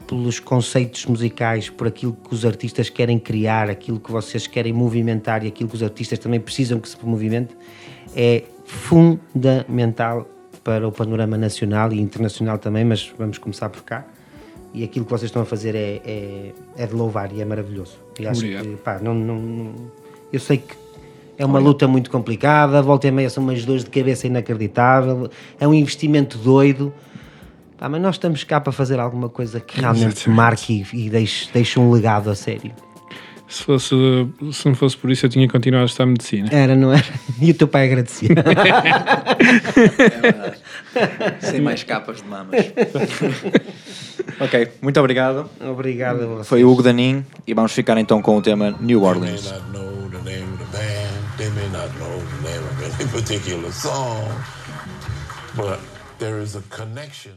pelos 0.07 0.41
conceitos 0.41 1.07
musicais, 1.07 1.71
por 1.71 1.87
aquilo 1.87 2.13
que 2.13 2.35
os 2.35 2.45
artistas 2.45 2.91
querem 2.91 3.17
criar, 3.17 3.71
aquilo 3.71 4.01
que 4.01 4.11
vocês 4.11 4.45
querem 4.49 4.73
movimentar 4.73 5.45
e 5.45 5.47
aquilo 5.47 5.69
que 5.69 5.77
os 5.77 5.85
artistas 5.85 6.19
também 6.19 6.41
precisam 6.41 6.81
que 6.81 6.89
se 6.89 6.97
movimente, 7.01 7.57
é 8.17 8.43
fundamental 8.65 10.29
para 10.65 10.87
o 10.87 10.91
panorama 10.91 11.39
nacional 11.39 11.93
e 11.93 12.01
internacional 12.01 12.59
também, 12.59 12.85
mas 12.85 13.13
vamos 13.17 13.39
começar 13.39 13.69
por 13.71 13.83
cá. 13.83 14.05
E 14.73 14.85
aquilo 14.85 15.05
que 15.05 15.11
vocês 15.11 15.29
estão 15.29 15.43
a 15.43 15.45
fazer 15.45 15.75
é, 15.75 16.01
é, 16.05 16.53
é 16.77 16.87
de 16.87 16.95
louvar 16.95 17.33
e 17.33 17.41
é 17.41 17.45
maravilhoso. 17.45 17.99
E 18.19 18.27
acho 18.27 18.41
Obrigado. 18.41 18.65
que, 18.69 18.77
pá, 18.77 18.99
não, 19.03 19.15
não, 19.15 19.37
não- 19.37 19.75
eu 20.33 20.39
sei 20.39 20.59
que 20.59 20.75
é 21.37 21.45
uma 21.45 21.59
luta 21.59 21.89
muito 21.89 22.11
complicada, 22.11 22.81
volta 22.83 23.09
e 23.09 23.11
meia 23.11 23.29
são 23.31 23.43
umas 23.43 23.65
dores 23.65 23.83
de 23.83 23.91
cabeça 23.91 24.27
inacreditável, 24.27 25.29
é 25.59 25.67
um 25.67 25.75
investimento 25.75 26.39
doido. 26.39 26.93
Pá, 27.79 27.89
mas 27.89 28.01
nós 28.01 28.15
estamos 28.17 28.45
cá 28.45 28.61
para 28.61 28.73
fazer 28.73 29.01
alguma 29.01 29.29
coisa 29.29 29.59
que 29.59 29.81
realmente 29.81 30.05
Exatamente. 30.19 30.31
marque 30.31 30.87
e, 30.93 31.07
e 31.07 31.11
deixe, 31.11 31.49
deixe 31.53 31.81
um 31.81 31.91
legado 31.91 32.31
a 32.31 32.35
sério. 32.35 32.71
Se, 33.51 33.65
fosse, 33.65 33.95
se 34.53 34.69
não 34.69 34.77
fosse 34.77 34.97
por 34.97 35.11
isso, 35.11 35.27
eu 35.27 35.31
tinha 35.31 35.49
continuado 35.49 35.83
a 35.83 35.87
estudar 35.87 36.07
medicina. 36.07 36.49
Era, 36.53 36.77
não 36.77 36.93
era? 36.93 37.05
E 37.43 37.51
o 37.51 37.55
teu 37.55 37.67
pai 37.67 37.87
agradecia. 37.87 38.29
Sem 41.41 41.61
mais 41.61 41.83
capas 41.83 42.19
de 42.19 42.29
mamas. 42.29 42.67
ok, 44.41 44.71
muito 44.81 45.01
obrigado. 45.01 45.51
Obrigado 45.61 46.23
a 46.23 46.27
vocês. 46.27 46.49
Foi 46.49 46.63
o 46.63 46.71
Hugo 46.71 46.83
Danin 46.83 47.25
e 47.47 47.53
vamos 47.53 47.73
ficar 47.73 47.99
então 47.99 48.23
com 48.23 48.37
o 48.37 48.43
tema 48.43 48.77
New 48.81 49.03
Orleans. 49.03 49.51
not 49.51 49.63
know 49.73 50.09
the 50.11 50.23
name 50.31 50.53
of 50.53 50.59
the 50.59 50.77
band, 50.77 51.37
they 51.37 51.51
may 51.51 51.69
not 51.71 51.89
know 51.99 52.19
the 52.19 52.49
name 52.49 52.65
of 52.65 53.01
any 53.01 53.11
particular 53.11 53.73
song, 53.73 54.29
but 55.57 55.81
there 56.19 56.41
is 56.41 56.55
a 56.55 56.63
connection. 56.71 57.33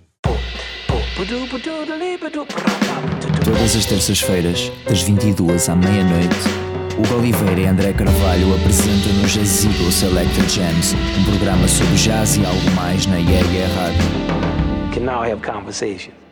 Todas 3.45 3.75
as 3.75 3.85
terças-feiras, 3.85 4.71
das 4.85 5.03
22 5.03 5.69
à 5.69 5.75
meia-noite, 5.75 6.35
Hugo 6.97 7.19
Oliveira 7.19 7.61
e 7.61 7.65
André 7.65 7.93
Carvalho 7.93 8.55
apresentam 8.55 9.13
no 9.13 9.27
Jazz 9.27 9.63
Eagle 9.63 9.91
Selected 9.91 10.51
Jams, 10.51 10.95
um 11.19 11.23
programa 11.25 11.67
sobre 11.67 11.95
jazz 11.95 12.35
e 12.35 12.45
algo 12.45 12.71
mais 12.75 13.05
na 13.05 13.17
Yeah 13.17 13.45
Rádio. 13.75 14.93
Can 14.93 15.01
now 15.01 15.23
have. 15.23 16.22